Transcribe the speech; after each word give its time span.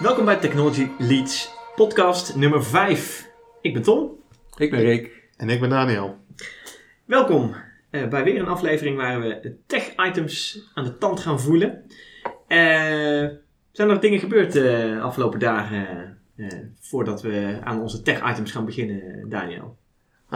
Welkom 0.00 0.24
bij 0.24 0.36
Technology 0.36 0.88
Leads, 0.98 1.54
podcast 1.74 2.36
nummer 2.36 2.64
5. 2.64 3.30
Ik 3.60 3.72
ben 3.72 3.82
Tom. 3.82 4.10
Ik 4.56 4.70
ben 4.70 4.80
Rick. 4.80 5.28
En 5.36 5.48
ik 5.48 5.60
ben 5.60 5.70
Daniel. 5.70 6.16
Welkom 7.04 7.54
eh, 7.90 8.08
bij 8.08 8.24
weer 8.24 8.40
een 8.40 8.46
aflevering 8.46 8.96
waar 8.96 9.20
we 9.20 9.38
de 9.42 9.56
tech-items 9.66 10.68
aan 10.74 10.84
de 10.84 10.98
tand 10.98 11.20
gaan 11.20 11.40
voelen. 11.40 11.84
Eh, 12.46 12.58
zijn 13.72 13.72
er 13.72 13.86
nog 13.86 13.98
dingen 13.98 14.18
gebeurd 14.18 14.52
de 14.52 14.98
afgelopen 15.02 15.38
dagen 15.38 16.18
eh, 16.36 16.48
voordat 16.80 17.22
we 17.22 17.58
aan 17.64 17.80
onze 17.80 18.02
tech-items 18.02 18.50
gaan 18.50 18.64
beginnen, 18.64 19.28
Daniel? 19.28 19.76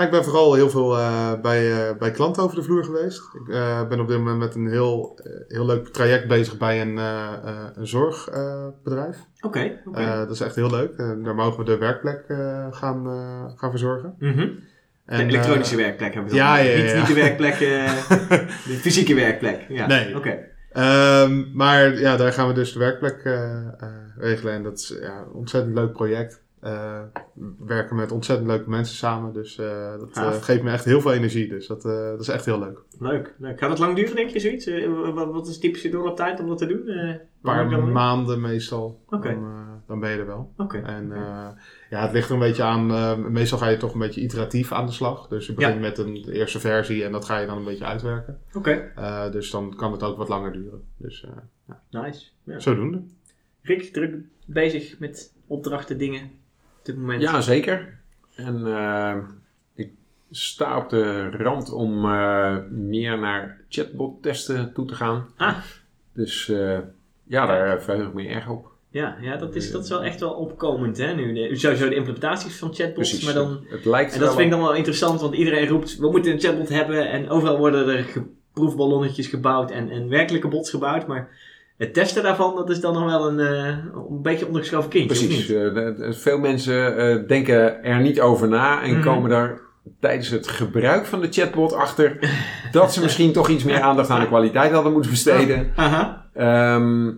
Ik 0.03 0.11
ben 0.11 0.25
vooral 0.25 0.55
heel 0.55 0.71
veel 0.71 0.99
eh, 0.99 1.41
bij, 1.43 1.73
eh, 1.73 1.97
bij 1.99 2.11
klanten 2.11 2.43
over 2.43 2.57
de 2.57 2.63
vloer 2.63 2.85
geweest. 2.85 3.23
Ik 3.33 3.55
eh, 3.55 3.89
ben 3.89 4.01
op 4.01 4.09
dit 4.09 4.19
moment 4.19 4.39
met 4.39 4.55
een 4.55 4.69
heel, 4.69 5.19
heel 5.49 5.67
leuk 5.67 5.89
traject 5.89 6.29
bezig 6.29 6.57
bij 6.57 6.81
een, 6.81 6.97
een 6.97 7.87
zorgbedrijf. 7.87 9.17
Oké, 9.41 9.80
oké. 9.85 10.01
Eh, 10.01 10.16
dat 10.16 10.30
is 10.30 10.41
echt 10.41 10.55
heel 10.55 10.71
leuk. 10.71 10.97
Daar 10.97 11.35
mogen 11.35 11.59
we 11.59 11.65
de 11.65 11.79
werkplek 11.79 12.25
gaan, 12.71 13.07
gaan 13.57 13.71
verzorgen. 13.71 14.15
Mhm. 14.19 14.49
En, 15.07 15.19
de 15.19 15.25
elektronische 15.25 15.77
werkplek 15.77 16.15
hebben 16.15 16.30
we 16.33 16.37
ja, 16.38 16.57
ja, 16.57 16.71
ja, 16.71 16.99
Niet, 16.99 17.07
de 17.07 17.15
werkplek, 17.15 17.59
de 18.69 18.79
fysieke 18.80 19.15
werkplek. 19.15 19.65
Ja. 19.69 19.87
Nee. 19.87 20.16
Oké. 20.16 20.38
Ehm, 20.73 21.45
maar 21.52 21.99
ja, 21.99 22.16
daar 22.16 22.33
gaan 22.33 22.49
we 22.49 22.55
dus 22.55 22.73
de 22.73 22.79
werkplek 22.79 23.23
regelen. 24.16 24.52
En 24.52 24.63
dat 24.63 24.79
is 24.79 24.99
ja, 25.01 25.19
een 25.19 25.33
ontzettend 25.33 25.74
leuk 25.74 25.93
project. 25.93 26.44
We 26.64 27.64
werken 27.66 27.96
met 27.96 28.12
ontzettend 28.12 28.48
leuke 28.48 28.70
mensen 28.70 28.96
samen. 28.96 29.32
Dus 29.32 29.59
eh, 29.59 29.98
dat 29.98 30.16
eh, 30.16 30.32
geeft 30.32 30.62
me 30.62 30.70
echt 30.70 30.84
heel 30.84 31.00
veel 31.00 31.12
energie. 31.12 31.48
Dus 31.48 31.66
dat, 31.66 31.82
dat 31.82 32.20
is 32.20 32.28
echt 32.28 32.45
heel 32.45 32.59
leuk. 32.59 32.78
Leuk, 32.98 33.34
leuk. 33.38 33.59
Gaat 33.59 33.70
het 33.70 33.78
lang 33.78 33.96
duren, 33.96 34.16
denk 34.16 34.30
je, 34.30 34.40
zoiets? 34.40 34.70
Wat, 35.14 35.32
wat 35.32 35.48
is 35.48 35.59
typische 35.59 35.88
doorlooptijd 35.88 36.40
om 36.40 36.48
dat 36.48 36.59
te 36.59 36.66
doen? 36.66 36.88
Een 36.88 37.20
paar 37.42 37.82
maanden 37.82 38.40
meestal. 38.40 39.00
Oké. 39.09 39.28
Dan, 39.28 39.82
dan 39.87 40.00
ben 40.00 40.10
je 40.10 40.18
er 40.18 40.27
wel. 40.27 40.52
Oké. 40.56 40.78
En 40.78 41.12
ja, 41.90 42.02
het 42.02 42.12
ligt 42.12 42.29
er 42.29 42.34
een 42.34 42.40
beetje 42.40 42.62
aan. 42.62 43.32
meestal 43.32 43.59
ga 43.59 43.68
je 43.68 43.76
toch 43.76 43.93
een 43.93 43.99
beetje 43.99 44.21
iteratief 44.21 44.73
aan 44.73 44.87
de 44.87 44.93
slag. 44.93 45.28
Dus 45.28 45.46
je 45.46 45.54
begint 45.54 45.80
met 45.80 45.99
een 45.99 46.24
eerste 46.28 46.60
versie 46.60 47.04
en 47.04 47.12
dat 47.12 47.24
ga 47.24 47.38
je 47.38 47.46
dan 47.46 47.56
een 47.59 47.65
beetje 47.65 47.84
uitwerken. 47.84 48.38
Oké, 48.54 48.93
dus 49.32 49.51
dan 49.51 49.74
kan 49.76 49.93
het 49.93 50.02
ook 50.02 50.16
wat 50.16 50.28
langer 50.28 50.52
duren. 50.52 50.82
Dus 50.96 51.24
eh, 51.24 52.02
nice. 52.02 52.26
Ja. 52.45 52.59
zodoende. 52.59 53.02
Rick, 53.62 53.93
druk 53.93 54.15
bezig 54.46 54.99
met 54.99 55.34
opdrachten, 55.46 55.99
dingen 55.99 56.30
dit 56.85 56.96
moment. 56.96 57.23
Ja, 57.23 57.40
zeker. 57.40 57.99
En 58.35 58.66
eh, 58.66 59.16
ik 59.74 59.90
sta 60.30 60.77
op 60.77 60.88
de 60.90 61.30
rand 61.30 61.73
om 61.73 62.04
eh, 62.04 62.57
meer 62.71 63.18
naar 63.18 63.60
chatbot 63.68 64.22
testen 64.22 64.72
toe 64.72 64.87
te 64.87 64.94
gaan. 64.94 65.27
Ah. 65.37 65.56
Dus 66.12 66.49
eh, 66.49 66.78
ja, 67.25 67.47
daar 67.47 67.82
verheug 67.82 68.06
ik 68.06 68.15
me 68.15 68.28
erg 68.28 68.49
op. 68.49 68.72
Ja, 68.91 69.16
ja 69.21 69.37
dat, 69.37 69.55
is, 69.55 69.71
dat 69.71 69.82
is 69.82 69.88
wel 69.88 70.05
echt 70.05 70.21
wel 70.21 70.32
opkomend, 70.32 70.97
hè, 70.97 71.15
nu. 71.15 71.32
De- 71.32 71.56
Sowieso 71.56 71.88
de 71.88 71.94
implementaties 71.94 72.59
van 72.59 72.75
chatbots, 72.75 73.09
Precies. 73.09 73.25
maar 73.25 73.34
dan... 73.34 73.65
Het 73.69 73.84
lijkt 73.84 74.15
En 74.15 74.21
dat 74.21 74.28
vind 74.31 74.44
ik 74.44 74.50
dan 74.50 74.60
wel 74.60 74.75
interessant, 74.75 75.21
want 75.21 75.34
iedereen 75.34 75.66
roept, 75.69 75.97
we 75.99 76.10
moeten 76.10 76.32
een 76.32 76.41
chatbot 76.41 76.69
hebben. 76.69 77.10
En 77.10 77.28
overal 77.28 77.59
worden 77.59 77.88
er 77.88 78.06
proefballonnetjes 78.53 79.27
gebouwd 79.27 79.71
en, 79.71 79.91
en 79.91 80.09
werkelijke 80.09 80.49
bots 80.49 80.71
gebouwd. 80.71 81.06
Maar 81.06 81.28
het 81.77 81.94
testen 81.94 82.22
daarvan, 82.22 82.55
dat 82.56 82.71
is 82.71 82.81
dan 82.81 82.94
nog 82.94 83.05
wel 83.05 83.28
een, 83.28 83.39
eh, 83.41 83.67
een 84.11 84.22
beetje 84.22 84.47
ondergeschoven 84.47 84.91
kindje, 84.91 85.27
Precies. 85.27 85.49
eh, 85.53 85.89
veel 86.11 86.39
mensen 86.39 86.97
eh, 86.97 87.28
denken 87.28 87.84
er 87.84 88.00
niet 88.00 88.21
over 88.21 88.49
na 88.49 88.83
en 88.83 88.93
Mhm. 88.93 89.03
komen 89.03 89.31
daar 89.31 89.61
tijdens 90.00 90.28
het 90.28 90.49
gebruik 90.49 91.06
van 91.06 91.21
de 91.21 91.28
chatbot 91.31 91.72
achter 91.72 92.19
dat 92.72 92.93
ze 92.93 93.00
misschien 93.03 93.33
toch 93.33 93.49
iets 93.49 93.65
meer 93.65 93.81
aandacht 93.81 94.11
aan 94.11 94.21
de 94.21 94.27
kwaliteit 94.27 94.72
hadden 94.72 94.93
moeten 94.93 95.11
besteden. 95.11 95.72
Ehm, 96.34 97.11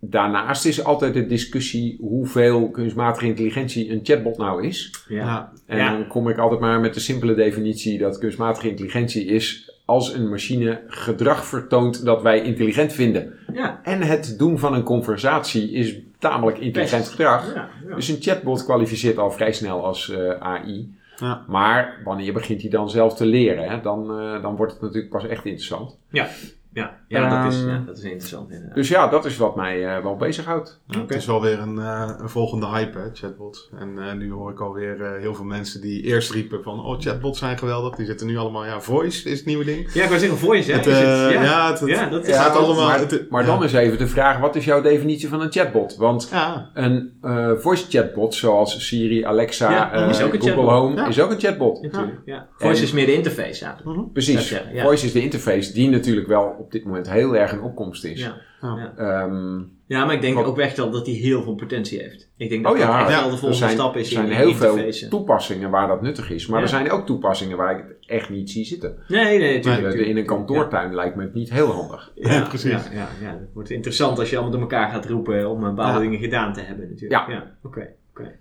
daarnaast 0.00 0.64
is 0.66 0.84
altijd 0.84 1.14
de 1.14 1.26
discussie 1.26 1.96
hoeveel 2.00 2.70
kunstmatige 2.70 3.26
intelligentie 3.26 3.90
een 3.92 4.00
chatbot 4.02 4.38
nou 4.38 4.66
is. 4.66 5.04
Ja. 5.08 5.52
En 5.66 5.78
Ja. 5.78 5.92
dan 5.92 6.06
kom 6.06 6.28
ik 6.28 6.38
altijd 6.38 6.60
maar 6.60 6.80
met 6.80 6.94
de 6.94 7.00
simpele 7.00 7.34
definitie 7.34 7.98
dat 7.98 8.18
kunstmatige 8.18 8.68
intelligentie 8.68 9.24
is 9.24 9.69
als 9.90 10.12
een 10.12 10.28
machine 10.28 10.80
gedrag 10.86 11.44
vertoont 11.44 12.04
dat 12.04 12.22
wij 12.22 12.42
intelligent 12.42 12.92
vinden. 12.92 13.32
Ja. 13.52 13.80
En 13.82 14.02
het 14.02 14.38
doen 14.38 14.58
van 14.58 14.74
een 14.74 14.82
conversatie 14.82 15.72
is 15.72 15.98
tamelijk 16.18 16.58
intelligent 16.58 17.02
Best. 17.02 17.14
gedrag. 17.14 17.54
Ja, 17.54 17.68
ja. 17.88 17.94
Dus 17.94 18.08
een 18.08 18.20
chatbot 18.20 18.64
kwalificeert 18.64 19.18
al 19.18 19.30
vrij 19.30 19.52
snel 19.52 19.84
als 19.84 20.10
eh, 20.10 20.30
AI. 20.30 20.94
Ja. 21.16 21.44
Maar 21.46 22.00
wanneer 22.04 22.32
begint 22.32 22.60
hij 22.60 22.70
dan 22.70 22.90
zelf 22.90 23.14
te 23.14 23.26
leren? 23.26 23.68
Hè? 23.68 23.80
Dan, 23.80 24.18
eh, 24.20 24.42
dan 24.42 24.56
wordt 24.56 24.72
het 24.72 24.80
natuurlijk 24.80 25.12
pas 25.12 25.26
echt 25.26 25.44
interessant. 25.44 25.98
Ja, 26.10 26.28
ja, 26.72 27.44
dat 27.44 27.52
is, 27.52 27.60
Ehm, 27.60 27.68
ja, 27.68 27.82
dat 27.86 27.96
is 27.98 28.02
interessant 28.04 28.50
inderdaad. 28.50 28.74
Dus 28.74 28.88
ja, 28.88 29.06
dat 29.08 29.24
is 29.24 29.36
wat 29.36 29.56
mij 29.56 29.86
eh, 29.96 30.02
wel 30.02 30.16
bezighoudt. 30.16 30.80
Ja, 30.86 31.00
Het 31.00 31.10
is 31.14 31.26
wel 31.26 31.40
weer 31.40 31.58
een, 31.58 31.78
eh, 31.78 32.10
een 32.18 32.28
volgende 32.28 32.66
hype, 32.66 32.98
hè, 32.98 33.04
chatbots. 33.12 33.70
En 33.78 33.98
eh, 33.98 34.12
nu 34.12 34.32
hoor 34.32 34.50
ik 34.50 34.60
alweer 34.60 35.00
eh, 35.02 35.20
heel 35.20 35.34
veel 35.34 35.44
mensen 35.44 35.80
die 35.80 36.02
eerst 36.02 36.30
riepen 36.30 36.62
van... 36.62 36.84
Oh, 36.84 36.98
chatbots 37.00 37.38
zijn 37.38 37.58
geweldig. 37.58 37.96
Die 37.96 38.06
zitten 38.06 38.26
nu 38.26 38.36
allemaal... 38.36 38.64
Ja, 38.64 38.80
voice 38.80 39.28
is 39.30 39.36
het 39.38 39.46
nieuwe 39.46 39.64
ding. 39.64 39.92
Ja, 39.92 40.02
ik 40.02 40.08
wou 40.08 40.20
zeggen 40.20 40.38
voice, 40.38 40.70
hè? 40.70 40.76
Het, 40.76 40.86
Is 40.86 40.98
het- 40.98 41.06
ja. 41.06 41.42
ja, 41.42 41.68
het, 41.70 41.80
het, 41.80 41.88
Ja, 41.88 42.08
dat 42.08 42.20
is 42.22 42.26
het 42.26 42.36
gaat 42.36 42.56
allemaal... 42.56 42.86
maar 42.86 42.98
het- 42.98 43.30
maar 43.30 43.40
ja. 43.40 43.46
dan 43.46 43.64
is 43.64 43.72
even 43.72 43.98
de 43.98 44.06
vraag, 44.08 44.38
wat 44.38 44.56
is 44.56 44.64
jouw 44.64 44.80
definitie 44.82 45.28
van 45.28 45.40
een 45.40 45.52
chatbot? 45.52 45.96
Want 45.96 46.28
Ja, 46.32 46.70
een 46.74 47.12
eh, 47.22 47.50
voice 47.56 47.84
chatbot 47.88 48.34
zoals 48.34 48.86
Siri, 48.86 49.24
Alexa, 49.24 49.70
Ja, 49.70 49.92
is 49.92 50.22
ook 50.22 50.32
een 50.32 50.40
Google 50.40 50.54
chatbot. 50.54 50.70
Home 50.70 50.96
Ja. 50.96 51.06
is 51.06 51.20
ook 51.20 51.30
een 51.30 51.40
chatbot. 51.40 51.82
Natuurlijk, 51.82 52.20
ja. 52.24 52.46
Voice 52.56 52.76
En- 52.80 52.86
is 52.86 52.92
meer 52.92 53.06
de 53.06 53.14
interface, 53.14 53.64
ja. 53.64 53.76
Precies. 54.12 54.48
Ja. 54.72 54.82
Voice 54.82 55.04
is 55.06 55.12
de 55.12 55.22
interface 55.22 55.72
die 55.72 55.88
natuurlijk 55.90 56.26
wel 56.26 56.59
op 56.60 56.72
dit 56.72 56.84
moment 56.84 57.10
heel 57.10 57.36
erg 57.36 57.52
in 57.52 57.60
opkomst 57.60 58.04
is. 58.04 58.20
Ja. 58.20 58.36
Ja. 58.60 58.92
Ehm, 58.96 59.58
ja, 59.86 60.04
maar 60.04 60.14
ik 60.14 60.20
denk 60.20 60.34
Wat- 60.34 60.44
ook 60.46 60.58
echt 60.58 60.76
wel 60.76 60.90
dat 60.90 61.06
hij 61.06 61.14
heel 61.14 61.42
veel 61.42 61.54
potentie 61.54 62.00
heeft. 62.02 62.30
Ik 62.36 62.48
denk 62.48 62.62
dat 62.64 62.72
oh 62.72 62.78
ja, 62.78 62.86
dat 62.86 63.00
echt 63.00 63.10
ja, 63.10 63.20
wel 63.20 63.24
de 63.30 63.36
volgende 63.36 63.54
zijn, 63.56 63.70
stap 63.70 63.96
is 63.96 64.06
er 64.06 64.12
zijn 64.12 64.26
in 64.26 64.32
heel 64.32 64.48
interface. 64.48 64.98
veel 64.98 65.08
toepassingen 65.08 65.70
waar 65.70 65.88
dat 65.88 66.02
nuttig 66.02 66.30
is. 66.30 66.46
Maar 66.46 66.56
Ja. 66.58 66.62
er 66.64 66.68
zijn 66.70 66.90
ook 66.90 67.06
toepassingen 67.06 67.56
waar 67.56 67.78
ik 67.78 67.84
het 67.88 68.06
echt 68.08 68.30
niet 68.30 68.50
zie 68.50 68.64
zitten. 68.64 68.96
Nee, 69.08 69.38
nee, 69.38 69.54
natuurlijk. 69.56 69.94
In 69.94 70.16
een 70.16 70.26
kantoortuin 70.26 70.94
lijkt 70.94 71.16
me 71.16 71.22
het 71.22 71.34
niet 71.34 71.50
heel 71.50 71.66
handig. 71.70 72.12
Ja, 72.14 72.32
Ja, 72.32 72.42
precies. 72.48 72.70
Ja, 72.70 72.82
ja, 72.92 73.08
ja. 73.20 73.30
Het 73.30 73.48
wordt 73.54 73.70
interessant 73.70 74.18
als 74.18 74.30
je 74.30 74.34
allemaal 74.36 74.52
door 74.52 74.60
elkaar 74.70 74.90
gaat 74.90 75.06
roepen 75.06 75.50
om 75.50 75.60
bepaalde 75.60 75.92
Ja. 75.92 75.98
dingen 76.10 76.18
gedaan 76.18 76.52
te 76.52 76.60
hebben 76.60 76.88
natuurlijk. 76.88 77.28
Ja. 77.28 77.34
Ja, 77.34 77.56
oké. 77.62 77.88
oké. 78.10 78.38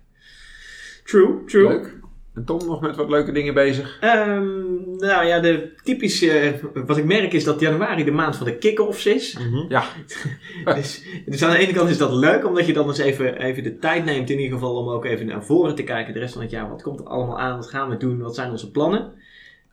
True, 1.03 1.43
true. 1.45 1.67
Leuk. 1.67 1.98
En 2.39 2.45
Tom 2.45 2.65
nog 2.65 2.81
met 2.81 2.95
wat 2.95 3.09
leuke 3.09 3.31
dingen 3.31 3.53
bezig. 3.53 3.97
Ehm, 4.01 4.47
nou 4.97 5.25
ja, 5.25 5.39
de 5.39 5.73
typische, 5.83 6.59
wat 6.85 6.97
ik 6.97 7.05
merk 7.05 7.33
is 7.33 7.43
dat 7.43 7.59
januari 7.59 8.03
de 8.03 8.11
maand 8.11 8.35
van 8.35 8.45
de 8.45 8.57
kick-offs 8.57 9.05
is. 9.05 9.37
Mhm. 9.37 9.65
Ja, 9.69 9.83
Dus, 10.75 11.03
dus 11.25 11.43
aan 11.43 11.51
de 11.51 11.57
ene 11.57 11.73
kant 11.73 11.89
is 11.89 11.97
dat 11.97 12.11
leuk, 12.11 12.45
omdat 12.45 12.65
je 12.65 12.73
dan 12.73 12.87
eens 12.87 12.97
even, 12.97 13.37
even 13.37 13.63
de 13.63 13.77
tijd 13.77 14.05
neemt 14.05 14.29
in 14.29 14.39
ieder 14.39 14.53
geval 14.53 14.75
om 14.75 14.89
ook 14.89 15.05
even 15.05 15.25
naar 15.25 15.43
voren 15.43 15.75
te 15.75 15.83
kijken 15.83 16.13
de 16.13 16.19
rest 16.19 16.33
van 16.33 16.41
het 16.41 16.51
jaar. 16.51 16.69
Wat 16.69 16.81
komt 16.81 16.99
er 16.99 17.05
allemaal 17.05 17.39
aan? 17.39 17.55
Wat 17.55 17.69
gaan 17.69 17.89
we 17.89 17.97
doen? 17.97 18.19
Wat 18.19 18.35
zijn 18.35 18.51
onze 18.51 18.71
plannen? 18.71 19.11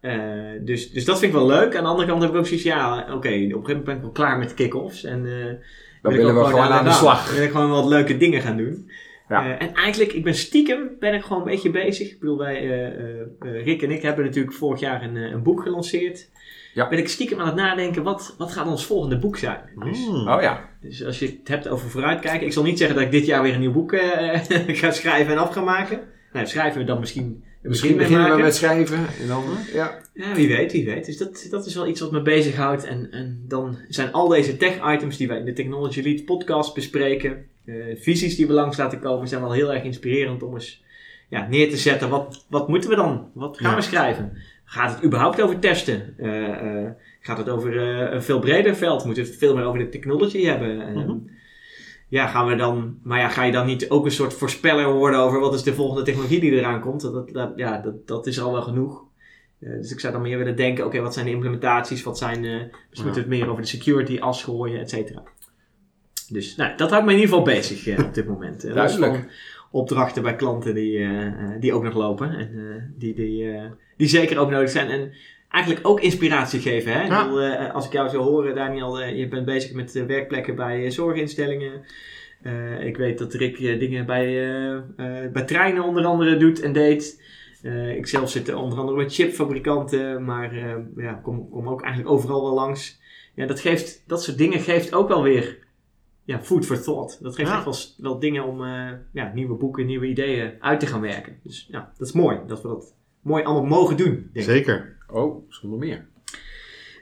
Eh, 0.01 0.15
dus, 0.61 0.91
dus 0.91 1.05
dat 1.05 1.19
vind 1.19 1.33
ik 1.33 1.39
wel 1.39 1.47
leuk. 1.47 1.77
Aan 1.77 1.83
de 1.83 1.89
andere 1.89 2.09
kant 2.09 2.23
heb 2.23 2.31
ik 2.31 2.37
ook 2.37 2.47
zoiets, 2.47 2.65
ja, 2.65 2.99
oké, 3.01 3.13
op 3.13 3.25
een 3.25 3.31
gegeven 3.31 3.53
moment 3.53 3.85
ben 3.85 3.95
ik 3.95 4.03
wel 4.03 4.11
klaar 4.11 4.39
met 4.39 4.49
de 4.49 4.55
kick-offs. 4.55 5.05
En, 5.05 5.27
eh, 5.27 5.55
dan 6.03 6.13
willen 6.13 6.35
we 6.35 6.45
gewoon 6.45 6.61
aan 6.61 6.85
de 6.85 6.91
slag. 6.91 7.27
Dan 7.27 7.35
wil 7.35 7.45
ik 7.45 7.51
gewoon 7.51 7.71
wat 7.71 7.87
leuke 7.87 8.17
dingen 8.17 8.41
gaan 8.41 8.57
doen. 8.57 8.91
Ja. 9.29 9.45
Eh, 9.45 9.67
en 9.67 9.75
eigenlijk, 9.75 10.13
ik 10.13 10.25
ben 10.25 10.35
stiekem, 10.35 10.91
ben 10.99 11.15
ik 11.15 11.23
gewoon 11.23 11.43
een 11.43 11.49
beetje 11.49 11.71
bezig. 11.71 12.11
Ik 12.11 12.21
bedoel, 12.21 12.39
wij, 12.39 12.57
eh, 12.57 13.21
eh, 13.21 13.65
Rick 13.65 13.83
en 13.83 13.91
ik 13.91 14.03
hebben 14.03 14.25
natuurlijk 14.25 14.55
vorig 14.55 14.81
jaar 14.81 15.03
een, 15.03 15.17
een 15.17 15.43
boek 15.43 15.63
gelanceerd. 15.63 16.29
Ja. 16.77 16.89
Ben 16.89 16.99
ik 16.99 17.09
stiekem 17.09 17.41
aan 17.41 17.47
het 17.47 17.55
nadenken, 17.55 18.03
wat, 18.03 18.35
wat 18.39 18.53
gaat 18.53 18.67
ons 18.67 18.87
volgende 18.87 19.19
boek 19.19 19.37
zijn? 19.37 19.61
Dus, 19.85 20.07
Mm. 20.07 20.29
Oh 20.29 20.43
ja, 20.43 20.69
dus 20.81 21.05
als 21.05 21.19
je 21.19 21.27
het 21.27 21.49
hebt 21.49 21.69
over 21.69 21.91
vooruitkijken. 21.91 22.47
Ik 22.47 22.53
zal 22.53 22.63
niet 22.63 22.79
zeggen 22.79 22.97
dat 22.97 23.05
ik 23.05 23.11
dit 23.11 23.27
jaar 23.27 23.43
weer 23.43 23.55
een 23.55 23.61
nieuw 23.61 23.73
boek 23.73 23.93
eh, 23.93 24.41
ga 24.81 24.91
schrijven 24.91 25.33
en 25.33 25.39
af 25.39 25.53
ga 25.53 25.61
maken. 25.61 26.01
Nou, 26.33 26.47
schrijven 26.47 26.81
we 26.81 26.87
dan 26.87 27.01
misschien... 27.01 27.45
misschien 27.63 27.97
beginnen 27.97 28.37
we 28.37 28.43
met 28.43 28.55
schrijven. 28.55 29.07
En 29.21 29.27
dan, 29.27 29.45
ja. 29.73 30.01
Ja, 30.15 30.35
wie 30.35 30.49
weet, 30.49 30.73
wie 30.73 30.85
weet. 30.85 31.07
Dus 31.07 31.17
dat, 31.17 31.47
dat 31.51 31.67
is 31.67 31.75
wel 31.75 31.87
iets 31.87 32.01
wat 32.01 32.13
me 32.13 32.23
bezighoudt. 32.23 32.85
En, 32.85 33.11
en 33.11 33.45
dan 33.49 33.79
zijn 33.89 34.13
al 34.13 34.29
deze 34.29 34.57
tech-items 34.57 35.17
die 35.17 35.29
wij 35.29 35.39
in 35.39 35.45
de 35.45 35.53
Technology 35.53 36.03
Lead 36.03 36.25
podcast 36.25 36.75
bespreken, 36.75 37.47
visies 37.97 38.37
die 38.37 38.47
we 38.47 38.53
langs 38.53 38.77
laten 38.77 39.01
komen, 39.01 39.29
zijn 39.29 39.41
wel 39.41 39.53
heel 39.53 39.73
erg 39.75 39.83
inspirerend 39.83 40.43
om 40.43 40.55
eens 40.55 40.85
ja, 41.29 41.47
neer 41.49 41.71
te 41.71 41.77
zetten. 41.77 42.09
Wat, 42.09 42.45
wat 42.49 42.69
moeten 42.69 42.91
we 42.91 42.97
dan? 42.97 43.31
Wat 43.35 43.59
gaan 43.59 43.71
Ja. 43.71 43.77
we 43.77 43.83
schrijven? 43.83 44.33
Gaat 44.65 44.95
het 44.95 45.05
überhaupt 45.05 45.43
over 45.43 45.59
testen? 45.59 46.15
Eh, 46.19 46.83
eh, 46.85 46.91
gaat 47.21 47.39
het 47.39 47.49
over 47.49 47.79
eh, 47.79 48.13
een 48.15 48.23
veel 48.23 48.39
breder 48.39 48.77
veld? 48.77 49.05
Moeten 49.05 49.23
we 49.23 49.29
het 49.29 49.39
veel 49.39 49.55
meer 49.57 49.65
over 49.65 49.79
de 49.79 49.89
technology 49.89 50.45
hebben? 50.45 50.93
Mhm. 50.93 51.17
Ja, 52.09 52.27
gaan 52.27 52.47
we 52.47 52.57
dan, 52.57 52.99
maar 53.03 53.19
ja, 53.19 53.29
ga 53.29 53.43
je 53.43 53.53
dan 53.53 53.67
niet 53.67 53.91
ook 53.91 54.05
een 54.05 54.11
soort 54.11 54.35
voorspeller 54.35 54.93
worden 54.93 55.21
over 55.21 55.41
wat 55.41 55.55
is 55.55 55.63
de 55.63 55.75
volgende 55.75 56.03
technologie 56.03 56.41
die 56.41 56.53
eraan 56.53 56.81
komt? 56.81 57.01
Dat, 57.01 57.29
dat, 57.33 57.53
ja, 57.57 57.79
dat, 57.79 58.07
dat 58.07 58.27
is 58.27 58.41
al 58.41 58.53
wel 58.53 58.63
genoeg. 58.63 59.05
Dus 59.59 59.93
ik 59.93 60.01
zou 60.01 60.13
dan 60.13 60.23
meer 60.23 60.39
willen 60.39 60.57
denken, 60.57 60.85
oké, 60.87 61.01
wat 61.01 61.15
zijn 61.15 61.27
de 61.27 61.33
implementaties? 61.33 62.03
Wat 62.03 62.19
zijn, 62.19 62.41
misschien 62.41 62.71
Ja. 62.91 63.03
moeten 63.03 63.13
we 63.13 63.19
het 63.19 63.29
meer 63.29 63.49
over 63.49 63.63
de 63.63 63.69
security 63.69 64.19
afschooien, 64.19 64.81
et 64.81 64.91
cetera. 64.91 65.23
Dus 66.29 66.57
nou, 66.57 66.77
dat 66.77 66.91
houdt 66.91 67.07
me 67.07 67.13
in 67.13 67.19
ieder 67.19 67.35
geval 67.35 67.53
bezig 67.55 67.87
eh, 67.87 68.05
op 68.05 68.15
dit 68.15 68.27
moment. 68.27 68.63
Los 68.65 68.75
Duidelijk. 68.75 69.25
opdrachten 69.71 70.23
bij 70.23 70.37
klanten 70.37 70.75
die, 70.75 70.99
eh, 70.99 71.27
eh, 71.27 71.61
die 71.61 71.73
ook 71.73 71.83
nog 71.83 71.95
lopen. 71.95 72.31
En 72.39 72.95
die, 72.99 73.15
die, 73.15 73.51
die 73.97 74.09
zeker 74.09 74.39
ook 74.39 74.51
nodig 74.51 74.71
zijn. 74.71 74.89
En 74.91 75.13
eigenlijk 75.51 75.87
ook 75.89 76.01
inspiratie 76.01 76.61
geven. 76.61 76.93
Hè? 76.93 77.03
Ik 77.03 77.09
Ja. 77.09 77.25
bedoel, 77.25 77.55
als 77.55 77.87
ik 77.87 77.93
jou 77.93 78.09
zo 78.09 78.23
hoor, 78.23 78.55
Daniel, 78.55 79.03
je 79.05 79.29
bent 79.29 79.45
bezig 79.45 79.73
met 79.73 79.93
werkplekken 80.07 80.55
bij 80.55 80.91
zorginstellingen. 80.91 81.85
Ik 82.81 82.97
weet 82.97 83.19
dat 83.19 83.35
Rick 83.35 83.59
dingen 83.59 84.07
bij, 84.07 84.33
bij 85.33 85.43
treinen 85.43 85.83
onder 85.83 86.05
andere 86.05 86.37
doet 86.37 86.61
en 86.61 86.73
deed. 86.73 87.23
Ik 87.97 88.07
zelf 88.07 88.31
zit 88.31 88.55
onder 88.55 88.79
andere 88.79 88.97
bij 88.97 89.09
chipfabrikanten, 89.09 90.25
maar 90.25 90.55
ja, 90.97 91.13
kom, 91.13 91.49
kom 91.51 91.69
ook 91.69 91.83
eigenlijk 91.83 92.13
overal 92.15 92.43
wel 92.43 92.55
langs. 92.55 93.01
Ja, 93.35 93.47
dat, 93.47 93.61
geeft, 93.61 94.03
dat 94.07 94.23
soort 94.23 94.39
dingen 94.39 94.61
geeft 94.61 94.95
ook 94.95 95.09
wel 95.09 95.23
weer 95.23 95.59
ja, 96.27 96.41
food 96.43 96.67
for 96.67 96.83
thought. 96.83 97.23
Dat 97.23 97.35
geeft 97.35 97.49
Ja. 97.51 97.65
echt 97.67 97.95
wel, 97.99 98.19
dingen 98.19 98.45
om 98.45 98.65
eh, 98.65 98.91
ja, 99.13 99.31
nieuwe 99.35 99.55
boeken, 99.55 99.87
nieuwe 99.87 100.07
ideeën 100.07 100.53
uit 100.61 100.81
te 100.81 100.87
gaan 100.87 101.01
werken. 101.01 101.39
Dus 101.43 101.67
ja, 101.71 101.93
dat 101.99 102.07
is 102.09 102.13
mooi 102.15 102.39
dat 102.47 102.63
we 102.63 102.69
dat 102.69 102.95
mooi 103.21 103.45
allemaal 103.45 103.79
mogen 103.79 103.97
doen. 103.97 104.13
Denk 104.15 104.33
ik. 104.35 104.43
Zeker. 104.43 104.97
Oh, 105.09 105.45
zonder 105.49 105.79
meer. 105.79 106.07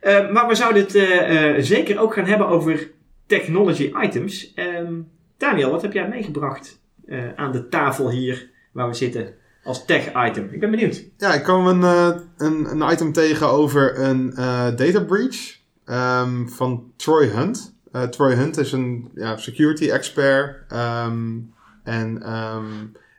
Eh, 0.01 0.31
maar 0.31 0.49
we 0.49 0.55
zouden 0.55 0.83
het 0.83 0.95
eh, 0.95 1.57
eh, 1.57 1.63
zeker 1.63 1.99
ook 2.01 2.15
gaan 2.15 2.25
hebben 2.27 2.49
over 2.49 2.91
technology 3.27 3.93
items. 4.03 4.55
Ehm, 4.55 4.95
Daniel, 5.37 5.71
wat 5.71 5.83
heb 5.83 5.93
jij 5.93 6.09
meegebracht 6.09 6.81
eh, 7.07 7.33
aan 7.37 7.53
de 7.53 7.69
tafel 7.69 8.11
hier 8.11 8.51
waar 8.73 8.89
we 8.89 8.95
zitten 8.95 9.35
als 9.65 9.85
tech 9.85 10.27
item? 10.29 10.49
Ik 10.53 10.61
ben 10.61 10.71
benieuwd. 10.71 11.05
Ja, 11.17 11.35
ik 11.35 11.43
kwam 11.43 11.67
een, 11.67 11.83
eh, 11.83 12.17
een, 12.37 12.81
een 12.81 12.93
item 12.93 13.13
tegen 13.13 13.49
over 13.49 13.99
een 13.99 14.33
eh, 14.33 14.77
data 14.77 15.01
breach 15.05 15.57
ehm, 15.85 16.47
van 16.47 16.93
Troy 16.97 17.27
Hunt. 17.27 17.74
Eh, 17.95 18.03
Troy 18.03 18.35
Hunt 18.35 18.57
is 18.57 18.73
een 18.73 19.11
ja, 19.15 19.37
security 19.37 19.91
expert 19.91 20.73
ehm, 20.73 21.39
en 21.83 22.23
ehm, 22.23 22.65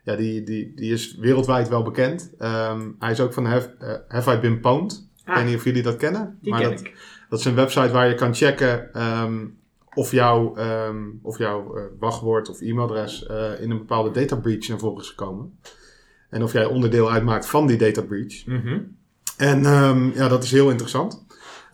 ja, 0.03 0.15
die, 0.15 0.43
die, 0.43 0.71
die 0.75 0.91
is 0.93 1.15
wereldwijd 1.15 1.69
wel 1.69 1.83
bekend. 1.83 2.31
Ehm, 2.37 2.89
hij 2.99 3.11
is 3.11 3.19
ook 3.19 3.33
van 3.33 3.45
Have, 3.45 3.75
eh, 3.79 3.93
Have 4.07 4.33
I 4.35 4.39
Been 4.39 4.59
Pwned? 4.59 5.07
Ik 5.21 5.29
Ah. 5.29 5.35
weet 5.35 5.45
niet 5.45 5.55
of 5.55 5.63
jullie 5.63 5.83
dat 5.83 5.97
kennen. 5.97 6.37
Die 6.41 6.51
maar 6.51 6.61
ken 6.61 6.69
dat, 6.69 6.79
ik. 6.79 7.23
dat 7.29 7.39
is 7.39 7.45
een 7.45 7.55
website 7.55 7.91
waar 7.91 8.07
je 8.07 8.15
kan 8.15 8.33
checken 8.33 8.89
of, 9.93 10.11
jouw 10.11 10.55
of 11.21 11.37
jouw 11.37 11.75
eh, 11.75 11.83
wachtwoord 11.99 12.49
of 12.49 12.61
e-mailadres 12.61 13.21
in 13.59 13.71
een 13.71 13.77
bepaalde 13.77 14.11
data 14.11 14.35
breach 14.35 14.67
naar 14.67 14.79
voren 14.79 15.01
is 15.01 15.09
gekomen. 15.09 15.59
En 16.29 16.43
of 16.43 16.53
jij 16.53 16.65
onderdeel 16.65 17.11
uitmaakt 17.11 17.45
van 17.45 17.67
die 17.67 17.77
data 17.77 18.01
breach. 18.01 18.45
Mhm. 18.45 18.79
En 19.37 19.61
ja, 20.15 20.27
dat 20.27 20.43
is 20.43 20.51
heel 20.51 20.69
interessant. 20.69 21.24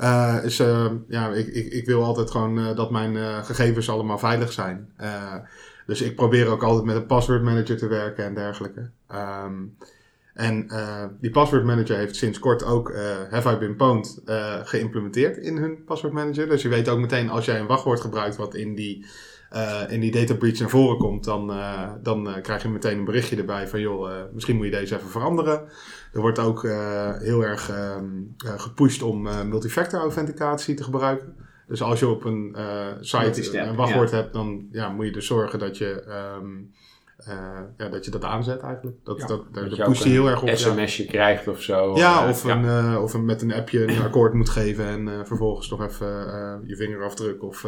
Eh, 0.01 0.59
eh, 0.59 0.92
ja, 1.07 1.30
ik, 1.30 1.48
ik, 1.48 1.74
ik 1.74 1.86
wil 1.86 2.03
altijd 2.03 2.31
gewoon 2.31 2.59
eh, 2.59 2.75
dat 2.75 2.92
mijn 2.92 3.44
gegevens 3.45 3.89
allemaal 3.89 4.18
veilig 4.18 4.51
zijn. 4.51 4.94
Dus 5.86 6.01
ik 6.01 6.15
probeer 6.15 6.48
ook 6.48 6.63
altijd 6.63 6.86
met 6.86 6.95
een 6.95 7.06
password 7.06 7.44
manager 7.44 7.77
te 7.77 7.88
werken 7.88 8.25
en 8.25 8.33
dergelijke. 8.33 8.89
Ehm, 9.07 9.53
en 10.33 10.68
die 11.19 11.31
password 11.31 11.63
manager 11.63 11.98
heeft 11.98 12.15
sinds 12.15 12.39
kort 12.39 12.63
ook 12.63 12.94
Have 13.30 13.51
I 13.51 13.57
Been 13.57 13.75
Pwned 13.75 14.21
geïmplementeerd 14.63 15.38
in 15.38 15.57
hun 15.57 15.83
password 15.83 16.13
manager. 16.13 16.50
Dus 16.50 16.62
je 16.62 16.69
weet 16.69 16.89
ook 16.89 17.00
meteen 17.00 17.30
als 17.30 17.45
jij 17.45 17.59
een 17.59 17.68
wachtwoord 17.68 18.00
gebruikt 18.00 18.36
wat 18.36 18.56
in 18.56 18.75
die, 18.75 19.06
in 19.88 20.00
die 20.00 20.12
data 20.12 20.33
breach 20.33 20.59
naar 20.59 20.69
voren 20.69 20.98
komt, 20.98 21.24
dan, 21.24 21.53
dan 22.03 22.42
krijg 22.42 22.63
je 22.63 22.69
meteen 22.69 22.98
een 22.98 23.06
berichtje 23.06 23.38
erbij 23.38 23.68
van 23.68 23.80
joh, 23.80 24.12
misschien 24.33 24.56
moet 24.56 24.65
je 24.65 24.71
deze 24.71 24.95
even 24.95 25.09
veranderen. 25.09 25.69
Er 26.13 26.22
wordt 26.22 26.40
ook 26.40 26.63
eh, 26.63 27.18
heel 27.18 27.42
erg 27.46 27.69
ehm, 27.69 28.06
eh, 28.46 28.60
gepusht 28.60 29.02
om 29.02 29.28
eh, 29.28 29.44
multifactor 29.44 30.00
authenticatie 30.00 30.75
te 30.75 30.84
gebruiken. 30.84 31.36
Dus 31.68 31.81
als 31.81 32.00
je 32.00 32.08
op 32.08 32.24
een 32.24 32.56
eh, 32.56 32.88
site 33.00 33.60
een 33.60 33.75
wachtwoord 33.75 34.12
hebt, 34.12 34.34
dan 34.34 34.68
ja, 34.72 34.90
moet 34.90 35.06
je 35.06 35.12
dus 35.12 35.25
zorgen 35.25 35.60
dat 35.60 35.78
je, 35.78 36.04
ehm, 36.04 36.46
eh, 37.18 37.60
ja, 37.78 37.90
dat, 37.90 38.06
je 38.06 38.12
dat 38.12 38.24
aanzet 38.24 38.62
eigenlijk. 38.62 38.98
Dat, 39.04 39.18
Ja, 39.18 39.25
dat, 39.25 39.54
daar 39.54 39.69
dat 39.69 39.98
je 39.98 40.10
heel 40.10 40.25
een 40.25 40.31
erg 40.31 40.42
op. 40.42 40.48
ja. 40.48 40.56
sms'je 40.56 41.06
krijgt 41.06 41.48
of 41.48 41.62
zo. 41.62 41.96
Ja, 41.96 42.30
of, 42.30 42.44
Een, 42.44 42.98
of 42.98 43.13
een, 43.13 43.25
met 43.25 43.42
een 43.42 43.54
appje 43.54 43.88
een 43.88 44.02
akkoord 44.02 44.34
moet 44.34 44.50
geven 44.50 44.86
en 44.86 45.08
eh, 45.08 45.25
vervolgens 45.25 45.69
nog 45.69 45.84
even 45.84 46.34
eh, 46.34 46.56
je 46.63 46.75
vingerafdruk 46.75 47.44
of 47.44 47.68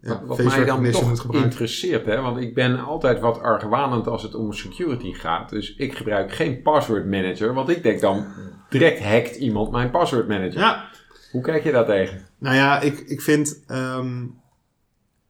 ja, 0.00 0.20
Wat, 0.24 0.42
mij 0.42 0.64
dan 0.64 0.90
toch 0.90 1.34
interesseert, 1.34 2.06
hè, 2.06 2.20
want 2.20 2.36
ik 2.40 2.54
ben 2.54 2.84
altijd 2.84 3.20
wat 3.20 3.40
argwanend 3.40 4.06
als 4.08 4.22
het 4.22 4.34
om 4.34 4.52
security 4.52 5.12
gaat. 5.12 5.50
Dus 5.50 5.74
ik 5.76 5.94
gebruik 5.96 6.32
geen 6.32 6.62
password 6.62 7.06
manager, 7.06 7.54
want 7.54 7.68
ik 7.68 7.82
denk 7.82 8.00
dan 8.00 8.26
direct 8.68 9.04
hackt 9.04 9.36
iemand 9.36 9.70
mijn 9.70 9.90
password 9.90 10.28
manager. 10.28 10.60
Ja, 10.60 10.84
Hoe 11.32 11.42
kijk 11.42 11.64
je 11.64 11.72
daar 11.72 11.84
tegen? 11.86 12.26
nou 12.38 12.56
ja, 12.56 12.80
ik, 12.80 12.98
ik, 12.98 13.20
vind, 13.20 13.62
ehm, 13.66 14.22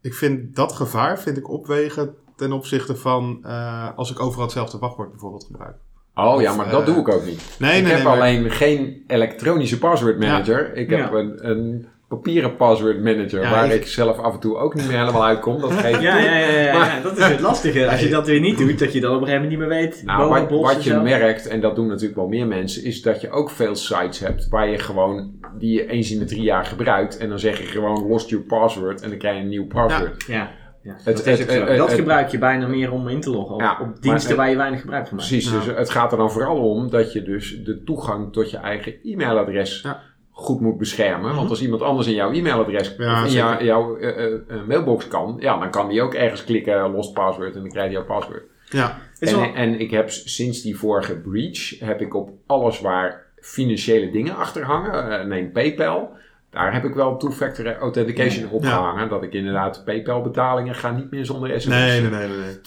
ik 0.00 0.14
vind 0.14 0.56
dat 0.56 0.72
gevaar 0.72 1.18
vind 1.18 1.36
ik 1.36 1.48
opwegen 1.50 2.14
ten 2.36 2.52
opzichte 2.52 2.96
van 2.96 3.38
eh, 3.42 3.88
als 3.96 4.10
ik 4.10 4.20
overal 4.20 4.44
hetzelfde 4.44 4.78
wachtwoord 4.78 5.10
bijvoorbeeld 5.10 5.44
gebruik. 5.44 5.76
Oh 6.14 6.40
ja, 6.40 6.54
maar 6.54 6.70
dat 6.70 6.80
eh, 6.80 6.86
doe 6.86 6.96
ik 6.96 7.08
ook 7.08 7.24
niet. 7.24 7.56
Nee, 7.58 7.76
ik 7.76 7.82
nee, 7.82 7.92
heb 7.92 7.94
nee, 7.94 8.02
maar- 8.04 8.12
alleen 8.12 8.50
geen 8.50 9.04
elektronische 9.06 9.78
password 9.78 10.18
manager. 10.18 10.74
Ik 10.76 10.90
heb 10.90 10.98
Ja. 10.98 11.12
een, 11.12 11.50
een 11.50 11.86
papieren 12.08 12.56
password 12.56 13.02
manager 13.02 13.42
Ja, 13.42 13.50
waar 13.50 13.66
ik- 13.66 13.72
ik... 13.72 13.86
zelf 13.86 14.18
af 14.18 14.34
en 14.34 14.40
toe 14.40 14.56
ook 14.56 14.74
niet 14.74 14.86
meer 14.88 14.98
helemaal 14.98 15.24
uitkom. 15.24 15.60
Dat 15.60 15.72
geeft 15.72 16.00
Ja, 16.08 16.18
ja, 16.18 16.36
ja, 16.36 16.60
ja, 16.60 17.00
dat 17.02 17.18
is 17.18 17.24
het 17.24 17.40
lastige. 17.40 17.90
Als 17.90 18.00
je 18.00 18.08
dat 18.08 18.26
weer 18.26 18.40
niet 18.40 18.58
doet, 18.58 18.78
dat 18.78 18.92
je 18.92 19.00
dan 19.00 19.14
op 19.14 19.20
een 19.20 19.26
gegeven 19.26 19.48
moment 19.48 19.60
niet 19.60 19.68
meer 19.68 19.78
weet. 19.88 20.02
Nou, 20.04 20.28
wat, 20.28 20.50
wat 20.60 20.84
je 20.84 20.90
zo. 20.90 21.02
merkt, 21.02 21.46
en 21.46 21.60
dat 21.60 21.76
doen 21.76 21.86
natuurlijk 21.86 22.16
wel 22.16 22.28
meer 22.28 22.46
mensen, 22.46 22.84
is 22.84 23.02
dat 23.02 23.20
je 23.20 23.30
ook 23.30 23.50
veel 23.50 23.74
sites 23.74 24.18
hebt 24.18 24.48
waar 24.48 24.68
je 24.68 24.78
gewoon, 24.78 25.32
die 25.58 25.72
je 25.74 25.86
eens 25.86 26.10
in 26.10 26.18
de 26.18 26.24
drie 26.24 26.42
jaar 26.42 26.64
gebruikt. 26.64 27.16
En 27.16 27.28
dan 27.28 27.38
zeg 27.38 27.58
je 27.58 27.64
gewoon 27.66 28.06
lost 28.08 28.28
your 28.28 28.44
password 28.44 29.02
en 29.02 29.08
dan 29.08 29.18
krijg 29.18 29.36
je 29.36 29.42
een 29.42 29.48
nieuw 29.48 29.66
password. 29.66 30.24
Ja, 30.26 30.50
ja 30.82 30.94
Het- 31.04 31.04
dat, 31.04 31.24
het- 31.24 31.50
het- 31.78 31.92
gebruik 31.92 32.28
je 32.28 32.38
bijna 32.38 32.66
meer 32.66 32.92
om 32.92 33.08
in 33.08 33.20
te 33.20 33.30
loggen 33.30 33.54
op, 33.54 33.60
Ja, 33.60 33.72
op 33.72 33.86
maar 33.86 33.94
diensten 34.00 34.36
waar 34.36 34.50
je 34.50 34.56
weinig 34.56 34.80
gebruik 34.80 35.06
van 35.08 35.16
maakt. 35.16 35.28
Precies, 35.28 35.50
dus 35.52 35.66
het 35.66 35.90
gaat 35.90 36.12
er 36.12 36.18
dan 36.18 36.30
vooral 36.30 36.70
om 36.70 36.90
dat 36.90 37.12
je 37.12 37.22
dus 37.22 37.62
de 37.64 37.82
toegang 37.84 38.32
tot 38.32 38.50
je 38.50 38.56
eigen 38.56 38.94
e-mailadres 39.02 39.80
Ja. 39.82 40.00
Goed 40.36 40.60
moet 40.60 40.78
beschermen. 40.78 41.26
Mhm. 41.28 41.36
Want 41.36 41.50
als 41.50 41.62
iemand 41.62 41.82
anders 41.82 42.06
in 42.06 42.14
jouw 42.14 42.32
e-mailadres 42.32 42.94
Ja, 42.98 43.20
of 43.22 43.26
in 43.26 43.32
jou- 43.32 43.64
jouw 43.64 43.96
eh, 43.96 44.08
eh, 44.24 44.32
eh, 44.48 44.66
mailbox 44.66 45.08
kan, 45.08 45.36
ja, 45.38 45.58
dan 45.58 45.70
kan 45.70 45.88
die 45.88 46.02
ook 46.02 46.14
ergens 46.14 46.44
klikken 46.44 46.90
lost 46.90 47.12
password 47.12 47.54
en 47.54 47.60
dan 47.60 47.70
krijg 47.70 47.86
je 47.86 47.92
jouw 47.92 48.04
password. 48.04 48.42
Ja, 48.68 48.98
En, 49.18 49.34
wel- 49.36 49.54
en 49.54 49.80
ik 49.80 49.90
heb 49.90 50.10
sinds 50.10 50.62
die 50.62 50.76
vorige 50.78 51.16
breach, 51.16 51.78
heb 51.78 52.00
ik 52.00 52.14
op 52.14 52.30
alles 52.46 52.80
waar 52.80 53.26
financiële 53.40 54.10
dingen 54.10 54.36
achter 54.36 54.62
hangen, 54.64 55.20
eh, 55.20 55.26
neem 55.26 55.52
PayPal, 55.52 56.10
daar 56.50 56.72
heb 56.72 56.84
ik 56.84 56.94
wel 56.94 57.16
two-factor 57.16 57.76
authentication 57.78 58.50
op 58.50 58.62
Ja. 58.62 58.68
gehangen. 58.70 59.08
Dat 59.08 59.22
ik 59.22 59.32
inderdaad 59.32 59.82
PayPal 59.84 60.22
betalingen 60.22 60.74
ga 60.74 60.90
niet 60.90 61.10
meer 61.10 61.24
zonder 61.24 61.60
sms. 61.60 61.66
nee, 61.66 62.00
nee, 62.00 62.10
nee, 62.10 62.28
nee. 62.28 62.60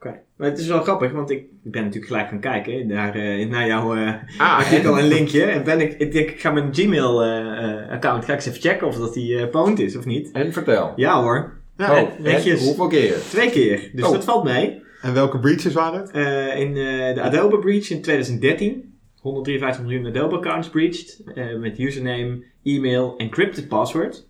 Oké. 0.00 0.20
Maar 0.36 0.48
het 0.48 0.58
is 0.58 0.66
wel 0.66 0.82
grappig, 0.82 1.12
want 1.12 1.30
ik 1.30 1.44
ben 1.62 1.82
natuurlijk 1.82 2.06
gelijk 2.12 2.28
gaan 2.28 2.40
kijken 2.40 2.86
naar, 2.86 3.14
eh, 3.14 3.48
naar 3.48 3.66
jouw 3.66 3.94
eh 3.96 4.12
Ah, 4.38 4.56
artikel 4.64 4.92
en- 4.96 5.02
en 5.02 5.08
linkje. 5.08 5.42
En 5.44 5.64
ben 5.64 5.80
ik, 5.80 5.92
ik 5.98 6.12
denk, 6.12 6.30
ik 6.30 6.40
ga 6.40 6.50
mijn 6.50 6.74
Gmail-account 6.74 8.24
ga 8.24 8.32
ik 8.32 8.38
eens 8.38 8.46
even 8.46 8.60
checken 8.70 8.86
of 8.86 8.96
dat 8.96 9.14
die 9.14 9.38
eh 9.38 9.48
pwned 9.50 9.78
is 9.78 9.96
of 9.96 10.04
niet. 10.04 10.30
en 10.32 10.52
vertel. 10.52 10.92
Ja 10.96 11.22
hoor, 11.22 11.56
Ja, 11.76 12.02
oh, 12.02 12.08
netjes. 12.18 12.64
hoeveel 12.64 12.86
keer? 12.86 13.14
twee 13.30 13.50
keer. 13.50 13.90
Dus 13.92 14.04
Oh. 14.06 14.12
dat 14.12 14.24
valt 14.24 14.44
mee. 14.44 14.82
En 15.02 15.14
welke 15.14 15.38
breaches 15.38 15.72
waren 15.72 16.00
het? 16.00 16.10
Eh, 16.10 16.60
in 16.60 16.68
eh, 16.68 17.14
de 17.14 17.20
Adobe 17.20 17.58
breach 17.58 17.90
in 17.90 18.02
2013. 18.02 18.96
153 19.20 19.82
miljoen 19.84 20.06
Adobe 20.06 20.36
accounts 20.36 20.68
breached. 20.68 21.22
eh, 21.34 21.56
met 21.56 21.78
username, 21.78 22.42
e-mail, 22.62 23.14
encrypted 23.16 23.68
password. 23.68 24.26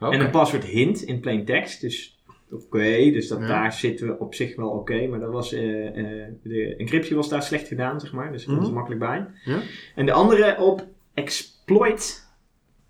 En 0.00 0.20
een 0.20 0.30
password 0.30 0.64
hint 0.64 1.02
in 1.02 1.20
plain 1.20 1.44
text. 1.44 1.80
Dus 1.80 2.13
oké, 2.54 3.10
dus 3.12 3.28
dat, 3.28 3.38
Ja. 3.40 3.46
daar 3.46 3.72
zitten 3.72 4.06
we 4.06 4.18
op 4.18 4.34
zich 4.34 4.56
wel 4.56 4.68
oké. 4.68 5.06
maar 5.06 5.20
dat 5.20 5.32
was, 5.32 5.52
eh, 5.52 5.86
eh, 5.86 6.28
de 6.42 6.74
encryptie 6.76 7.16
was 7.16 7.28
daar 7.28 7.42
slecht 7.42 7.68
gedaan, 7.68 8.00
zeg 8.00 8.12
maar. 8.12 8.32
Dus 8.32 8.44
dat 8.44 8.56
was 8.56 8.64
Mhm. 8.66 8.74
makkelijk 8.74 9.00
bij. 9.00 9.26
Ja. 9.44 9.60
En 9.94 10.06
de 10.06 10.12
andere 10.12 10.56
op 10.60 10.86
exploit. 11.14 12.22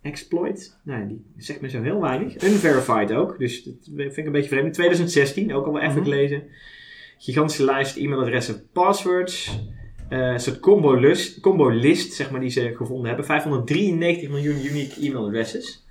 Exploit, 0.03 0.77
nee, 0.83 1.07
die 1.07 1.25
zegt 1.37 1.61
me 1.61 1.69
zo 1.69 1.83
heel 1.83 2.01
weinig. 2.01 2.43
Unverified 2.43 3.13
ook, 3.13 3.39
dus 3.39 3.65
dat 3.65 3.75
vind 3.85 4.17
ik 4.17 4.27
een 4.27 4.33
beetje 4.33 4.49
vreemd. 4.49 4.75
2016, 4.75 5.55
ook 5.55 5.67
al 5.67 5.73
wel 5.73 5.83
even 5.83 5.95
Mhm. 5.95 6.03
gelezen. 6.05 6.43
Gigantische 7.19 7.65
lijst 7.65 7.97
e-mailadressen, 7.97 8.63
passwords. 8.73 9.59
Eh, 10.09 10.19
een 10.19 10.41
soort 10.41 10.61
combo 10.61 10.95
list, 10.95 11.41
combo 11.41 11.69
list, 11.69 12.13
zeg 12.13 12.31
maar, 12.31 12.41
die 12.41 12.51
ze 12.51 12.73
gevonden 12.77 13.07
hebben. 13.07 13.25
593 13.25 14.29
miljoen 14.31 14.67
unique 14.67 15.01
e-mailadresses. 15.07 15.85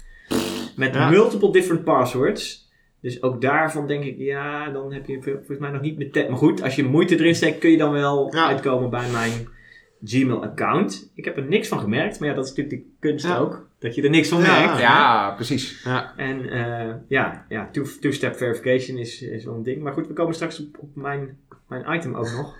Met 0.75 0.94
Ja. 0.94 1.10
multiple 1.10 1.51
different 1.51 1.84
passwords. 1.84 2.62
Dus 3.03 3.22
ook 3.24 3.41
daarvan 3.41 3.88
denk 3.88 4.03
ik, 4.03 4.17
ja, 4.17 4.69
dan 4.69 4.93
heb 4.93 5.05
je 5.07 5.22
vol- 5.22 5.33
volgens 5.33 5.57
mij 5.60 5.69
nog 5.72 5.81
niet 5.81 5.98
meteen... 5.98 6.29
Maar 6.29 6.38
goed, 6.38 6.62
als 6.63 6.75
je 6.75 6.83
moeite 6.83 7.15
erin 7.19 7.36
steekt, 7.36 7.57
kun 7.60 7.69
je 7.69 7.77
dan 7.77 7.91
wel 7.91 8.36
Ja. 8.36 8.48
uitkomen 8.48 8.89
bij 8.89 9.10
mijn 9.12 9.31
Gmail-account. 10.03 11.12
Ik 11.15 11.25
heb 11.25 11.38
er 11.38 11.43
niks 11.48 11.67
van 11.67 11.79
gemerkt, 11.79 12.19
maar 12.19 12.29
ja, 12.29 12.36
dat 12.36 12.45
is 12.45 12.53
natuurlijk 12.53 12.81
de 12.81 12.89
kunst 13.07 13.25
Ja. 13.27 13.38
ook. 13.38 13.67
Dat 13.79 13.95
je 13.95 14.01
er 14.01 14.10
niks 14.10 14.29
van 14.29 14.41
Ja. 14.41 14.60
merkt. 14.60 14.79
Ja, 14.79 15.31
precies. 15.36 15.83
Ja, 15.83 16.13
En 16.17 16.50
eh, 16.50 16.93
ja, 17.07 17.45
ja 17.50 17.69
two- 17.72 18.00
two-step 18.00 18.36
verification 18.36 18.98
is, 18.98 19.22
is 19.22 19.45
wel 19.45 19.55
een 19.55 19.63
ding. 19.63 19.81
Maar 19.81 19.93
goed, 19.93 20.07
we 20.07 20.13
komen 20.13 20.33
straks 20.33 20.60
op, 20.65 20.77
op 20.79 20.95
mijn, 20.95 21.38
mijn 21.67 21.93
item 21.95 22.15
ook 22.15 22.31
nog. 22.31 22.55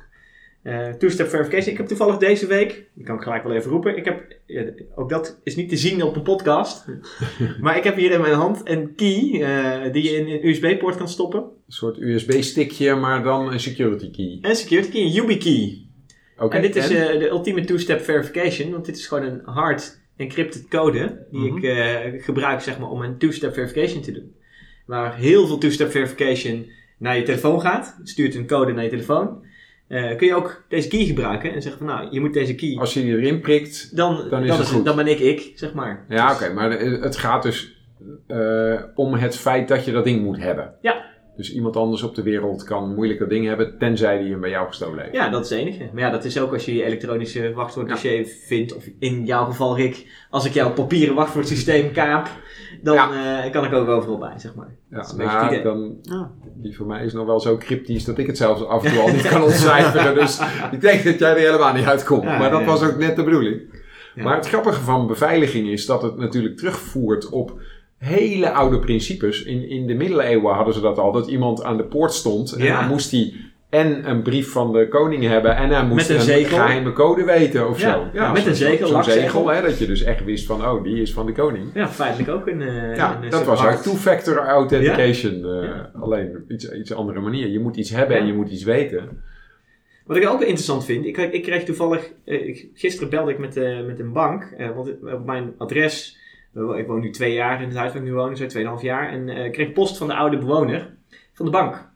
Eh, 0.64 0.90
two-step 0.90 1.28
verification. 1.30 1.72
Ik 1.72 1.78
heb 1.78 1.88
toevallig 1.88 2.18
deze 2.18 2.48
week, 2.48 2.86
die 2.94 3.06
kan 3.06 3.16
ik 3.16 3.22
gelijk 3.22 3.44
wel 3.44 3.56
even 3.56 3.72
roepen. 3.72 3.98
Ik 3.98 4.06
heb, 4.06 4.36
ja, 4.46 4.64
ook 4.96 5.10
dat 5.10 5.40
is 5.44 5.56
niet 5.56 5.70
te 5.70 5.78
zien 5.78 6.04
op 6.04 6.16
een 6.16 6.22
podcast. 6.22 6.86
maar 7.62 7.78
ik 7.78 7.84
heb 7.84 7.96
hier 7.96 8.12
in 8.12 8.22
mijn 8.22 8.34
hand 8.34 8.62
een 8.64 8.96
key 8.96 9.42
eh, 9.42 9.92
die 9.94 10.04
je 10.04 10.10
in 10.10 10.28
een 10.28 10.48
USB-poort 10.48 10.96
kan 10.98 11.08
stoppen. 11.10 11.40
Een 11.42 11.50
soort 11.68 11.98
USB-stickje, 11.98 12.96
maar 12.96 13.24
dan 13.24 13.52
een 13.52 13.60
security 13.60 14.12
key. 14.12 14.38
En 14.42 14.56
security 14.56 14.90
key, 14.92 15.02
een 15.02 15.12
YubiKey. 15.12 15.82
Oké, 16.38 16.56
en 16.56 16.62
dit 16.62 16.76
is 16.76 16.90
eh, 16.90 17.20
de 17.20 17.30
ultieme 17.30 17.64
two-step 17.64 18.02
verification, 18.02 18.72
want 18.72 18.86
dit 18.86 18.98
is 18.98 19.08
gewoon 19.08 19.24
een 19.24 19.42
hard 19.46 20.02
encrypted 20.18 20.68
code 20.68 21.26
die 21.32 21.40
Mhm. 21.52 21.58
ik 21.58 21.64
eh, 21.64 22.24
gebruik 22.24 22.62
zeg 22.62 22.80
maar, 22.80 22.90
om 22.90 23.02
een 23.02 23.18
two-step 23.18 23.54
verification 23.54 24.02
te 24.02 24.12
doen. 24.12 24.36
waar 24.86 25.16
heel 25.16 25.48
veel 25.48 25.58
two-step 25.58 25.92
verification 25.92 26.66
naar 26.98 27.18
je 27.18 27.24
telefoon 27.24 27.62
gaat. 27.62 27.96
Het 27.98 28.10
stuurt 28.10 28.36
een 28.36 28.48
code 28.48 28.74
naar 28.74 28.84
je 28.84 28.90
telefoon. 28.90 29.46
Eh, 29.94 30.16
kun 30.18 30.28
je 30.28 30.36
ook 30.36 30.64
deze 30.70 30.88
key 30.88 31.06
gebruiken 31.06 31.54
en 31.54 31.62
zeggen 31.62 31.86
van 31.86 31.96
nou, 31.96 32.08
je 32.12 32.20
moet 32.20 32.34
deze 32.34 32.56
key. 32.56 32.78
Als 32.80 32.94
je 32.94 33.02
die 33.02 33.18
erin 33.18 33.40
prikt, 33.40 33.96
Dan, 33.96 34.30
dan 34.30 34.42
is 34.44 34.48
dan, 34.50 34.58
het 34.58 34.68
goed. 34.68 34.86
dan 34.86 34.96
ben 34.96 35.08
ik 35.08 35.20
ik, 35.20 35.52
zeg 35.56 35.74
maar. 35.74 36.06
ja 36.10 36.28
Dus- 36.28 36.36
oké, 36.42 36.54
maar 36.54 36.72
het 36.80 37.16
gaat 37.16 37.44
dus 37.44 37.82
eh, 38.28 38.82
om 38.96 39.14
het 39.14 39.38
feit 39.38 39.68
dat 39.68 39.86
je 39.86 39.92
dat 39.92 40.04
ding 40.04 40.22
moet 40.24 40.38
hebben. 40.38 40.74
Ja. 40.82 41.03
Dus 41.36 41.54
iemand 41.54 41.76
anders 41.76 42.04
op 42.04 42.16
de 42.16 42.24
wereld 42.24 42.64
kan 42.64 42.94
moeilijk 42.96 43.20
dat 43.20 43.30
ding 43.30 43.46
hebben, 43.48 43.78
tenzij 43.80 44.18
die 44.18 44.32
hem 44.32 44.40
bij 44.40 44.50
jou 44.50 44.68
gestolen 44.68 45.00
heeft. 45.02 45.14
Ja, 45.14 45.30
dat 45.30 45.44
is 45.44 45.50
het 45.50 45.60
enige. 45.60 45.90
Maar 45.94 46.02
ja, 46.04 46.10
dat 46.10 46.26
is 46.26 46.40
ook 46.40 46.54
als 46.54 46.66
je 46.66 46.76
je 46.76 46.84
elektronische 46.84 47.54
wachtwoorddossier 47.54 48.26
vindt. 48.46 48.76
Of 48.76 48.84
in 49.00 49.26
jouw 49.26 49.46
geval, 49.46 49.76
Rick, 49.76 50.26
als 50.30 50.46
ik 50.46 50.54
jouw 50.54 50.72
papieren 50.74 51.16
wachtwoordsysteem 51.16 51.92
kaap, 51.92 52.28
dan 52.82 52.98
eh, 52.98 53.52
kan 53.52 53.66
ik 53.66 53.74
ook 53.74 53.88
overal 53.88 54.18
bij, 54.18 54.34
zeg 54.38 54.56
maar. 54.56 54.76
Ja, 54.90 54.96
Dat 54.98 55.06
is 55.06 55.12
een 55.12 55.18
beetje 55.18 55.34
nou, 55.34 55.44
het 55.46 55.52
idee. 55.60 55.64
dan, 55.64 55.98
Ja. 56.02 56.32
die 56.56 56.76
voor 56.76 56.86
mij 56.86 57.06
is 57.06 57.14
nog 57.14 57.26
wel 57.26 57.40
zo 57.40 57.58
cryptisch 57.58 58.06
dat 58.06 58.18
ik 58.18 58.28
het 58.28 58.38
zelfs 58.38 58.66
af 58.66 58.84
en 58.84 58.92
toe 58.92 59.02
al 59.02 59.12
niet 59.12 59.28
kan 59.34 59.44
ontcijferen. 59.44 60.16
Dus 60.16 60.42
ik 60.72 60.82
denk 60.82 61.04
dat 61.04 61.20
jij 61.20 61.32
er 61.32 61.38
helemaal 61.38 61.74
niet 61.74 61.86
uitkomt. 61.86 62.24
Ja, 62.24 62.38
maar 62.38 62.52
dat 62.52 62.60
ja. 62.60 62.66
was 62.66 62.84
ook 62.84 62.98
net 62.98 63.16
de 63.16 63.24
bedoeling. 63.24 63.62
Ja. 64.16 64.24
Maar 64.24 64.36
het 64.36 64.48
grappige 64.48 64.82
van 64.82 65.08
beveiliging 65.08 65.68
is 65.68 65.86
dat 65.86 66.02
het 66.02 66.18
natuurlijk 66.18 66.58
terugvoert 66.58 67.30
op 67.30 67.60
hele 68.04 68.52
oude 68.52 68.80
principes. 68.80 69.44
In, 69.44 69.70
in 69.70 69.88
de 69.88 69.94
middeleeuwen 69.94 70.54
hadden 70.54 70.74
ze 70.74 70.82
dat 70.82 70.98
al, 70.98 71.12
dat 71.12 71.28
iemand 71.28 71.64
aan 71.64 71.78
de 71.78 71.84
poort 71.84 72.14
stond 72.14 72.52
en 72.52 72.64
Ja. 72.66 72.80
dan 72.80 72.90
moest 72.90 73.12
hij 73.12 73.34
en 73.70 74.10
een 74.10 74.22
brief 74.22 74.52
van 74.52 74.72
de 74.74 74.88
koning 74.88 75.24
hebben 75.24 75.56
en 75.56 75.70
hij 75.70 75.86
moest 75.86 76.10
Met 76.10 76.28
een 76.28 76.46
geheime 76.46 76.94
code 76.94 77.24
weten 77.24 77.70
of 77.70 77.82
Ja, 77.82 77.94
zo. 77.94 78.08
ja, 78.14 78.32
met 78.32 78.46
een 78.46 78.56
zegel, 78.56 78.88
Zo'n 78.88 79.04
zegel, 79.04 79.48
hè, 79.50 79.62
dat 79.62 79.78
je 79.80 79.86
dus 79.86 80.04
echt 80.04 80.24
wist 80.24 80.46
van, 80.46 80.66
oh, 80.66 80.84
die 80.84 81.02
is 81.02 81.14
van 81.14 81.26
de 81.26 81.32
koning. 81.32 81.66
Ja, 81.74 81.88
feitelijk 81.88 82.30
ook 82.30 82.48
een. 82.48 82.62
eh, 82.62 82.96
Ja, 82.96 83.20
een 83.24 83.30
dat 83.30 83.46
was 83.46 83.60
separat- 83.60 83.84
two-factor 83.84 84.38
authentication. 84.38 85.46
eh. 85.46 86.02
Alleen 86.02 86.38
op 86.38 86.52
iets, 86.52 86.72
iets 86.72 86.94
andere 86.94 87.20
manier. 87.20 87.48
Je 87.48 87.60
moet 87.60 87.76
iets 87.76 87.90
hebben 87.90 88.18
en 88.18 88.26
je 88.26 88.34
moet 88.34 88.50
iets 88.50 88.64
weten. 88.64 89.22
Wat 90.06 90.18
ik 90.18 90.28
ook 90.28 90.40
interessant 90.42 90.86
vind, 90.86 91.06
ik, 91.06 91.18
ik 91.18 91.44
kreeg 91.44 91.64
toevallig, 91.64 92.12
eh, 92.26 92.58
gisteren 92.74 93.10
belde 93.10 93.32
ik 93.32 93.38
met, 93.40 93.56
met 93.86 94.00
een 94.00 94.14
bank, 94.14 94.56
want 94.76 94.90
op 95.14 95.26
mijn 95.26 95.54
adres, 95.58 96.18
ik 96.56 96.88
woon 96.88 97.00
nu 97.00 97.10
twee 97.10 97.34
jaar 97.34 97.62
in 97.62 97.68
het 97.68 97.78
huis 97.78 97.92
waar 97.94 98.02
ik 98.02 98.08
nu 98.08 98.14
woon, 98.14 98.38
zo 98.38 98.46
tweeënhalf 98.46 98.82
jaar, 98.82 99.10
en 99.12 99.30
ik 99.30 99.52
kreeg 99.52 99.72
post 99.74 99.98
van 99.98 100.08
de 100.08 100.14
oude 100.14 100.38
bewoner 100.38 100.90
van 101.34 101.46
de 101.46 101.52
bank. 101.52 101.92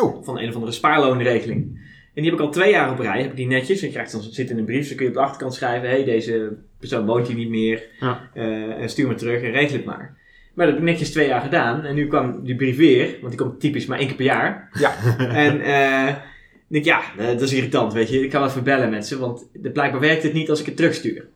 Oh. 0.00 0.24
Van 0.24 0.38
een 0.38 0.48
of 0.48 0.54
andere 0.54 0.72
spaarloonregeling. 0.72 1.84
En 2.14 2.22
die 2.22 2.30
heb 2.30 2.40
ik 2.40 2.46
al 2.46 2.50
twee 2.52 2.70
jaar 2.70 2.90
op 2.90 2.98
rij, 2.98 3.20
heb 3.20 3.30
ik 3.30 3.36
die 3.36 3.46
netjes, 3.46 3.80
en 3.80 3.86
je 3.86 3.92
krijgt 3.92 4.12
dan 4.12 4.22
zit 4.22 4.50
in 4.50 4.58
een 4.58 4.64
brief, 4.64 4.86
dan 4.88 4.96
kun 4.96 5.04
je 5.06 5.10
op 5.10 5.16
de 5.16 5.22
achterkant 5.22 5.54
schrijven, 5.54 5.88
hé, 5.88 5.94
hey, 5.94 6.04
deze 6.04 6.56
persoon 6.78 7.06
woont 7.06 7.26
hier 7.26 7.36
niet 7.36 7.48
meer, 7.48 7.82
Ja. 8.00 8.30
eh, 8.34 8.80
en 8.82 8.88
stuur 8.88 9.08
me 9.08 9.14
terug 9.14 9.42
en 9.42 9.50
regel 9.50 9.76
het 9.76 9.84
maar. 9.84 10.16
Maar 10.54 10.66
dat 10.66 10.74
heb 10.74 10.84
ik 10.84 10.90
netjes 10.90 11.10
twee 11.10 11.28
jaar 11.28 11.40
gedaan, 11.40 11.84
en 11.84 11.94
nu 11.94 12.06
kwam 12.08 12.44
die 12.44 12.56
brief 12.56 12.76
weer, 12.76 13.16
want 13.20 13.32
die 13.36 13.40
komt 13.46 13.60
typisch 13.60 13.86
maar 13.86 13.98
één 13.98 14.06
keer 14.06 14.16
per 14.16 14.24
jaar. 14.24 14.68
Ja. 14.78 14.94
En 15.46 15.60
eh, 15.60 16.08
ik 16.68 16.72
denk, 16.72 16.84
ja, 16.84 17.00
dat 17.16 17.40
is 17.40 17.52
irritant, 17.52 17.92
weet 17.92 18.08
je. 18.08 18.24
Ik 18.24 18.30
ga 18.32 18.38
wel 18.38 18.48
even 18.48 18.64
bellen 18.64 18.90
met 18.90 19.06
ze, 19.06 19.18
want 19.18 19.48
de- 19.52 19.70
blijkbaar 19.70 20.00
werkt 20.00 20.22
het 20.22 20.32
niet 20.32 20.50
als 20.50 20.60
ik 20.60 20.66
het 20.66 20.76
terugstuur. 20.76 21.26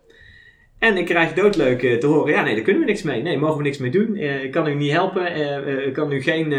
En 0.80 0.96
ik 0.96 1.04
krijg 1.04 1.32
doodleuk 1.32 1.82
eh, 1.82 1.98
te 1.98 2.06
horen, 2.06 2.32
ja, 2.32 2.42
nee, 2.42 2.54
daar 2.54 2.64
kunnen 2.64 2.82
we 2.82 2.88
niks 2.88 3.02
mee. 3.02 3.22
Nee, 3.22 3.38
mogen 3.38 3.56
we 3.56 3.62
niks 3.62 3.78
mee 3.78 3.90
doen. 3.90 4.16
Eh, 4.16 4.44
ik 4.44 4.50
kan 4.50 4.66
u 4.66 4.74
niet 4.74 4.92
helpen. 4.92 5.26
eh, 5.26 5.86
ik 5.86 5.92
kan 5.92 6.12
u 6.12 6.22
geen 6.22 6.54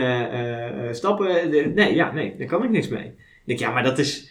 stappen. 0.92 1.50
nee, 1.76 1.96
ja, 1.96 2.12
nee, 2.12 2.36
daar 2.38 2.48
kan 2.48 2.64
ik 2.64 2.70
niks 2.70 2.88
mee. 2.88 3.04
Ik 3.06 3.44
denk, 3.46 3.60
ja, 3.60 3.72
maar 3.72 3.84
dat 3.84 4.00
is... 4.00 4.30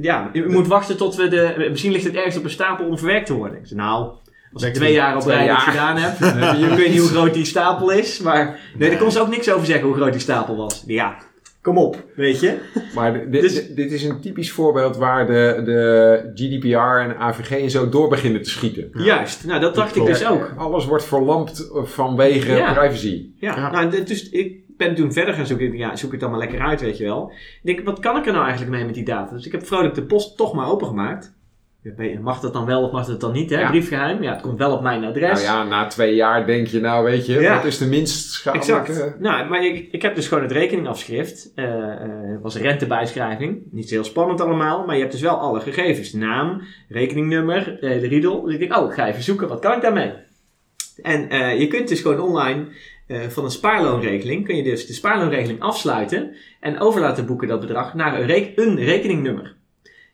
Ja, 0.00 0.30
u 0.32 0.50
moet 0.50 0.66
wachten 0.66 0.96
tot 0.96 1.16
we 1.16 1.28
de... 1.28 1.66
Misschien 1.70 1.92
ligt 1.92 2.04
het 2.04 2.14
ergens 2.14 2.36
op 2.36 2.44
een 2.44 2.50
stapel 2.50 2.86
om 2.86 2.98
verwerkt 2.98 3.26
te 3.26 3.34
worden. 3.34 3.58
Ik 3.58 3.66
zei, 3.66 3.80
nou, 3.80 4.12
als 4.52 4.62
ik 4.62 4.74
twee 4.74 4.92
jaar 4.92 5.16
op 5.16 5.26
rij 5.26 5.44
jaar. 5.44 5.60
gedaan 5.60 5.96
heb, 5.96 6.12
ik 6.70 6.76
weet 6.76 6.90
niet 6.90 7.00
hoe 7.00 7.08
groot 7.08 7.34
die 7.34 7.44
stapel 7.44 7.90
is, 7.90 8.20
maar... 8.20 8.60
Nee, 8.78 8.90
daar 8.90 8.98
kon 8.98 9.12
ze 9.12 9.20
ook 9.20 9.28
niks 9.28 9.50
over 9.50 9.66
zeggen 9.66 9.86
hoe 9.86 9.96
groot 9.96 10.12
die 10.12 10.20
stapel 10.20 10.56
was. 10.56 10.84
Ja, 10.86 11.16
kom 11.62 11.78
op, 11.78 12.04
weet 12.16 12.40
je. 12.40 12.58
Maar 12.94 13.30
dit, 13.30 13.42
Dus- 13.42 13.54
dit- 13.54 13.76
dit 13.76 13.92
is 13.92 14.04
een 14.04 14.20
typisch 14.20 14.52
voorbeeld 14.52 14.96
waar 14.96 15.26
de, 15.26 15.62
de 15.64 16.30
GDPR 16.34 17.00
en 17.10 17.16
AVG 17.16 17.50
en 17.62 17.70
zo 17.70 17.88
door 17.88 18.08
beginnen 18.08 18.42
te 18.42 18.50
schieten. 18.50 18.88
Ja. 18.92 19.04
Juist, 19.04 19.44
nou 19.46 19.60
dat 19.60 19.74
dacht 19.74 19.96
ik 19.96 20.06
dus 20.06 20.26
ook. 20.26 20.52
Alles 20.56 20.86
wordt 20.86 21.04
verlamd 21.04 21.70
vanwege 21.72 22.52
Ja. 22.52 22.72
privacy. 22.72 23.30
Ja, 23.36 23.56
Ja. 23.56 23.70
nou 23.70 24.04
dus 24.04 24.28
ik 24.28 24.60
ben 24.76 24.94
toen 24.94 25.12
verder 25.12 25.34
gaan 25.34 25.46
zoeken. 25.46 25.76
Ja, 25.76 25.96
zoek 25.96 26.10
het 26.10 26.20
dan 26.20 26.30
maar 26.30 26.38
lekker 26.38 26.60
uit, 26.60 26.80
weet 26.80 26.98
je 26.98 27.04
wel. 27.04 27.32
Ik 27.62 27.76
denk, 27.76 27.86
wat 27.86 27.98
kan 27.98 28.16
ik 28.16 28.26
er 28.26 28.32
nou 28.32 28.44
eigenlijk 28.44 28.74
mee 28.76 28.84
met 28.84 28.94
die 28.94 29.04
data? 29.04 29.34
Dus 29.34 29.46
ik 29.46 29.52
heb 29.52 29.66
vrolijk 29.66 29.94
de 29.94 30.02
post 30.04 30.36
toch 30.36 30.54
maar 30.54 30.70
opengemaakt. 30.70 31.34
Mag 32.20 32.40
dat 32.40 32.52
dan 32.52 32.64
wel 32.66 32.82
of 32.82 32.92
mag 32.92 33.06
dat 33.06 33.20
dan 33.20 33.32
niet, 33.32 33.50
hè? 33.50 33.60
Ja. 33.60 33.68
Briefgeheim. 33.70 34.22
Ja, 34.22 34.32
het 34.32 34.40
komt 34.40 34.58
wel 34.58 34.72
op 34.72 34.82
mijn 34.82 35.04
adres. 35.04 35.44
Nou 35.44 35.56
ja, 35.58 35.64
na 35.64 35.86
twee 35.86 36.14
jaar 36.14 36.46
denk 36.46 36.66
je, 36.66 36.80
nou 36.80 37.04
weet 37.04 37.26
je, 37.26 37.40
Ja. 37.40 37.54
wat 37.56 37.64
is 37.64 37.78
de 37.78 37.86
minst 37.86 38.30
schadelijke... 38.32 38.92
Exact. 38.92 39.18
Nou, 39.20 39.48
maar 39.48 39.64
ik, 39.64 39.88
ik 39.92 40.02
heb 40.02 40.14
dus 40.14 40.28
gewoon 40.28 40.42
het 40.42 40.52
rekeningafschrift. 40.52 41.52
eh 41.54 41.64
eh, 41.92 42.08
was 42.42 42.54
een 42.54 42.62
rentebijschrijving. 42.62 43.62
Niet 43.70 43.90
heel 43.90 44.04
spannend 44.04 44.40
allemaal, 44.40 44.84
maar 44.84 44.94
je 44.94 45.00
hebt 45.00 45.12
dus 45.12 45.20
wel 45.22 45.36
alle 45.38 45.60
gegevens. 45.60 46.12
Naam, 46.12 46.62
rekeningnummer, 46.88 47.78
eh, 47.80 48.00
de 48.00 48.06
riedel. 48.08 48.42
Dus 48.42 48.52
ik 48.54 48.58
denk, 48.60 48.76
oh, 48.76 48.88
ik 48.90 48.94
ga 48.94 49.06
even 49.08 49.22
zoeken, 49.22 49.48
wat 49.48 49.60
kan 49.60 49.72
ik 49.76 49.82
daarmee? 49.82 50.12
En 51.02 51.28
je 51.58 51.66
kunt 51.66 51.88
dus 51.88 52.00
gewoon 52.00 52.20
online 52.20 52.66
van 53.28 53.44
een 53.44 53.50
spaarloonregeling, 53.50 54.44
kun 54.44 54.56
je 54.56 54.62
dus 54.62 54.86
de 54.86 54.92
spaarloonregeling 54.92 55.60
afsluiten 55.60 56.34
en 56.60 56.80
over 56.80 57.00
laten 57.00 57.26
boeken 57.26 57.48
dat 57.48 57.60
bedrag 57.60 57.94
naar 57.94 58.20
een, 58.20 58.26
rek- 58.26 58.52
een 58.58 58.76
rekeningnummer. 58.78 59.54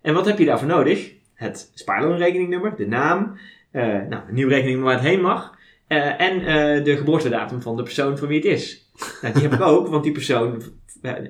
En 0.02 0.14
wat 0.14 0.26
heb 0.26 0.38
je 0.38 0.44
daarvoor 0.44 0.68
nodig? 0.68 1.12
Het 1.38 1.70
spaarloonrekeningnummer, 1.74 2.76
de 2.76 2.86
naam, 2.86 3.38
eh, 3.70 3.82
nou, 3.82 4.22
een 4.28 4.34
nieuw 4.34 4.48
rekeningnummer 4.48 4.94
waar 4.94 5.02
het 5.02 5.10
heen 5.12 5.20
mag. 5.20 5.56
eh, 5.86 6.20
en 6.20 6.40
eh, 6.40 6.84
de 6.84 6.96
geboortedatum 6.96 7.62
van 7.62 7.76
de 7.76 7.82
persoon 7.82 8.18
van 8.18 8.28
wie 8.28 8.36
het 8.36 8.46
is. 8.46 8.90
Nou, 9.22 9.34
die 9.34 9.42
heb 9.42 9.52
ik 9.52 9.60
ook, 9.60 9.88
want 9.88 10.02
die 10.04 10.12
persoon. 10.12 10.62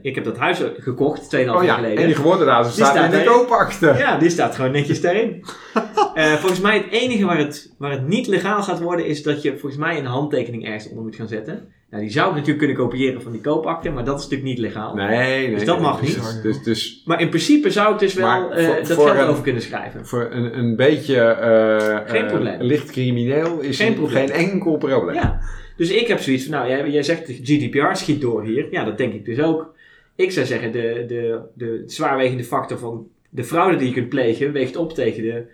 Ik 0.02 0.14
heb 0.14 0.24
dat 0.24 0.36
huis 0.38 0.62
gekocht, 0.78 1.36
2,5 1.36 1.40
Oh 1.40 1.44
jaar 1.46 1.64
ja, 1.64 1.74
geleden. 1.74 1.98
en 1.98 2.06
die 2.06 2.14
geboortedatum 2.14 2.62
Die 2.64 2.72
staat, 2.72 2.96
staat 2.96 3.12
in 3.12 3.18
de 3.18 3.24
koopakte. 3.24 3.94
Ja, 3.98 4.18
die 4.18 4.30
staat 4.30 4.54
gewoon 4.54 4.70
netjes 4.72 5.00
daarin. 5.00 5.42
Eh, 6.14 6.32
volgens 6.32 6.60
mij 6.60 6.76
het 6.76 6.86
enige 6.90 7.24
waar 7.24 7.38
het, 7.38 7.74
waar 7.78 7.90
het 7.90 8.06
niet 8.08 8.26
legaal 8.26 8.62
gaat 8.62 8.80
worden, 8.80 9.06
is 9.06 9.22
dat 9.22 9.42
je 9.42 9.50
volgens 9.58 9.76
mij 9.76 9.98
een 9.98 10.04
handtekening 10.06 10.64
ergens 10.66 10.88
onder 10.88 11.04
moet 11.04 11.16
gaan 11.16 11.28
zetten. 11.28 11.68
Nou, 11.90 12.02
die 12.02 12.12
zou 12.12 12.26
ik 12.28 12.32
natuurlijk 12.32 12.58
kunnen 12.58 12.76
kopiëren 12.76 13.22
van 13.22 13.32
die 13.32 13.40
koopakte, 13.40 13.90
maar 13.90 14.04
dat 14.04 14.16
is 14.18 14.22
natuurlijk 14.22 14.48
niet 14.50 14.58
legaal. 14.58 14.94
Nee, 14.94 15.06
nee. 15.08 15.50
Dus 15.54 15.64
dat 15.64 15.74
nee. 15.80 15.84
mag 15.86 16.00
Dus- 16.00 16.14
niet. 16.16 16.42
Dus, 16.42 16.62
dus 16.62 17.02
Maar 17.04 17.20
in 17.20 17.28
principe 17.28 17.70
zou 17.70 17.92
ik 17.92 17.98
dus 17.98 18.14
wel 18.14 18.52
eh, 18.52 18.64
voor- 18.66 18.74
dat 18.76 18.92
voor 18.92 19.06
geld 19.08 19.18
een- 19.18 19.26
over 19.26 19.42
kunnen 19.42 19.62
schrijven. 19.62 20.06
voor 20.06 20.28
een, 20.30 20.58
een 20.58 20.76
beetje 20.76 21.20
eh, 21.20 21.96
Geen 22.12 22.26
probleem. 22.26 22.60
licht 22.62 22.90
crimineel 22.90 23.60
is 23.60 23.76
Geen 23.76 23.86
geen, 23.86 23.96
probleem. 23.96 24.26
geen 24.28 24.36
enkel 24.50 24.76
probleem. 24.76 25.14
Ja, 25.14 25.40
dus 25.78 25.90
ik 25.90 26.06
heb 26.06 26.18
zoiets 26.18 26.44
van, 26.44 26.52
nou, 26.52 26.68
jij, 26.68 26.90
jij 26.90 27.02
zegt 27.02 27.26
de 27.26 27.34
GDPR 27.34 27.94
schiet 27.94 28.20
door 28.20 28.44
hier. 28.44 28.66
Ja, 28.70 28.84
dat 28.84 28.98
denk 28.98 29.12
ik 29.12 29.24
dus 29.24 29.40
ook. 29.40 29.74
Ik 30.14 30.30
zou 30.30 30.46
zeggen, 30.46 30.72
de, 30.72 31.04
de, 31.06 31.40
de 31.54 31.82
zwaarwegende 31.86 32.44
factor 32.44 32.78
van 32.78 33.08
de 33.28 33.44
fraude 33.44 33.76
die 33.76 33.88
je 33.88 33.94
kunt 33.94 34.08
plegen, 34.08 34.52
weegt 34.52 34.76
op 34.76 34.92
tegen 34.92 35.22
de, 35.22 35.44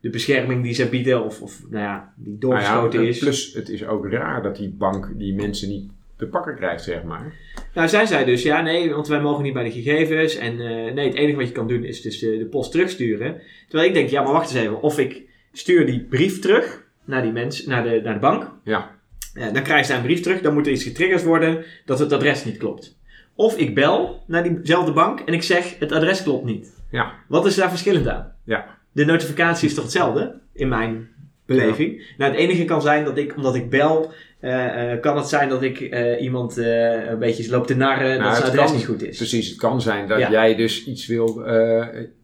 de 0.00 0.10
bescherming 0.10 0.62
die 0.62 0.74
ze 0.74 0.88
bieden, 0.88 1.24
of, 1.24 1.42
of 1.42 1.60
nou 1.70 1.84
ja, 1.84 2.12
die 2.16 2.36
Nou 2.38 2.54
ja, 2.54 2.70
doorgeschoten 2.70 3.06
is. 3.06 3.18
Plus, 3.18 3.54
het 3.54 3.68
is 3.68 3.86
ook 3.86 4.06
raar 4.06 4.42
dat 4.42 4.56
die 4.56 4.68
bank 4.68 5.12
die 5.16 5.34
mensen 5.34 5.68
niet 5.68 5.90
te 6.16 6.26
pakken 6.26 6.56
krijgt, 6.56 6.82
zeg 6.82 7.02
maar. 7.02 7.34
Nou, 7.74 7.88
zij 7.88 8.06
zei 8.06 8.24
dus, 8.24 8.42
ja, 8.42 8.60
nee, 8.60 8.94
want 8.94 9.08
wij 9.08 9.20
mogen 9.20 9.42
niet 9.42 9.52
bij 9.52 9.64
de 9.64 9.70
gegevens. 9.70 10.36
En 10.36 10.60
eh, 10.60 10.92
nee, 10.92 11.06
het 11.06 11.16
enige 11.16 11.36
wat 11.36 11.46
je 11.46 11.52
kan 11.52 11.68
doen 11.68 11.84
is 11.84 12.02
dus 12.02 12.18
de, 12.18 12.38
de 12.38 12.46
post 12.46 12.70
terugsturen. 12.70 13.40
Terwijl 13.68 13.88
ik 13.88 13.94
denk, 13.94 14.08
ja, 14.08 14.22
maar 14.22 14.32
wacht 14.32 14.50
eens 14.50 14.60
even. 14.60 14.82
Of 14.82 14.98
ik 14.98 15.22
stuur 15.52 15.86
die 15.86 16.00
brief 16.00 16.38
terug 16.38 16.84
naar 17.04 17.22
die 17.22 17.32
mens, 17.32 17.66
naar 17.66 17.82
de, 17.82 18.00
naar 18.04 18.14
de 18.14 18.20
bank. 18.20 18.50
Ja. 18.64 19.00
Eh, 19.34 19.52
dan 19.52 19.62
krijgt 19.62 19.86
zij 19.86 19.96
een 19.96 20.02
brief 20.02 20.20
terug, 20.20 20.40
dan 20.40 20.54
moet 20.54 20.66
er 20.66 20.72
iets 20.72 20.82
getriggerd 20.84 21.24
worden 21.24 21.64
dat 21.84 21.98
het 21.98 22.12
adres 22.12 22.44
niet 22.44 22.56
klopt. 22.56 22.96
Of 23.34 23.56
ik 23.56 23.74
bel 23.74 24.22
naar 24.26 24.42
diezelfde 24.42 24.92
bank 24.92 25.20
en 25.20 25.34
ik 25.34 25.42
zeg, 25.42 25.78
het 25.78 25.92
adres 25.92 26.22
klopt 26.22 26.44
niet. 26.44 26.82
Ja. 26.90 27.12
Wat 27.28 27.46
is 27.46 27.54
daar 27.54 27.68
verschillend 27.68 28.08
aan? 28.08 28.32
Ja. 28.44 28.66
De 28.92 29.04
notificatie 29.04 29.68
is 29.68 29.74
toch 29.74 29.84
hetzelfde, 29.84 30.40
in 30.52 30.68
mijn 30.68 31.08
beleving. 31.46 32.14
Nou, 32.18 32.30
het 32.30 32.40
enige 32.40 32.64
kan 32.64 32.82
zijn 32.82 33.04
dat 33.04 33.18
ik, 33.18 33.36
omdat 33.36 33.54
ik 33.54 33.70
bel, 33.70 34.12
eh, 34.40 34.92
eh, 34.92 35.00
kan 35.00 35.16
het 35.16 35.26
zijn 35.28 35.48
dat 35.48 35.62
ik 35.62 35.80
iemand 36.20 36.56
een 36.56 37.18
beetje 37.18 37.50
loop 37.50 37.66
te 37.66 37.76
narren 37.76 38.18
Nou, 38.18 38.22
dat 38.22 38.30
zijn 38.36 38.42
het 38.42 38.52
adres 38.52 38.64
kan- 38.66 38.76
niet 38.76 38.86
goed 38.86 39.02
is. 39.02 39.16
Precies, 39.16 39.48
het 39.48 39.58
kan 39.58 39.80
zijn 39.80 40.08
dat 40.08 40.18
Ja. 40.18 40.30
jij 40.30 40.54
dus 40.54 40.84
iets 40.86 41.06
wil, 41.06 41.42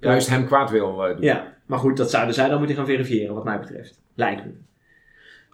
juist 0.01 0.29
hem 0.29 0.47
kwaad 0.47 0.71
wil 0.71 0.97
doen. 0.97 1.17
Ja, 1.21 1.55
maar 1.67 1.79
goed, 1.79 1.97
dat 1.97 2.11
zouden 2.11 2.35
zij 2.35 2.49
dan 2.49 2.59
moeten 2.59 2.77
gaan 2.77 2.87
verifiëren, 2.87 3.35
wat 3.35 3.45
mij 3.45 3.59
betreft. 3.61 4.01
Lijkt 4.15 4.45
me. 4.45 4.51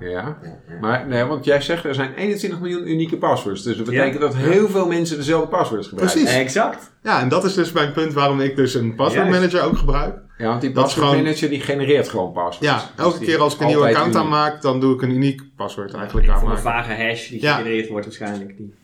Ja. 0.00 0.38
Maar 0.80 1.06
nee, 1.08 1.24
want 1.24 1.44
jij 1.44 1.60
zegt 1.60 1.84
er 1.84 1.94
zijn 1.94 2.14
21 2.14 2.60
miljoen 2.60 2.88
unieke 2.90 3.16
passwords. 3.16 3.62
Dus 3.62 3.76
dat 3.76 3.86
betekent 3.86 4.14
Ja. 4.14 4.20
dat 4.20 4.36
heel 4.36 4.68
veel 4.68 4.86
mensen 4.86 5.16
dezelfde 5.16 5.48
passwords 5.48 5.88
gebruiken. 5.88 6.20
Precies. 6.20 6.38
Exact. 6.40 6.92
Ja, 7.02 7.20
en 7.20 7.28
dat 7.28 7.44
is 7.44 7.54
dus 7.54 7.72
mijn 7.72 7.92
punt 7.92 8.12
waarom 8.12 8.40
ik 8.40 8.56
dus 8.56 8.74
een 8.74 8.94
password 8.94 9.26
Juist. 9.28 9.40
manager 9.40 9.68
ook 9.70 9.78
gebruik. 9.78 10.14
Ja, 10.38 10.46
want 10.46 10.60
die 10.60 10.72
password 10.72 11.06
gewoon- 11.08 11.22
manager 11.22 11.48
die 11.48 11.60
genereert 11.60 12.08
gewoon 12.08 12.32
passwords. 12.32 12.58
Ja, 12.74 12.74
Dus 12.96 13.04
elke 13.04 13.18
keer 13.24 13.38
als 13.40 13.54
ik 13.54 13.60
een 13.60 13.66
nieuw 13.66 13.76
altijd 13.76 13.94
account 13.96 14.14
uniek. 14.14 14.26
aanmaak, 14.26 14.62
dan 14.62 14.80
doe 14.80 14.94
ik 14.94 15.02
een 15.02 15.10
uniek 15.10 15.42
paswoord 15.56 15.94
eigenlijk 15.94 16.26
Van 16.26 16.34
een 16.36 16.40
aanmaken. 16.42 16.62
vage 16.62 16.92
hash 17.02 17.28
die 17.28 17.42
Ja. 17.42 17.54
gegenereerd 17.54 17.88
wordt 17.88 18.04
waarschijnlijk. 18.06 18.56
Die, 18.56 18.74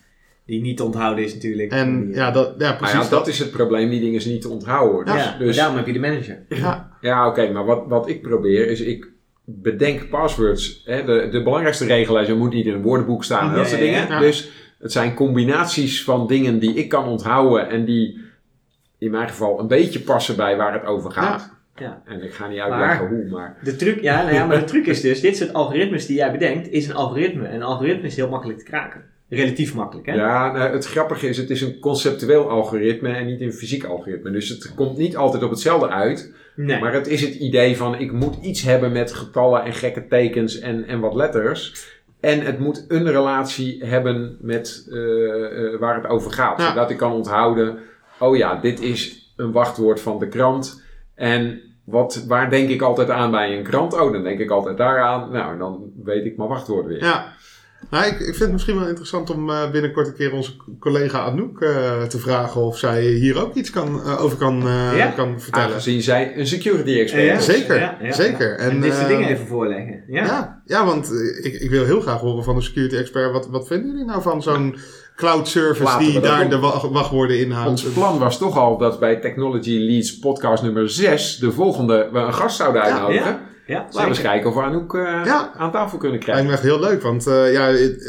die 0.47 0.61
niet 0.61 0.77
te 0.77 0.85
onthouden 0.85 1.25
is 1.25 1.35
natuurlijk. 1.35 1.73
En 1.73 2.09
ja, 2.13 2.31
dat, 2.31 2.55
ja 2.59 2.69
Maar 2.69 2.77
precies 2.77 3.03
ja, 3.05 3.09
dat 3.09 3.29
is 3.29 3.39
het 3.39 3.51
probleem, 3.51 3.91
die 3.91 4.01
dingen 4.01 4.15
is 4.17 4.25
niet 4.25 4.41
te 4.43 4.49
onthouden. 4.49 5.07
ja, 5.15 5.21
Dus, 5.21 5.25
maar 5.31 5.39
dus, 5.39 5.57
daarom 5.57 5.77
heb 5.77 5.87
je 5.87 5.93
de 5.93 5.99
manager. 5.99 6.39
Ja, 6.49 6.91
Ja, 7.01 7.29
oké, 7.29 7.51
maar 7.53 7.65
wat, 7.65 7.83
wat 7.87 8.09
ik 8.09 8.23
probeer 8.23 8.69
is, 8.71 8.81
ik 8.81 9.09
bedenk 9.49 10.09
passwords. 10.09 10.83
Hè, 10.85 11.05
de, 11.05 11.29
de 11.31 11.43
belangrijkste 11.43 11.85
regel 11.87 12.21
is, 12.21 12.29
er 12.29 12.37
moet 12.37 12.53
niet 12.53 12.67
in 12.67 12.75
een 12.75 12.83
woordenboek 12.83 13.25
staan 13.25 13.51
en 13.51 13.57
dat 13.57 13.69
soort 13.69 13.81
dingen. 13.81 14.09
ja. 14.09 14.19
Dus 14.19 14.51
het 14.79 14.93
zijn 14.93 15.15
combinaties 15.15 16.05
van 16.05 16.27
dingen 16.27 16.59
die 16.59 16.75
ik 16.75 16.89
kan 16.89 17.05
onthouden 17.05 17.69
en 17.69 17.85
die 17.85 18.21
in 18.99 19.11
mijn 19.11 19.29
geval 19.29 19.61
een 19.61 19.67
beetje 19.69 20.01
passen 20.01 20.37
bij 20.37 20.57
waar 20.57 20.73
het 20.73 20.85
over 20.85 21.11
gaat. 21.11 21.55
Ja. 21.77 22.03
En 22.05 22.23
ik 22.23 22.35
ga 22.35 22.49
niet 22.49 22.59
uitleggen 22.59 23.05
Maar- 23.05 23.15
hoe, 23.15 23.25
maar... 23.31 23.57
De 23.63 23.77
truc, 23.77 24.01
ja, 24.01 24.23
nou 24.23 24.35
ja, 24.35 24.47
maar 24.47 24.59
de 24.59 24.65
truc 24.65 24.87
is 24.87 25.01
dus, 25.01 25.21
dit 25.21 25.37
soort 25.37 25.53
algoritmes 25.53 26.07
die 26.07 26.17
jij 26.17 26.33
bedenkt, 26.33 26.69
is 26.69 26.89
een 26.89 26.95
algoritme. 26.95 27.47
En 27.47 27.55
een 27.55 27.63
algoritme 27.63 28.07
is 28.07 28.17
heel 28.17 28.29
makkelijk 28.29 28.59
te 28.59 28.65
kraken. 28.65 29.05
Relatief 29.29 29.75
makkelijk, 29.75 30.07
hè? 30.07 30.15
Ja, 30.15 30.53
nou, 30.53 30.73
het 30.73 30.87
grappige 30.87 31.29
is, 31.29 31.37
het 31.37 31.51
is 31.51 31.61
een 31.61 31.79
conceptueel 31.79 32.51
algoritme 32.51 33.09
en 33.09 33.27
niet 33.27 33.41
een 33.41 33.53
fysiek 33.53 33.85
algoritme. 33.85 34.31
Dus 34.31 34.49
het 34.49 34.75
komt 34.75 34.97
niet 34.97 35.17
altijd 35.17 35.43
op 35.43 35.51
hetzelfde 35.51 35.89
uit. 35.89 36.33
Nee. 36.57 36.81
Maar 36.81 36.93
het 36.93 37.07
is 37.07 37.21
het 37.21 37.35
idee 37.35 37.77
van 37.77 37.99
ik 37.99 38.13
moet 38.13 38.37
iets 38.43 38.63
hebben 38.63 38.93
met 38.93 39.13
getallen 39.13 39.65
en 39.65 39.73
gekke 39.73 40.07
tekens 40.07 40.59
en, 40.59 40.87
en 40.87 41.01
wat 41.01 41.15
letters. 41.15 41.89
En 42.21 42.41
het 42.41 42.59
moet 42.59 42.85
een 42.89 43.11
relatie 43.11 43.85
hebben 43.85 44.37
met 44.41 44.87
eh, 44.91 45.73
eh, 45.73 45.81
waar 45.81 45.95
het 45.95 46.07
over 46.07 46.31
gaat. 46.31 46.61
Ja. 46.61 46.69
Zodat 46.69 46.91
ik 46.91 46.97
kan 46.97 47.13
onthouden, 47.13 47.79
oh 48.19 48.37
ja, 48.37 48.61
dit 48.61 48.81
is 48.81 49.33
een 49.37 49.53
wachtwoord 49.53 50.01
van 50.01 50.19
de 50.19 50.29
krant. 50.29 50.83
En 51.15 51.61
wat, 51.85 52.25
waar 52.29 52.51
denk 52.51 52.69
ik 52.69 52.83
altijd 52.83 53.11
aan 53.11 53.31
bij 53.31 53.57
een 53.57 53.65
krant? 53.65 53.93
Oh, 53.93 54.13
dan 54.13 54.23
denk 54.23 54.39
ik 54.39 54.51
altijd 54.51 54.77
daaraan. 54.77 55.31
Nou, 55.31 55.53
en 55.53 55.59
dan 55.59 55.93
weet 56.05 56.25
ik 56.25 56.37
mijn 56.37 56.49
wachtwoord 56.49 56.87
weer. 56.87 57.05
ja. 57.05 57.35
Nou, 57.91 58.05
ik, 58.07 58.13
ik 58.13 58.25
vind 58.25 58.39
het 58.39 58.53
misschien 58.53 58.79
wel 58.79 58.89
interessant 58.89 59.31
om 59.31 59.51
eh, 59.51 59.71
binnenkort 59.71 60.07
een 60.07 60.15
keer 60.15 60.33
onze 60.33 60.51
collega 60.81 61.19
Anouk 61.25 61.61
eh, 61.61 62.03
te 62.03 62.19
vragen 62.19 62.61
of 62.61 62.79
zij 62.79 63.03
hier 63.05 63.41
ook 63.41 63.55
iets 63.55 63.71
kan, 63.71 64.01
eh, 64.05 64.23
over 64.25 64.39
kan, 64.39 64.63
eh, 64.69 64.97
Ja. 64.97 65.07
kan 65.07 65.41
vertellen. 65.41 65.69
Aangezien 65.69 66.03
zij 66.03 66.33
een 66.39 66.47
security 66.47 66.99
expert 67.01 67.25
Ja, 67.25 67.33
is. 67.35 67.45
Zeker, 67.45 67.79
ja, 67.79 67.99
ja. 68.03 68.13
zeker. 68.13 68.57
En, 68.59 68.71
En, 68.71 68.81
dit 68.81 68.95
soort 68.95 69.09
dingen 69.09 69.29
even 69.29 69.47
voorleggen. 69.47 70.03
Ja. 70.09 70.25
Ja, 70.25 70.63
ja 70.65 70.85
want 70.85 71.13
ik, 71.43 71.55
ik 71.61 71.71
wil 71.71 71.85
heel 71.85 72.01
graag 72.01 72.21
horen 72.21 72.45
van 72.45 72.55
de 72.55 72.63
security 72.63 72.97
expert. 72.97 73.33
Wat, 73.33 73.49
wat 73.49 73.67
vinden 73.67 73.91
jullie 73.91 74.05
nou 74.05 74.23
van 74.23 74.43
zo'n 74.43 74.77
cloud 75.17 75.49
service 75.49 75.83
Laten 75.83 76.07
die 76.07 76.21
daar 76.21 76.51
de 76.51 76.59
wa- 76.59 76.89
wachtwoorden 76.91 77.39
inhoudt? 77.39 77.71
Ons 77.71 77.83
plan 77.83 78.19
was 78.19 78.39
toch 78.39 78.57
al 78.59 78.79
dat 78.79 78.99
bij 79.01 79.17
Technology 79.17 79.79
Leads 79.79 80.19
podcast 80.19 80.63
nummer 80.63 80.91
6 80.91 81.37
de 81.37 81.53
volgende 81.53 82.09
we 82.13 82.19
een 82.19 82.35
gast 82.35 82.57
zouden 82.57 82.83
uitnodigen. 82.83 83.25
ja. 83.25 83.31
Ja, 83.31 83.55
Laten 83.67 84.01
we 84.01 84.07
eens 84.07 84.21
kijken 84.21 84.49
of 84.49 84.55
we 84.55 84.61
Anouk 84.63 84.95
eh, 84.95 85.21
Ja. 85.25 85.53
aan 85.57 85.71
tafel 85.73 85.99
kunnen 85.99 86.11
Lijkt 86.11 86.25
krijgen. 86.25 86.47
me 86.47 86.53
echt 86.53 86.63
heel 86.63 86.81
leuk, 86.81 87.03
want 87.03 87.27
eh, 87.27 87.53
ja, 87.53 87.69
ik, 87.69 88.01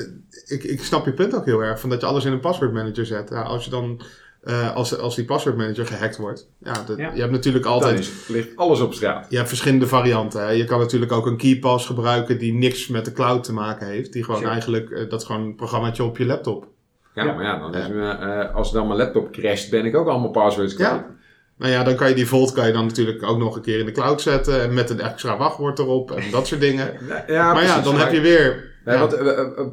ik, 0.47 0.63
ik 0.63 0.83
snap 0.83 1.05
je 1.05 1.13
punt 1.13 1.35
ook 1.35 1.45
heel 1.45 1.63
erg. 1.63 1.79
Van 1.79 1.89
dat 1.89 2.01
je 2.01 2.05
alles 2.07 2.25
in 2.25 2.31
een 2.31 2.39
password 2.39 2.73
manager 2.73 3.05
zet. 3.05 3.29
Ja, 3.29 3.41
als 3.41 3.63
je 3.65 3.69
dan, 3.69 4.01
eh, 4.43 4.75
als, 4.75 4.97
als 4.97 5.15
die 5.15 5.25
password 5.25 5.57
manager 5.57 5.85
gehackt 5.85 6.17
wordt. 6.17 6.49
Ja, 6.59 6.73
dat, 6.85 6.97
Ja. 6.97 7.11
je 7.13 7.19
hebt 7.19 7.31
natuurlijk 7.31 7.65
altijd... 7.65 7.99
is, 7.99 8.27
ligt 8.27 8.55
alles 8.55 8.79
op 8.79 8.93
straat. 8.93 9.25
Je 9.29 9.35
hebt 9.35 9.47
verschillende 9.47 9.87
varianten. 9.87 10.41
Hè. 10.41 10.49
Je 10.49 10.63
kan 10.65 10.79
natuurlijk 10.79 11.11
ook 11.11 11.25
een 11.25 11.37
keypass 11.37 11.85
gebruiken 11.85 12.37
die 12.39 12.53
niks 12.53 12.87
met 12.87 13.05
de 13.05 13.11
cloud 13.11 13.43
te 13.43 13.53
maken 13.53 13.87
heeft. 13.87 14.13
Die 14.13 14.23
gewoon 14.23 14.39
Sure. 14.39 14.51
eigenlijk, 14.51 14.89
eh, 14.89 15.09
dat 15.09 15.21
is 15.21 15.25
gewoon 15.27 15.41
een 15.41 15.55
programmaatje 15.55 16.03
op 16.03 16.17
je 16.17 16.25
laptop. 16.25 16.67
Ja, 17.13 17.23
Ja. 17.23 17.33
maar 17.33 17.43
ja, 17.43 17.59
dan 17.59 17.71
Ja. 17.71 17.79
Is, 17.79 18.47
eh, 18.49 18.55
als 18.55 18.71
dan 18.71 18.87
mijn 18.87 18.99
laptop 18.99 19.31
crasht, 19.31 19.69
ben 19.71 19.85
ik 19.85 19.95
ook 19.95 20.07
allemaal 20.07 20.29
passwords 20.31 20.73
kwijt. 20.73 21.01
Nou 21.57 21.71
ja, 21.71 21.83
dan 21.83 21.95
kan 21.95 22.09
je 22.09 22.15
die 22.15 22.27
Vault 22.27 22.51
kan 22.51 22.67
je 22.67 22.73
dan 22.73 22.85
natuurlijk 22.85 23.23
ook 23.23 23.37
nog 23.37 23.55
een 23.55 23.61
keer 23.61 23.79
in 23.79 23.85
de 23.85 23.91
cloud 23.91 24.21
zetten. 24.21 24.61
En 24.61 24.73
met 24.73 24.89
een 24.89 24.99
extra 24.99 25.37
wachtwoord 25.37 25.79
erop 25.79 26.11
en 26.11 26.31
dat 26.31 26.47
soort 26.47 26.61
dingen. 26.61 26.93
Ja, 27.27 27.53
maar 27.53 27.63
ja, 27.63 27.81
dan 27.81 27.99
heb 27.99 28.11
je 28.11 28.21
weer... 28.21 28.75
Ja. 28.85 28.99
wat, 28.99 29.13
eh, 29.13 29.27
eh, 29.27 29.39
eh, 29.39 29.65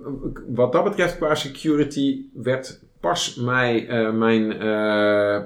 wat 0.47 0.73
dat 0.73 0.85
betreft 0.85 1.17
qua 1.17 1.35
security 1.35 2.21
werd 2.35 2.81
pas 3.01 3.35
mij, 3.35 3.87
eh, 3.89 4.13
mijn 4.13 4.61
eh, 4.61 5.41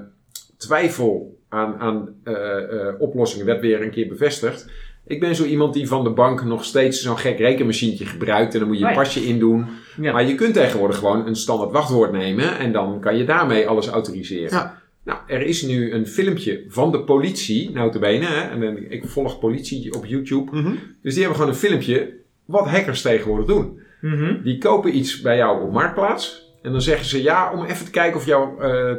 twijfel 0.56 1.38
aan, 1.48 1.78
aan 1.78 2.14
eh, 2.24 2.34
eh, 2.34 2.94
oplossingen 2.98 3.46
werd 3.46 3.60
weer 3.60 3.82
een 3.82 3.90
keer 3.90 4.08
bevestigd. 4.08 4.70
Ik 5.06 5.20
ben 5.20 5.34
zo 5.34 5.44
iemand 5.44 5.74
die 5.74 5.88
van 5.88 6.04
de 6.04 6.10
bank 6.10 6.44
nog 6.44 6.64
steeds 6.64 7.02
zo'n 7.02 7.18
gek 7.18 7.38
rekenmachientje 7.38 8.06
gebruikt 8.06 8.52
en 8.52 8.58
dan 8.58 8.68
moet 8.68 8.78
je 8.78 8.84
Oh 8.84 8.90
je 8.90 8.96
ja. 8.96 9.02
pasje 9.02 9.26
indoen. 9.26 9.66
Ja. 10.00 10.12
Maar 10.12 10.24
je 10.24 10.34
kunt 10.34 10.54
tegenwoordig 10.54 10.98
gewoon 10.98 11.26
een 11.26 11.36
standaard 11.36 11.72
wachtwoord 11.72 12.12
nemen 12.12 12.58
en 12.58 12.72
dan 12.72 13.00
kan 13.00 13.16
je 13.16 13.24
daarmee 13.24 13.68
alles 13.68 13.88
autoriseren. 13.88 14.58
Ja. 14.58 14.82
Nou, 15.08 15.20
er 15.26 15.42
is 15.42 15.62
nu 15.62 15.92
een 15.92 16.06
filmpje 16.06 16.64
van 16.68 16.92
de 16.92 17.00
politie, 17.00 17.70
notabene, 17.70 18.26
hè, 18.26 18.40
en 18.40 18.90
ik 18.90 19.04
volg 19.04 19.38
politie 19.38 19.94
op 19.94 20.06
YouTube. 20.06 20.56
Mhm. 20.56 20.72
Dus 21.02 21.12
die 21.14 21.22
hebben 21.22 21.40
gewoon 21.40 21.50
een 21.50 21.58
filmpje 21.58 22.14
wat 22.44 22.66
hackers 22.66 23.02
tegenwoordig 23.02 23.46
doen. 23.46 23.80
Mhm. 24.00 24.42
Die 24.42 24.58
kopen 24.58 24.96
iets 24.96 25.20
bij 25.20 25.36
jou 25.36 25.62
op 25.62 25.72
Marktplaats. 25.72 26.52
En 26.62 26.72
dan 26.72 26.82
zeggen 26.82 27.06
ze 27.06 27.22
ja, 27.22 27.52
om 27.52 27.64
even 27.64 27.84
te 27.84 27.90
kijken 27.90 28.18
of 28.18 28.26
jouw 28.26 28.58
eh, 28.58 28.90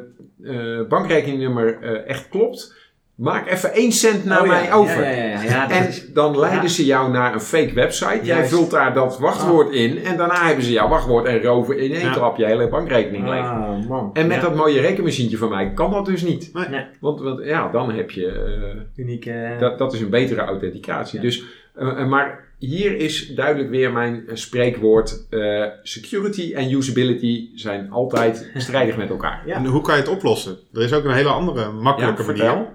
eh, 0.43 0.87
bankrekeningnummer 0.87 1.81
eh, 1.81 2.09
echt 2.09 2.29
klopt. 2.29 2.78
Maak 3.19 3.49
even 3.51 3.73
1 3.73 3.91
cent 3.91 4.25
naar 4.25 4.39
Oh, 4.41 4.45
ja. 4.45 4.51
mij 4.51 4.73
over. 4.73 5.03
Ja, 5.03 5.09
ja, 5.09 5.23
ja. 5.23 5.41
ja, 5.43 5.67
dat 5.67 5.77
En 5.77 5.87
is- 5.87 6.13
dan 6.13 6.39
leiden 6.39 6.61
Ja. 6.61 6.67
ze 6.67 6.85
jou 6.85 7.11
naar 7.11 7.33
een 7.33 7.39
fake 7.41 7.73
website. 7.73 8.19
Jij 8.23 8.35
Juist. 8.35 8.49
vult 8.49 8.71
daar 8.71 8.93
dat 8.93 9.19
wachtwoord 9.19 9.73
in. 9.73 10.03
En 10.03 10.17
daarna 10.17 10.45
hebben 10.45 10.63
ze 10.63 10.71
jouw 10.71 10.87
wachtwoord 10.87 11.25
en 11.25 11.41
roven 11.41 11.77
in 11.79 11.91
één 11.91 12.05
Ja. 12.05 12.13
klap 12.13 12.37
je 12.37 12.45
hele 12.45 12.67
bankrekening 12.69 13.29
leeg. 13.29 13.39
Ah, 13.45 13.87
man. 13.87 14.09
En 14.13 14.27
met 14.27 14.35
Ja. 14.35 14.41
dat 14.41 14.55
mooie 14.55 14.81
rekenmachientje 14.81 15.37
van 15.37 15.49
mij 15.49 15.71
kan 15.73 15.91
dat 15.91 16.05
dus 16.05 16.21
niet. 16.21 16.49
Nee, 16.53 16.85
Want, 16.99 17.21
want 17.21 17.43
ja, 17.45 17.71
dan 17.71 17.91
heb 17.91 18.11
je... 18.11 18.27
eh, 18.27 19.03
unieke... 19.05 19.55
dat, 19.59 19.77
dat 19.77 19.93
is 19.93 20.01
een 20.01 20.09
betere 20.09 20.41
authenticatie. 20.41 21.17
Ja. 21.17 21.25
Dus, 21.25 21.43
eh, 21.75 21.87
eh, 22.01 22.07
maar 22.07 22.47
hier 22.57 22.95
is 22.97 23.27
duidelijk 23.35 23.69
weer 23.69 23.91
mijn 23.91 24.23
eh, 24.27 24.35
spreekwoord. 24.35 25.25
eh, 25.29 25.65
security 25.83 26.53
en 26.55 26.71
usability 26.71 27.49
zijn 27.55 27.91
altijd 27.91 28.51
strijdig 28.55 28.97
met 28.97 29.09
elkaar. 29.09 29.43
Ja. 29.45 29.55
En 29.55 29.65
hoe 29.65 29.81
kan 29.81 29.95
je 29.95 30.01
het 30.01 30.09
oplossen? 30.09 30.57
Er 30.73 30.81
is 30.81 30.93
ook 30.93 31.03
een 31.03 31.13
hele 31.13 31.29
andere, 31.29 31.71
makkelijke 31.71 32.21
Ja, 32.35 32.53
manier. 32.53 32.67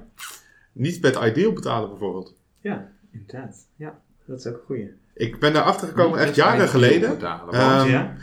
Niet 0.75 1.03
met 1.03 1.17
Ideal 1.23 1.53
betalen 1.53 1.89
bijvoorbeeld. 1.89 2.35
Ja, 2.61 2.89
inderdaad. 3.13 3.57
Ja, 3.77 3.99
dat 4.27 4.39
is 4.39 4.47
ook 4.47 4.55
een 4.55 4.61
goeie. 4.67 4.91
Ik 5.15 5.39
ben 5.39 5.53
daarachter 5.53 5.89
gekomen 5.89 6.19
echt 6.19 6.35
jaren 6.35 6.69
geleden. 6.69 7.11
betalen, 7.11 7.45
want- 7.45 7.57
Ehm, 7.83 7.91
ja? 7.91 8.17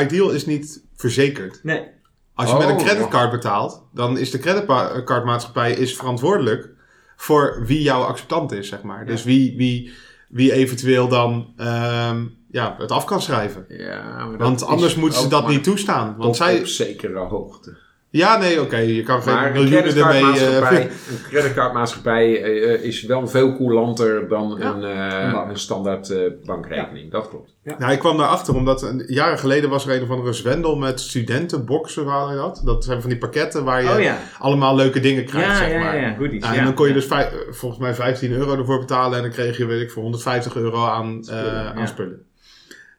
Ideal 0.00 0.30
is 0.30 0.46
niet 0.46 0.82
verzekerd. 0.94 1.60
Nee. 1.62 1.86
Als 2.34 2.48
je 2.48 2.54
Oh, 2.54 2.60
met 2.60 2.68
een 2.68 2.76
creditcard 2.86 3.30
betaalt, 3.30 3.82
dan 3.92 4.18
is 4.18 4.30
de 4.30 4.38
creditcardmaatschappij 4.38 5.72
is 5.72 5.96
verantwoordelijk 5.96 6.68
voor 7.16 7.62
wie 7.66 7.82
jouw 7.82 8.02
acceptant 8.02 8.52
is, 8.52 8.68
zeg 8.68 8.82
maar. 8.82 9.06
Dus 9.06 9.24
wie, 9.24 9.56
wie, 9.56 9.92
wie 10.28 10.52
eventueel 10.52 11.08
dan 11.08 11.52
ehm, 11.56 12.24
ja, 12.50 12.74
het 12.78 12.90
af 12.90 13.04
kan 13.04 13.22
schrijven. 13.22 13.64
ja, 13.68 14.26
maar 14.26 14.38
Want 14.38 14.62
anders 14.62 14.94
moeten 14.94 15.20
ze 15.20 15.28
dat 15.28 15.42
maar 15.42 15.52
niet 15.52 15.64
toestaan. 15.64 16.06
Want 16.06 16.22
tot 16.22 16.36
zij, 16.36 16.58
op 16.58 16.66
zekere 16.66 17.18
hoogte. 17.18 17.76
Ja, 18.16 18.36
nee, 18.38 18.60
oké. 18.60 18.76
Je 18.76 19.02
kan 19.02 19.22
geen 19.22 19.34
Maar 19.34 19.46
een 19.46 19.52
miljoenen 19.52 19.96
ermee... 19.96 20.20
creditcardmaatschappij, 20.22 20.78
eh, 20.80 20.84
een 21.10 21.22
creditcardmaatschappij 21.28 22.42
eh, 22.42 22.82
is 22.84 23.02
wel 23.02 23.28
veel 23.28 23.56
coulanter 23.56 24.28
dan 24.28 24.56
Ja. 24.58 24.74
een, 24.74 24.84
eh, 24.84 25.48
Een 25.48 25.58
standaard 25.58 26.10
eh, 26.10 26.18
bankrekening. 26.44 27.10
Dat 27.10 27.28
klopt. 27.28 27.52
Nou, 27.78 27.92
ik 27.92 27.98
kwam 27.98 28.16
daarachter 28.16 28.54
omdat 28.54 28.82
een, 28.82 29.04
jaren 29.06 29.38
geleden 29.38 29.70
was 29.70 29.86
er 29.86 29.96
een 29.96 30.02
of 30.02 30.10
andere 30.10 30.32
zwendel 30.32 30.76
met 30.76 31.00
studentenboxen, 31.00 32.04
waar 32.04 32.30
je 32.30 32.36
dat? 32.36 32.60
Dat 32.64 32.84
zijn 32.84 33.00
van 33.00 33.10
die 33.10 33.18
pakketten 33.18 33.64
waar 33.64 33.82
je 33.82 33.90
Oh 33.90 34.00
ja. 34.00 34.18
allemaal 34.38 34.74
leuke 34.76 35.00
dingen 35.00 35.24
krijgt, 35.24 35.48
Ja, 35.48 35.56
zeg 35.56 35.70
ja, 35.72 35.78
maar. 35.78 35.96
ja, 35.96 36.02
ja, 36.08 36.14
goodies. 36.14 36.42
Ja, 36.44 36.48
en 36.50 36.54
ja. 36.58 36.64
dan 36.64 36.74
kon 36.74 36.86
je 36.88 36.92
dus 36.94 37.06
vij- 37.06 37.28
eh, 37.28 37.34
volgens 37.50 37.80
mij 37.80 37.94
15 37.94 38.32
euro 38.32 38.56
ervoor 38.58 38.78
betalen 38.78 39.16
en 39.16 39.22
dan 39.22 39.32
kreeg 39.32 39.56
je, 39.56 39.66
weet 39.66 39.80
ik, 39.80 39.90
voor 39.90 40.02
150 40.02 40.56
euro 40.56 40.86
aan 40.86 41.18
Spullen, 41.24 41.52
aan 41.74 41.78
ja. 41.78 41.86
spullen. 41.86 42.22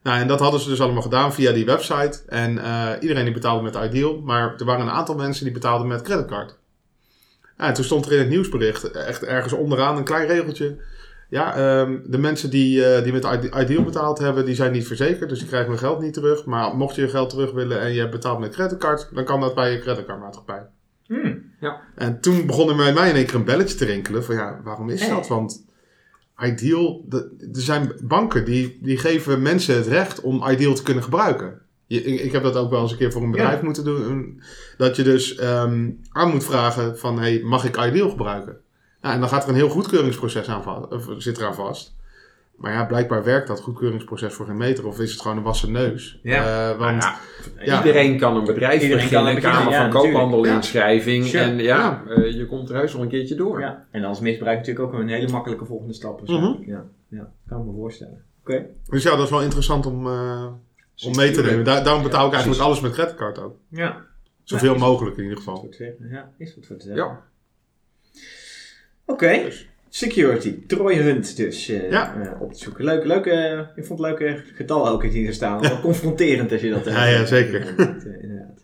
Nou, 0.05 0.19
en 0.19 0.27
dat 0.27 0.39
hadden 0.39 0.59
ze 0.59 0.69
dus 0.69 0.81
allemaal 0.81 1.01
gedaan 1.01 1.33
via 1.33 1.51
die 1.51 1.65
website. 1.65 2.19
En 2.27 2.57
eh, 2.57 2.89
iedereen 2.99 3.23
die 3.23 3.33
betaalde 3.33 3.63
met 3.63 3.75
Ideal, 3.75 4.21
maar 4.21 4.55
er 4.57 4.65
waren 4.65 4.85
een 4.85 4.91
aantal 4.91 5.15
mensen 5.15 5.43
die 5.43 5.53
betaalden 5.53 5.87
met 5.87 6.01
creditcard. 6.01 6.57
Ja, 7.57 7.65
en 7.67 7.73
toen 7.73 7.83
stond 7.83 8.05
er 8.05 8.11
in 8.11 8.17
het 8.19 8.29
nieuwsbericht, 8.29 8.91
echt 8.91 9.23
ergens 9.23 9.53
onderaan, 9.53 9.97
een 9.97 10.03
klein 10.03 10.27
regeltje. 10.27 10.77
Ja, 11.29 11.55
ehm, 11.55 11.97
de 12.03 12.17
mensen 12.17 12.49
die, 12.49 12.85
eh, 12.85 13.03
die 13.03 13.13
met 13.13 13.23
Ide- 13.23 13.61
Ideal 13.61 13.83
betaald 13.83 14.17
hebben, 14.17 14.45
die 14.45 14.55
zijn 14.55 14.71
niet 14.71 14.87
verzekerd, 14.87 15.29
dus 15.29 15.39
die 15.39 15.47
krijgen 15.47 15.69
hun 15.69 15.79
geld 15.79 16.01
niet 16.01 16.13
terug. 16.13 16.45
Maar 16.45 16.75
mocht 16.75 16.95
je 16.95 17.01
je 17.01 17.09
geld 17.09 17.29
terug 17.29 17.51
willen 17.51 17.79
en 17.81 17.93
je 17.93 17.99
hebt 17.99 18.11
betaald 18.11 18.39
met 18.39 18.53
creditcard, 18.53 19.09
dan 19.13 19.23
kan 19.25 19.39
dat 19.41 19.55
bij 19.55 19.71
je 19.71 19.79
creditcardmaatschappij. 19.79 20.65
Hmm. 21.07 21.53
En 21.95 22.21
toen 22.21 22.45
begon 22.45 22.69
er 22.69 22.75
bij 22.75 22.93
mij 22.93 23.09
in 23.09 23.15
één 23.15 23.25
keer 23.25 23.35
een 23.35 23.43
belletje 23.45 23.77
te 23.77 23.85
rinkelen 23.85 24.23
van 24.23 24.35
ja, 24.35 24.59
waarom 24.63 24.89
is 24.89 25.09
dat? 25.09 25.27
Want 25.27 25.65
Ideal, 26.43 27.05
de- 27.09 27.35
er 27.53 27.61
zijn 27.61 27.91
banken 28.03 28.45
die, 28.45 28.79
die 28.81 28.97
geven 28.97 29.41
mensen 29.41 29.75
het 29.75 29.87
recht 29.87 30.21
om 30.21 30.43
Ideal 30.49 30.73
te 30.73 30.83
kunnen 30.83 31.03
gebruiken. 31.03 31.59
Je, 31.87 32.03
ik, 32.03 32.19
ik 32.19 32.31
heb 32.31 32.43
dat 32.43 32.55
ook 32.55 32.69
wel 32.69 32.81
eens 32.81 32.91
een 32.91 32.97
keer 32.97 33.11
voor 33.11 33.23
een 33.23 33.31
bedrijf 33.31 33.61
moeten 33.61 33.83
doen. 33.83 34.41
Dat 34.77 34.95
je 34.95 35.03
dus 35.03 35.35
ehm, 35.35 35.89
aan 36.09 36.31
moet 36.31 36.43
vragen 36.43 36.97
van 36.97 37.19
hey, 37.19 37.41
mag 37.43 37.65
ik 37.65 37.77
Ideal 37.77 38.09
gebruiken? 38.09 38.57
Nou, 39.01 39.13
en 39.13 39.19
dan 39.19 39.29
gaat 39.29 39.43
er 39.43 39.49
een 39.49 39.55
heel 39.55 39.69
goedkeuringsproces 39.69 40.47
aan 40.47 40.63
vast, 40.63 40.91
of 40.91 41.05
zit 41.17 41.37
eraan 41.37 41.55
vast. 41.55 41.95
Maar 42.55 42.73
ja, 42.73 42.85
blijkbaar 42.85 43.23
werkt 43.23 43.47
dat 43.47 43.59
goedkeuringsproces 43.61 44.33
voor 44.33 44.45
geen 44.45 44.57
meter. 44.57 44.87
Of 44.87 44.99
is 44.99 45.11
het 45.11 45.21
gewoon 45.21 45.37
een 45.37 45.43
wassen 45.43 45.71
neus? 45.71 46.19
Ja. 46.23 46.69
Eh, 46.71 46.77
want, 46.77 47.03
Ja. 47.59 47.77
Iedereen 47.77 48.17
kan 48.17 48.35
een 48.35 48.43
bedrijf 48.45 48.81
Iedereen 48.81 49.09
kan 49.09 49.23
beginnen, 49.23 49.27
een 49.29 49.35
beginnen, 49.35 49.59
Kamer 49.59 49.73
ja, 49.73 49.91
van. 49.91 50.01
Koophandel 50.01 50.45
Ja. 50.45 50.55
inschrijving. 50.55 51.25
Sure. 51.25 51.43
En 51.43 51.57
ja, 51.57 52.03
eh, 52.07 52.31
je 52.33 52.45
komt 52.47 52.69
er 52.69 52.75
heus 52.75 52.93
nog 52.93 53.01
een 53.01 53.07
keertje 53.09 53.35
door. 53.35 53.59
Ja, 53.59 53.85
en 53.91 54.03
als 54.03 54.19
misbruik 54.19 54.57
natuurlijk 54.57 54.85
ook 54.85 54.93
een 54.99 55.07
hele 55.09 55.31
makkelijke 55.31 55.65
volgende 55.65 55.93
stap. 55.93 56.21
is. 56.23 56.29
Mhm. 56.29 56.53
Ja, 56.71 56.83
ja, 57.07 57.31
kan 57.47 57.59
ik 57.59 57.65
me 57.65 57.71
voorstellen. 57.73 58.23
Oké. 58.41 58.65
dus 58.89 59.03
ja, 59.03 59.15
dat 59.15 59.23
is 59.25 59.29
wel 59.29 59.41
interessant 59.41 59.85
om, 59.85 60.07
eh, 60.07 60.45
om 61.05 61.15
mee 61.15 61.31
te 61.31 61.41
nemen. 61.41 61.63
Daar- 61.63 61.83
daarom 61.83 62.03
betaal 62.03 62.25
ik 62.27 62.33
eigenlijk 62.33 62.63
alles 62.63 62.79
met 62.81 62.91
creditcard 62.91 63.39
ook. 63.39 63.55
Ja. 63.69 64.05
Zoveel 64.43 64.75
mogelijk 64.75 65.17
in 65.17 65.23
ieder 65.23 65.37
geval. 65.37 65.69
Ja, 66.09 66.29
is 66.37 66.55
wat 66.55 66.65
voor 66.65 66.77
te 66.77 66.85
zeggen. 66.85 67.03
Ja. 67.05 67.21
Oké. 69.05 69.51
Security. 69.95 70.65
Troy 70.67 70.95
Hunt 70.95 71.37
dus 71.37 71.65
Ja. 71.65 72.15
eh, 72.15 72.41
op 72.41 72.53
te 72.53 72.59
zoeken. 72.59 72.83
Leuk, 72.83 73.05
leuk, 73.05 73.25
ik 73.75 73.85
vond 73.85 73.99
het 73.99 74.09
leuke 74.09 74.43
getallen 74.55 74.91
ook 74.91 75.03
in 75.03 75.09
hier 75.09 75.33
staan. 75.33 75.61
Wel 75.61 75.79
confronterend 75.79 76.51
als 76.51 76.61
je 76.61 76.69
dat... 76.69 76.87
eh, 76.87 76.93
Ja, 76.93 77.05
ja, 77.05 77.25
zeker. 77.25 77.59
inderdaad, 77.69 78.03
eh, 78.05 78.21
inderdaad. 78.23 78.63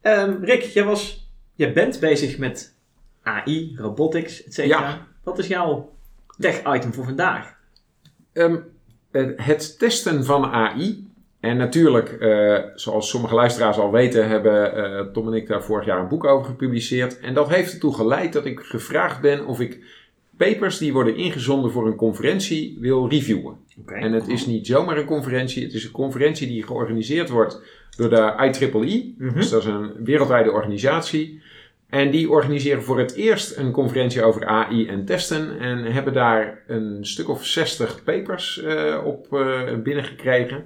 Ehm, 0.00 0.44
Rick, 0.44 0.62
jij, 0.62 0.84
was, 0.84 1.30
jij 1.54 1.72
bent 1.72 2.00
bezig 2.00 2.38
met 2.38 2.74
AI, 3.22 3.76
robotics, 3.78 4.44
et 4.44 4.54
cetera. 4.54 4.80
Ja. 4.80 5.06
Wat 5.22 5.38
is 5.38 5.46
jouw 5.46 5.92
tech-item 6.38 6.92
voor 6.92 7.04
vandaag? 7.04 7.54
Ehm, 8.32 8.56
eh, 9.10 9.26
het 9.36 9.78
testen 9.78 10.24
van 10.24 10.44
AI. 10.44 11.06
En 11.40 11.56
natuurlijk, 11.56 12.16
zoals 12.74 13.08
sommige 13.10 13.34
luisteraars 13.34 13.76
al 13.76 13.92
weten, 13.92 14.28
hebben 14.28 15.12
Tom 15.12 15.26
en 15.26 15.32
ik 15.34 15.48
daar 15.48 15.62
vorig 15.64 15.86
jaar 15.86 16.00
een 16.00 16.08
boek 16.08 16.24
over 16.24 16.46
gepubliceerd. 16.46 17.20
En 17.20 17.34
dat 17.34 17.48
heeft 17.48 17.72
ertoe 17.72 17.94
geleid 17.94 18.32
dat 18.32 18.44
ik 18.46 18.60
gevraagd 18.60 19.20
ben 19.20 19.46
of 19.46 19.60
ik 19.60 20.04
papers 20.36 20.78
die 20.78 20.92
worden 20.92 21.16
ingezonden 21.16 21.70
voor 21.70 21.86
een 21.86 21.96
conferentie 21.96 22.76
wil 22.80 23.08
reviewen. 23.08 23.56
En 23.86 24.12
het 24.12 24.28
is 24.28 24.46
niet 24.46 24.66
zomaar 24.66 24.96
een 24.96 25.04
conferentie, 25.04 25.64
het 25.64 25.72
is 25.72 25.84
een 25.84 25.90
conferentie 25.90 26.46
die 26.46 26.62
georganiseerd 26.62 27.28
wordt 27.28 27.60
door 27.96 28.10
de 28.10 28.34
IEEE. 28.38 29.14
Mhm. 29.18 29.34
Dus 29.34 29.48
dat 29.48 29.60
is 29.60 29.66
een 29.66 29.92
wereldwijde 30.04 30.50
organisatie. 30.50 31.42
En 31.88 32.10
die 32.10 32.30
organiseren 32.30 32.82
voor 32.82 32.98
het 32.98 33.14
eerst 33.14 33.56
een 33.56 33.72
conferentie 33.72 34.22
over 34.22 34.46
AI 34.46 34.86
en 34.86 35.04
testen. 35.04 35.58
En 35.58 35.84
hebben 35.84 36.12
daar 36.12 36.62
een 36.66 36.98
stuk 37.00 37.28
of 37.28 37.44
60 37.44 38.02
papers 38.04 38.62
eh, 38.62 39.02
op 39.04 39.32
eh, 39.32 39.74
binnengekregen. 39.82 40.64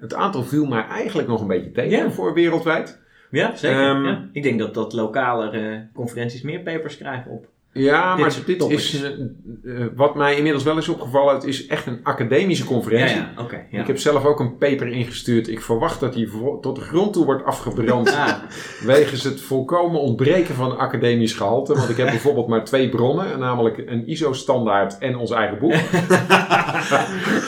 Het 0.00 0.14
aantal 0.14 0.44
viel 0.44 0.64
mij 0.64 0.86
eigenlijk 0.86 1.28
nog 1.28 1.40
een 1.40 1.46
beetje 1.46 1.72
tegen 1.72 2.12
voor 2.12 2.34
wereldwijd. 2.34 3.00
Ja, 3.30 3.56
zeker. 3.56 3.80
Ehm, 3.80 4.04
ja. 4.04 4.28
Ik 4.32 4.42
denk 4.42 4.58
dat, 4.58 4.74
dat 4.74 4.92
lokale 4.92 5.50
eh, 5.50 5.78
conferenties 5.94 6.42
meer 6.42 6.60
papers 6.60 6.96
krijgen 6.96 7.30
op. 7.30 7.46
Ja, 7.72 8.16
Dit 8.16 8.24
maar 8.24 8.36
dit 8.46 8.70
is, 8.70 9.02
eh, 9.02 9.10
eh, 9.10 9.86
wat 9.94 10.14
mij 10.14 10.36
inmiddels 10.36 10.64
wel 10.64 10.78
is 10.78 10.88
opgevallen, 10.88 11.34
het 11.34 11.44
is 11.44 11.66
echt 11.66 11.86
een 11.86 12.00
academische 12.02 12.64
conferentie. 12.64 13.16
Ja, 13.16 13.34
ja. 13.70 13.80
Ik 13.80 13.86
heb 13.86 13.98
zelf 13.98 14.24
ook 14.24 14.40
een 14.40 14.56
paper 14.56 14.88
ingestuurd. 14.88 15.48
Ik 15.48 15.60
verwacht 15.60 16.00
dat 16.00 16.12
die 16.12 16.28
tot 16.60 16.76
de 16.76 16.82
grond 16.82 17.12
toe 17.12 17.24
wordt 17.24 17.44
afgebrand. 17.44 18.16
Wegens 18.84 19.24
het 19.24 19.40
volkomen 19.40 20.00
ontbreken 20.00 20.54
van 20.54 20.78
academisch 20.78 21.32
gehalte. 21.32 21.74
Want 21.74 21.88
ik 21.88 21.96
heb 21.96 22.06
bijvoorbeeld 22.16 22.46
maar 22.48 22.64
twee 22.64 22.88
bronnen. 22.88 23.38
Namelijk 23.38 23.82
een 23.86 24.06
ISO-standaard 24.06 24.98
en 24.98 25.16
ons 25.16 25.30
eigen 25.30 25.58
boek. 25.58 25.72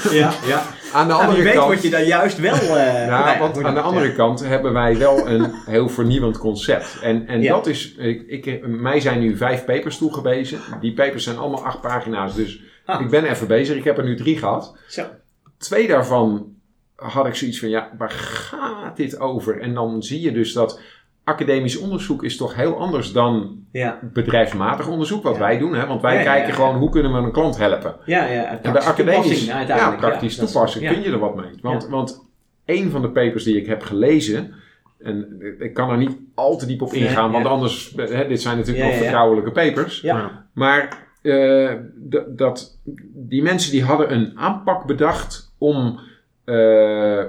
ja, 0.10 0.32
ja. 0.46 0.62
Aan 0.92 1.06
de 1.06 1.12
Nou, 1.12 1.24
andere 1.24 1.42
weet 1.42 1.52
kant... 1.54 1.66
word 1.66 1.82
je 1.82 1.90
daar 1.90 2.04
juist 2.04 2.38
wel... 2.38 2.54
Ja, 2.54 3.06
nou 3.06 3.28
ja, 3.28 3.38
want 3.38 3.62
aan 3.62 3.74
de 3.74 3.80
ja. 3.80 3.86
andere 3.86 4.12
kant 4.14 4.40
hebben 4.40 4.72
wij 4.72 4.96
wel 4.98 5.28
een 5.28 5.52
heel 5.66 5.88
vernieuwend 5.88 6.38
concept. 6.38 6.98
En, 7.02 7.26
en 7.26 7.42
Ja. 7.42 7.52
dat 7.52 7.66
is... 7.66 7.94
Ik, 7.94 8.22
ik, 8.26 8.66
mij 8.66 9.00
zijn 9.00 9.20
nu 9.20 9.36
vijf 9.36 9.64
papers 9.64 9.98
toegewezen. 9.98 10.60
Die 10.80 10.92
papers 10.94 11.24
zijn 11.24 11.38
allemaal 11.38 11.64
acht 11.64 11.80
pagina's. 11.80 12.34
Dus 12.34 12.60
Ah. 12.86 13.00
ik 13.00 13.10
ben 13.10 13.24
even 13.24 13.46
bezig. 13.46 13.76
Ik 13.76 13.84
heb 13.84 13.98
er 13.98 14.04
nu 14.04 14.16
drie 14.16 14.38
gehad. 14.38 14.76
Zo. 14.88 15.04
Twee 15.58 15.86
daarvan 15.88 16.46
had 16.96 17.26
ik 17.26 17.34
zoiets 17.34 17.58
van, 17.58 17.68
ja, 17.68 17.90
waar 17.98 18.10
gaat 18.10 18.96
dit 18.96 19.20
over? 19.20 19.60
En 19.60 19.74
dan 19.74 20.02
zie 20.02 20.20
je 20.20 20.32
dus 20.32 20.52
dat 20.52 20.80
academisch 21.32 21.78
onderzoek 21.78 22.24
is 22.24 22.36
toch 22.36 22.54
heel 22.54 22.78
anders 22.78 23.12
dan 23.12 23.60
Ja, 23.72 23.98
bedrijfsmatig 24.02 24.88
onderzoek, 24.88 25.22
wat 25.22 25.34
Ja. 25.34 25.40
wij 25.40 25.58
doen. 25.58 25.74
Hè? 25.74 25.86
Want 25.86 26.02
wij 26.02 26.16
Ja, 26.16 26.22
kijken 26.22 26.48
ja. 26.48 26.54
gewoon 26.54 26.76
hoe 26.76 26.90
kunnen 26.90 27.12
we 27.12 27.18
een 27.18 27.32
klant 27.32 27.58
helpen. 27.58 27.96
ja, 28.04 28.24
ja. 28.26 28.44
En 28.44 28.58
bij 28.62 28.72
praktische 28.72 28.90
academisch, 28.90 29.46
ja, 29.66 29.90
praktisch 29.96 30.36
toepassen, 30.36 30.80
ja. 30.80 30.92
kun 30.92 31.02
je 31.02 31.10
er 31.10 31.18
wat 31.18 31.34
mee. 31.36 31.50
Want, 31.62 31.88
want 31.88 32.24
een 32.64 32.90
van 32.90 33.02
de 33.02 33.08
papers 33.10 33.44
die 33.44 33.56
ik 33.56 33.66
heb 33.66 33.82
gelezen, 33.82 34.54
en 34.98 35.40
ik 35.58 35.74
kan 35.74 35.90
er 35.90 35.96
niet 35.96 36.16
al 36.34 36.56
te 36.56 36.66
diep 36.66 36.82
op 36.82 36.92
ingaan, 36.92 37.30
want 37.30 37.44
ja. 37.44 37.50
anders, 37.50 37.92
hè, 37.96 38.26
dit 38.28 38.42
zijn 38.42 38.56
natuurlijk 38.56 38.84
Ja, 38.84 38.90
nog 38.90 38.98
ja, 38.98 38.98
ja. 38.98 39.02
vertrouwelijke 39.04 39.50
papers. 39.50 40.00
Ja. 40.00 40.46
Maar 40.52 40.98
eh, 41.22 41.72
dat, 42.28 42.78
die 43.14 43.42
mensen 43.42 43.70
die 43.72 43.84
hadden 43.84 44.12
een 44.12 44.32
aanpak 44.38 44.84
bedacht 44.86 45.54
om 45.58 46.00
eh, 46.44 47.22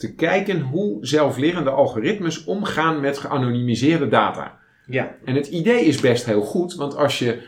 te 0.00 0.14
kijken 0.14 0.60
hoe 0.60 0.98
zelflerende 1.00 1.70
algoritmes 1.70 2.44
omgaan 2.44 3.00
met 3.00 3.18
geanonimiseerde 3.18 4.08
data. 4.08 4.58
Ja, 4.86 5.14
En 5.24 5.34
het 5.34 5.46
idee 5.46 5.84
is 5.84 6.00
best 6.00 6.24
heel 6.26 6.42
goed, 6.42 6.74
want 6.74 6.96
als 6.96 7.18
je 7.18 7.38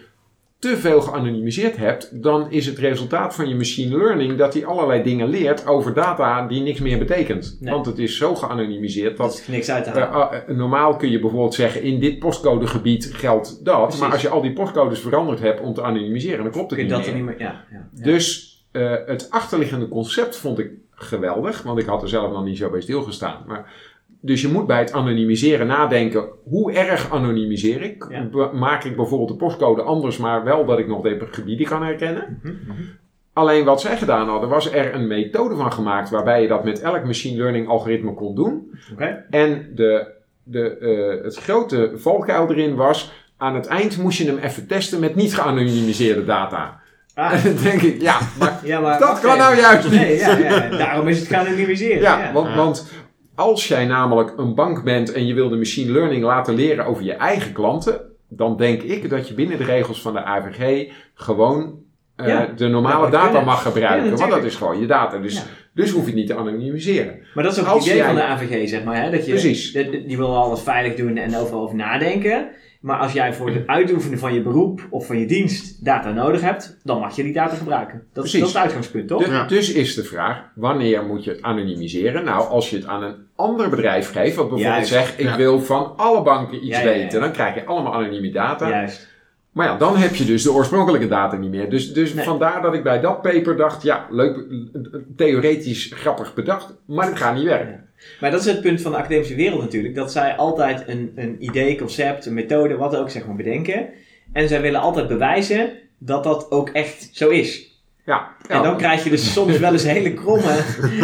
te 0.59 0.77
veel 0.77 1.01
geanonimiseerd 1.01 1.77
hebt, 1.77 2.23
dan 2.23 2.51
is 2.51 2.67
het 2.67 2.79
resultaat 2.79 3.35
van 3.35 3.49
je 3.49 3.55
machine 3.55 3.97
learning 3.97 4.39
dat 4.39 4.55
hij 4.55 4.67
allerlei 4.67 5.03
dingen 5.03 5.29
leert 5.29 5.67
over 5.67 5.95
data 5.95 6.47
die 6.47 6.61
niks 6.63 6.81
meer 6.81 6.99
betekent. 6.99 7.57
Nee. 7.61 7.73
Want 7.73 7.87
het 7.87 7.99
is 7.99 8.17
zo 8.17 8.35
geanonimiseerd 8.35 9.17
dat 9.17 9.45
niks 9.49 9.71
uit 9.71 9.85
te 9.85 9.91
eh, 9.91 10.11
halen. 10.11 10.47
eh, 10.49 10.57
normaal 10.57 10.97
kun 10.97 11.11
je 11.11 11.21
bijvoorbeeld 11.21 11.55
zeggen 11.55 11.83
in 11.83 12.01
dit 12.01 12.19
postcodegebied 12.19 13.11
geldt 13.15 13.65
dat, 13.65 13.81
Precies. 13.83 14.01
maar 14.01 14.13
als 14.13 14.23
je 14.23 14.29
al 14.29 14.43
die 14.43 14.53
postcodes 14.53 15.01
veranderd 15.01 15.41
hebt 15.41 15.61
om 15.61 15.75
te 15.75 15.83
anonimiseren, 15.83 16.43
dan 16.43 16.53
klopt 16.53 16.71
het 16.71 16.79
Kun 16.81 16.89
je 16.89 16.95
niet 16.95 17.05
dat 17.05 17.15
er 17.15 17.21
meer. 17.21 17.31
niet 17.31 17.39
meer... 17.39 17.49
Ja, 17.49 17.65
ja, 17.71 17.89
ja. 17.95 18.05
Dus 18.05 18.51
eh, 18.73 18.95
het 19.07 19.27
achterliggende 19.31 19.89
concept 19.89 20.37
vond 20.37 20.59
ik 20.59 20.71
geweldig, 21.03 21.63
want 21.63 21.79
ik 21.79 21.87
had 21.87 22.03
er 22.03 22.09
zelf 22.09 22.33
nog 22.33 22.45
niet 22.45 22.57
zo 22.57 22.71
bij 22.71 22.81
stilgestaan. 22.81 23.45
Maar, 23.47 23.73
dus 24.21 24.41
je 24.41 24.49
moet 24.49 24.67
bij 24.67 24.79
het 24.79 24.93
anonimiseren 24.93 25.67
nadenken, 25.67 26.29
hoe 26.45 26.73
erg 26.73 27.11
anonimiseer 27.11 27.83
ik? 27.83 28.07
Ja. 28.09 28.51
Maak 28.53 28.85
ik 28.85 28.97
bijvoorbeeld 28.97 29.29
de 29.29 29.45
postcode 29.45 29.83
anders, 29.83 30.17
maar 30.17 30.45
wel 30.45 30.65
dat 30.65 30.79
ik 30.79 30.87
nog 30.87 31.03
de 31.03 31.27
gebieden 31.31 31.67
kan 31.67 31.83
herkennen? 31.83 32.39
Mhm, 32.43 32.55
mhm. 32.67 32.83
Alleen 33.33 33.65
wat 33.65 33.81
zij 33.81 33.97
gedaan 33.97 34.29
hadden, 34.29 34.49
was 34.49 34.73
er 34.73 34.95
een 34.95 35.07
methode 35.07 35.57
van 35.57 35.73
gemaakt 35.73 36.11
waarbij 36.11 36.43
je 36.43 36.49
dat 36.49 36.65
met 36.65 36.81
elk 36.81 37.05
machine 37.05 37.37
learning 37.37 37.69
algoritme 37.69 38.15
kon 38.15 38.35
doen. 38.35 38.79
En 39.31 39.71
de, 39.75 40.07
de, 40.43 40.77
eh, 40.77 41.25
het 41.25 41.37
grote 41.37 41.93
valkuil 41.95 42.51
erin 42.51 42.75
was, 42.75 43.13
aan 43.37 43.55
het 43.55 43.67
eind 43.67 43.99
moest 43.99 44.19
je 44.19 44.27
hem 44.27 44.39
even 44.39 44.67
testen 44.67 45.01
met 45.01 45.15
niet 45.15 45.35
geanonimiseerde 45.35 46.25
data. 46.25 46.82
Ah, 47.15 47.33
En 47.33 47.43
dan 47.55 47.63
denk 47.63 47.83
ik, 47.83 48.01
ja, 48.01 48.19
maar 48.39 48.61
ja, 48.65 48.81
maar 48.81 48.99
dat 48.99 49.21
kan 49.21 49.35
even. 49.35 49.39
nou 49.39 49.57
juist 49.61 49.91
niet. 49.91 50.01
Nee, 50.01 50.19
ja, 50.19 50.37
ja, 50.39 50.69
daarom 50.69 51.09
is 51.09 51.19
het 51.19 51.29
geanonimiseren. 51.29 52.01
Ja, 52.03 52.19
ja. 52.19 52.33
want, 52.33 52.49
Ja. 52.49 52.55
want 52.57 52.91
als 53.35 53.69
jij 53.69 53.85
namelijk 53.87 54.33
een 54.37 54.55
bank 54.55 54.85
bent 54.85 55.13
en 55.13 55.27
je 55.27 55.35
wil 55.35 55.49
de 55.49 55.57
machine 55.57 55.93
learning 55.93 56.25
laten 56.25 56.55
leren 56.55 56.85
over 56.87 57.03
je 57.03 57.13
eigen 57.13 57.53
klanten, 57.53 58.01
dan 58.29 58.57
denk 58.57 58.83
ik 58.83 59.11
dat 59.11 59.29
je 59.29 59.35
binnen 59.35 59.59
de 59.59 59.65
regels 59.65 60.01
van 60.03 60.13
de 60.13 60.25
AVG 60.25 60.91
gewoon 61.15 61.81
eh, 62.17 62.27
Ja. 62.29 62.47
de 62.57 62.69
normale 62.69 63.05
Ja, 63.05 63.11
data 63.11 63.41
mag 63.41 63.63
gebruiken. 63.63 64.11
Ja, 64.11 64.17
want 64.17 64.31
dat 64.31 64.45
is 64.45 64.55
gewoon 64.57 64.81
je 64.81 64.87
data. 64.87 65.19
Dus, 65.19 65.35
Ja. 65.35 65.43
dus 65.75 65.91
hoef 65.91 66.01
je 66.01 66.07
het 66.07 66.15
niet 66.17 66.27
te 66.27 66.35
anonimiseren. 66.35 67.19
Maar 67.35 67.45
dat 67.45 67.53
is 67.53 67.61
ook 67.61 67.67
Als 67.67 67.75
het 67.77 67.85
idee 67.85 67.97
jij- 67.97 68.07
van 68.07 68.15
de 68.17 68.23
AVG, 68.23 68.69
zeg 68.69 68.85
maar. 68.85 69.03
Hè? 69.03 69.11
Dat 69.11 69.25
je, 69.27 69.31
Precies. 69.31 69.73
de- 69.73 70.05
die 70.07 70.17
wil 70.17 70.37
alles 70.37 70.61
veilig 70.61 70.95
doen 70.95 71.17
en 71.17 71.37
overal 71.37 71.63
over 71.63 71.77
nadenken. 71.77 72.49
Maar 72.83 72.99
als 72.99 73.13
jij 73.13 73.35
voor 73.35 73.51
het 73.51 73.67
uitoefenen 73.67 74.19
van 74.19 74.35
je 74.35 74.43
beroep 74.43 74.87
of 74.91 75.07
van 75.07 75.19
je 75.19 75.27
dienst 75.27 75.85
data 75.85 76.11
nodig 76.11 76.41
hebt, 76.41 76.77
dan 76.85 77.01
mag 77.01 77.17
je 77.17 77.23
die 77.23 77.33
data 77.33 77.55
gebruiken. 77.55 78.03
Dat, 78.13 78.25
is- 78.25 78.33
dat 78.33 78.41
is 78.41 78.47
het 78.49 78.57
uitgangspunt, 78.63 79.09
toch? 79.09 79.25
Du- 79.25 79.31
Ja. 79.33 79.45
Dus 79.47 79.73
is 79.73 79.95
de 79.95 80.05
vraag, 80.05 80.43
wanneer 80.55 81.05
moet 81.05 81.25
je 81.25 81.31
het 81.31 81.43
anonimiseren? 81.43 82.25
Nou, 82.25 82.49
als 82.49 82.71
je 82.71 82.77
het 82.77 82.87
aan 82.87 83.03
een 83.03 83.15
ander 83.37 83.69
bedrijf 83.69 84.11
geeft, 84.13 84.37
wat 84.37 84.49
bijvoorbeeld 84.49 84.61
Juist. 84.89 84.89
zegt, 84.89 85.19
ik 85.21 85.27
Ja. 85.27 85.37
wil 85.37 85.61
van 85.61 85.93
alle 85.97 86.23
banken 86.23 86.57
iets 86.67 86.77
Ja, 86.79 86.83
ja, 86.85 86.91
ja. 86.91 86.97
weten, 86.99 87.21
dan 87.21 87.33
krijg 87.33 87.55
je 87.55 87.65
allemaal 87.65 87.95
anonieme 87.95 88.31
data. 88.31 88.69
Juist. 88.69 89.11
Maar 89.53 89.67
ja, 89.67 89.77
dan 89.77 89.97
heb 89.97 90.15
je 90.15 90.25
dus 90.25 90.43
de 90.43 90.53
oorspronkelijke 90.53 91.09
data 91.09 91.37
niet 91.37 91.51
meer. 91.51 91.71
Dus, 91.71 91.93
dus 91.93 92.15
Nee. 92.15 92.25
vandaar 92.25 92.63
dat 92.63 92.75
ik 92.75 92.83
bij 92.83 93.01
dat 93.01 93.23
paper 93.23 93.57
dacht, 93.57 93.83
ja, 93.83 94.07
leuk, 94.11 94.45
theoretisch 95.17 95.93
grappig 95.95 96.35
bedacht, 96.35 96.75
maar 96.87 97.07
het 97.07 97.17
gaat 97.17 97.35
niet 97.35 97.45
werken. 97.45 97.89
Maar 98.21 98.31
dat 98.31 98.41
is 98.41 98.47
het 98.47 98.61
punt 98.61 98.81
van 98.81 98.91
de 98.91 98.99
academische 98.99 99.35
wereld 99.35 99.61
natuurlijk. 99.61 99.95
Dat 99.95 100.13
zij 100.13 100.37
altijd 100.37 100.89
een, 100.89 101.13
een 101.17 101.37
idee, 101.45 101.79
concept, 101.79 102.27
een 102.27 102.35
methode, 102.35 102.77
wat 102.77 102.97
ook 102.97 103.11
zeg 103.11 103.27
maar 103.27 103.37
bedenken. 103.37 103.89
En 104.33 104.49
zij 104.49 104.61
willen 104.61 104.81
altijd 104.81 105.09
bewijzen 105.09 105.71
dat 105.99 106.25
dat 106.25 106.51
ook 106.51 106.69
echt 106.69 107.09
zo 107.13 107.29
is. 107.29 107.71
Ja, 108.05 108.37
En 108.49 108.63
dan 108.63 108.77
krijg 108.77 109.05
je 109.05 109.11
dus 109.11 109.33
soms 109.33 109.59
wel 109.59 109.73
eens 109.73 109.85
hele 109.85 110.15
kromme 110.15 110.51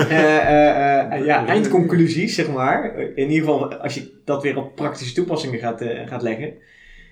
eh, 0.09 0.37
eh, 0.37 1.13
eh, 1.13 1.25
ja, 1.25 1.47
eindconclusies, 1.47 2.35
zeg 2.35 2.49
maar. 2.51 2.99
In 3.15 3.31
ieder 3.31 3.49
geval 3.49 3.75
als 3.75 3.95
je 3.95 4.21
dat 4.25 4.43
weer 4.43 4.57
op 4.57 4.75
praktische 4.75 5.15
toepassingen 5.15 5.59
gaat, 5.59 5.83
gaat 6.07 6.23
leggen. 6.23 6.55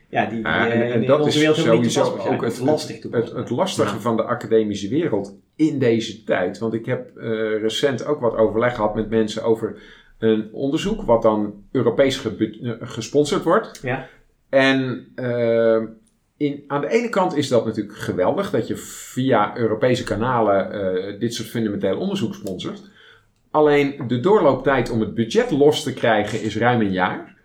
Ja, 0.08 0.26
die, 0.26 0.42
en- 0.44 0.70
eh, 0.70 0.94
en 0.94 1.06
dat 1.06 1.26
is 1.26 1.36
wereld 1.36 1.56
sowieso 1.56 2.02
ook 2.04 2.44
het- 2.44 2.60
lastig 2.60 3.02
Het, 3.10 3.32
het 3.32 3.50
lastige 3.50 3.94
Ja. 3.94 4.00
van 4.00 4.16
de 4.16 4.22
academische 4.22 4.88
wereld 4.88 5.34
in 5.56 5.78
deze 5.78 6.24
tijd. 6.24 6.58
Want 6.58 6.74
ik 6.74 6.86
heb 6.86 7.16
eh, 7.16 7.28
recent 7.60 8.04
ook 8.06 8.20
wat 8.20 8.34
overleg 8.36 8.74
gehad 8.74 8.94
met 8.94 9.10
mensen 9.10 9.42
over 9.44 9.82
een 10.18 10.48
onderzoek, 10.52 11.02
wat 11.02 11.22
dan 11.22 11.54
Europees 11.72 12.24
eh, 12.38 12.72
gesponsord 12.80 13.42
wordt. 13.42 13.78
Ja. 13.82 14.08
En 14.48 15.06
in, 16.36 16.64
aan 16.66 16.80
de 16.80 16.88
ene 16.88 17.08
kant 17.08 17.36
is 17.36 17.48
dat 17.48 17.64
natuurlijk 17.64 17.96
geweldig 17.98 18.50
dat 18.50 18.66
je 18.66 18.76
via 18.76 19.56
Europese 19.56 20.04
kanalen 20.04 21.18
dit 21.18 21.34
soort 21.34 21.48
fundamenteel 21.48 21.98
onderzoek 21.98 22.34
sponsort. 22.34 22.82
Alleen 23.50 24.02
de 24.08 24.20
doorlooptijd 24.20 24.90
om 24.90 25.00
het 25.00 25.14
budget 25.14 25.50
los 25.50 25.82
te 25.82 25.92
krijgen 25.92 26.42
is 26.42 26.56
ruim 26.58 26.80
een 26.80 26.92
jaar. 26.92 27.35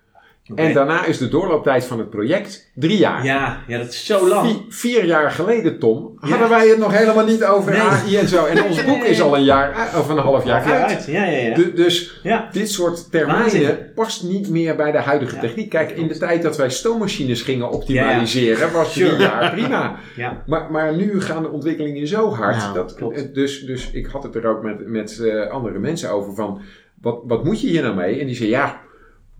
En 0.55 0.73
daarna 0.73 1.05
is 1.05 1.17
de 1.17 1.27
doorlooptijd 1.27 1.85
van 1.85 1.99
het 1.99 2.09
project 2.09 2.71
drie 2.75 2.97
jaar. 2.97 3.25
ja, 3.25 3.63
ja, 3.67 3.77
dat 3.77 3.87
is 3.87 4.05
zo 4.05 4.27
lang. 4.27 4.47
Vi- 4.49 4.65
vier 4.69 5.05
jaar 5.05 5.31
geleden, 5.31 5.79
Tom, 5.79 6.17
Ja. 6.21 6.29
hadden 6.29 6.49
wij 6.49 6.67
het 6.67 6.77
nog 6.77 6.97
helemaal 6.97 7.25
niet 7.25 7.43
over 7.43 7.71
Nee. 7.71 7.81
AI 7.81 8.17
en 8.17 8.27
zo. 8.27 8.45
En 8.45 8.63
ons 8.63 8.83
boek 8.85 9.03
is 9.03 9.21
al 9.21 9.35
een 9.35 9.43
jaar, 9.43 9.71
eh, 9.71 9.99
of 9.99 10.09
een 10.09 10.17
half 10.17 10.45
jaar 10.45 10.67
Ja, 10.67 10.85
uit. 10.87 11.05
Ja, 11.05 11.25
ja, 11.25 11.37
ja. 11.47 11.55
Du- 11.55 11.73
dus 11.73 12.19
ja. 12.23 12.49
dit 12.51 12.69
soort 12.71 13.11
termijnen 13.11 13.41
Waanzin. 13.41 13.77
past 13.95 14.23
niet 14.23 14.49
meer 14.49 14.75
bij 14.75 14.91
de 14.91 14.97
huidige 14.97 15.35
Ja. 15.35 15.41
techniek. 15.41 15.69
Kijk, 15.69 15.91
in 15.91 16.07
de 16.07 16.17
tijd 16.17 16.41
dat 16.41 16.57
wij 16.57 16.69
stoommachines 16.69 17.41
gingen 17.41 17.69
optimaliseren, 17.71 18.71
was 18.71 18.93
drie 18.93 19.05
Sure. 19.05 19.21
jaar 19.21 19.51
prima. 19.51 19.95
ja. 20.15 20.43
Maar, 20.45 20.71
maar 20.71 20.95
nu 20.95 21.21
gaan 21.21 21.43
de 21.43 21.49
ontwikkelingen 21.49 22.07
zo 22.07 22.29
hard. 22.33 22.55
Ja, 22.55 22.73
dat, 22.73 22.93
klopt. 22.95 23.33
dus, 23.33 23.59
dus 23.65 23.91
ik 23.91 24.05
had 24.05 24.23
het 24.23 24.35
er 24.35 24.45
ook 24.47 24.63
met, 24.63 24.87
met 24.87 25.19
eh, 25.19 25.49
andere 25.51 25.79
mensen 25.79 26.11
over 26.11 26.35
van, 26.35 26.61
wat, 27.01 27.19
wat 27.23 27.43
moet 27.43 27.61
je 27.61 27.67
hier 27.67 27.81
nou 27.81 27.95
mee? 27.95 28.19
En 28.19 28.25
die 28.25 28.35
zei, 28.35 28.49
ja, 28.49 28.81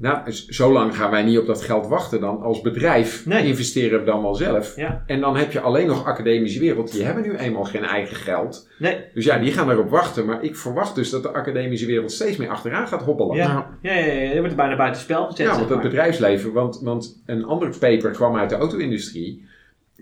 nou, 0.02 0.32
z- 0.32 0.46
zo 0.48 0.72
lang 0.72 0.96
gaan 0.96 1.12
wij 1.12 1.24
niet 1.24 1.38
op 1.38 1.46
dat 1.46 1.62
geld 1.64 1.88
wachten 1.88 2.20
dan. 2.22 2.42
Als 2.42 2.62
bedrijf 2.62 3.26
Nee. 3.26 3.46
investeren 3.46 4.00
we 4.00 4.06
dan 4.06 4.22
wel 4.22 4.36
zelf. 4.36 4.76
Ja. 4.76 5.04
En 5.08 5.20
dan 5.20 5.38
heb 5.38 5.52
je 5.52 5.60
alleen 5.60 5.88
nog 5.88 6.06
academische 6.06 6.60
wereld. 6.60 6.92
Die 6.92 7.04
hebben 7.04 7.24
nu 7.24 7.36
eenmaal 7.36 7.64
geen 7.64 7.84
eigen 7.84 8.16
geld. 8.16 8.70
Nee. 8.80 8.98
Dus 9.14 9.26
ja, 9.26 9.38
die 9.38 9.52
gaan 9.52 9.70
erop 9.72 9.90
wachten. 9.90 10.26
Maar 10.26 10.44
ik 10.44 10.56
verwacht 10.56 10.96
dus 10.96 11.10
dat 11.10 11.24
de 11.24 11.30
academische 11.32 11.86
wereld 11.86 12.12
steeds 12.12 12.38
meer 12.38 12.50
achteraan 12.50 12.88
gaat 12.88 13.04
hobbelen. 13.04 13.36
Ja. 13.36 13.48
Nou, 13.54 13.64
Ja, 13.82 13.94
ja, 13.94 14.06
ja, 14.14 14.22
je 14.22 14.34
wordt 14.36 14.50
er 14.50 14.56
bijna 14.56 14.76
buiten 14.76 15.02
spel 15.02 15.26
gezet. 15.26 15.46
Ja, 15.48 15.56
want 15.58 15.70
het 15.70 15.82
bedrijfsleven, 15.82 16.54
want, 16.54 16.80
want 16.84 17.22
een 17.26 17.46
ander 17.46 17.70
paper 17.80 18.12
kwam 18.12 18.36
uit 18.36 18.50
de 18.50 18.56
auto-industrie. 18.56 19.46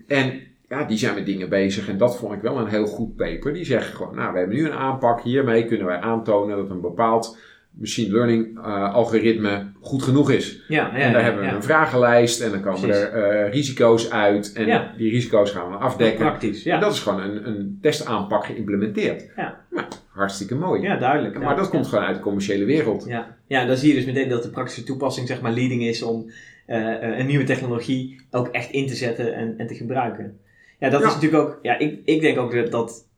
En 0.06 0.40
ja, 0.68 0.84
die 0.84 0.98
zijn 0.98 1.14
met 1.14 1.26
dingen 1.26 1.48
bezig 1.48 1.88
en 1.88 1.98
dat 1.98 2.16
vond 2.16 2.32
ik 2.34 2.40
wel 2.40 2.58
een 2.58 2.66
heel 2.68 2.86
goed 2.86 3.16
paper. 3.16 3.52
Die 3.52 3.64
zeggen 3.64 3.94
gewoon, 3.96 4.14
nou, 4.14 4.32
we 4.32 4.38
hebben 4.38 4.56
nu 4.56 4.64
een 4.66 4.72
aanpak, 4.72 5.22
hiermee 5.22 5.64
kunnen 5.64 5.86
wij 5.86 6.00
aantonen 6.00 6.56
dat 6.56 6.70
een 6.70 6.80
bepaald 6.80 7.38
machine 7.80 8.12
learning 8.12 8.58
eh, 8.58 8.94
algoritme 8.94 9.66
goed 9.80 10.02
genoeg 10.02 10.30
is. 10.30 10.62
Ja, 10.68 10.76
ja, 10.76 10.90
en 10.92 11.12
daar 11.12 11.20
ja, 11.20 11.26
hebben 11.26 11.42
we 11.42 11.48
ja. 11.48 11.54
een 11.54 11.62
vragenlijst 11.62 12.40
en 12.40 12.50
dan 12.50 12.60
komen 12.60 12.80
Precies. 12.80 13.02
er 13.02 13.12
eh, 13.12 13.52
risico's 13.52 14.10
uit 14.10 14.52
en 14.52 14.90
die 14.96 15.10
risico's 15.10 15.50
gaan 15.50 15.70
we 15.70 15.76
afdekken. 15.76 16.18
Praktisch, 16.26 16.64
En 16.64 16.74
ja. 16.74 16.80
dat 16.80 16.92
is 16.92 17.00
gewoon 17.00 17.20
een, 17.22 17.46
een 17.48 17.78
testaanpak 17.82 18.44
geïmplementeerd. 18.44 19.28
Ja. 19.36 19.60
Nou, 19.70 19.86
hartstikke 20.08 20.54
mooi. 20.54 20.82
Ja, 20.82 20.96
duidelijk. 20.96 21.38
Maar 21.38 21.56
dat 21.56 21.68
komt 21.68 21.86
gewoon 21.86 22.04
uit 22.04 22.16
de 22.16 22.22
commerciële 22.22 22.64
wereld. 22.64 23.04
Ja. 23.08 23.36
ja, 23.46 23.64
dan 23.66 23.76
zie 23.76 23.88
je 23.88 23.94
dus 23.94 24.04
meteen 24.04 24.28
dat 24.28 24.42
de 24.42 24.50
praktische 24.50 24.82
toepassing 24.82 25.26
zeg 25.28 25.40
maar 25.40 25.52
leading 25.52 25.82
is 25.82 26.02
om 26.02 26.30
eh, 26.66 27.18
een 27.18 27.26
nieuwe 27.26 27.44
technologie 27.44 28.20
ook 28.30 28.48
echt 28.48 28.70
in 28.70 28.86
te 28.86 28.94
zetten 28.94 29.34
en, 29.34 29.54
en 29.58 29.66
te 29.66 29.74
gebruiken. 29.74 30.38
Ja, 30.78 30.90
dat 30.90 31.04
is 31.04 31.14
natuurlijk 31.14 31.42
ook, 31.42 31.58
ja, 31.62 31.78
ik, 31.78 32.00
ik 32.04 32.20
denk 32.20 32.38
ook 32.38 32.54
dat, 32.54 32.70
dat 32.70 33.08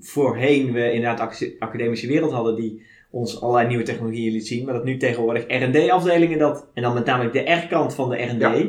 voorheen 0.00 0.72
we 0.72 0.92
inderdaad 0.92 1.20
ac- 1.20 1.52
academische 1.58 2.06
wereld 2.06 2.32
hadden 2.32 2.56
die 2.56 2.82
ons 3.10 3.40
allerlei 3.40 3.66
nieuwe 3.68 3.82
technologieën 3.82 4.32
liet 4.32 4.46
zien, 4.46 4.64
maar 4.64 4.74
dat 4.74 4.84
nu 4.84 4.96
tegenwoordig 4.96 5.44
R&D-afdelingen 5.48 6.38
dat, 6.38 6.66
en 6.74 6.82
dan 6.82 6.94
met 6.94 7.04
name 7.04 7.30
de 7.30 7.50
R-kant 7.52 7.94
van 7.94 8.10
de 8.10 8.16
R&D, 8.16 8.40
Ja. 8.40 8.64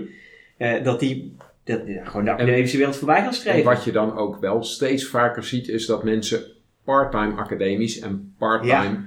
eh, 0.58 0.84
dat 0.84 1.00
die 1.00 1.36
dat, 1.64 1.82
ja, 1.86 2.06
gewoon 2.06 2.26
de 2.26 2.32
academische 2.32 2.78
wereld 2.78 2.96
voorbij 2.98 3.18
gaan 3.18 3.28
En 3.28 3.34
streven. 3.34 3.64
wat 3.64 3.84
je 3.84 3.92
dan 3.92 4.18
ook 4.18 4.38
wel 4.40 4.64
steeds 4.64 5.06
vaker 5.08 5.44
ziet, 5.44 5.68
is 5.68 5.86
dat 5.86 6.04
mensen 6.04 6.44
part-time 6.84 7.36
academisch 7.36 8.00
en 8.00 8.34
part-time 8.38 8.98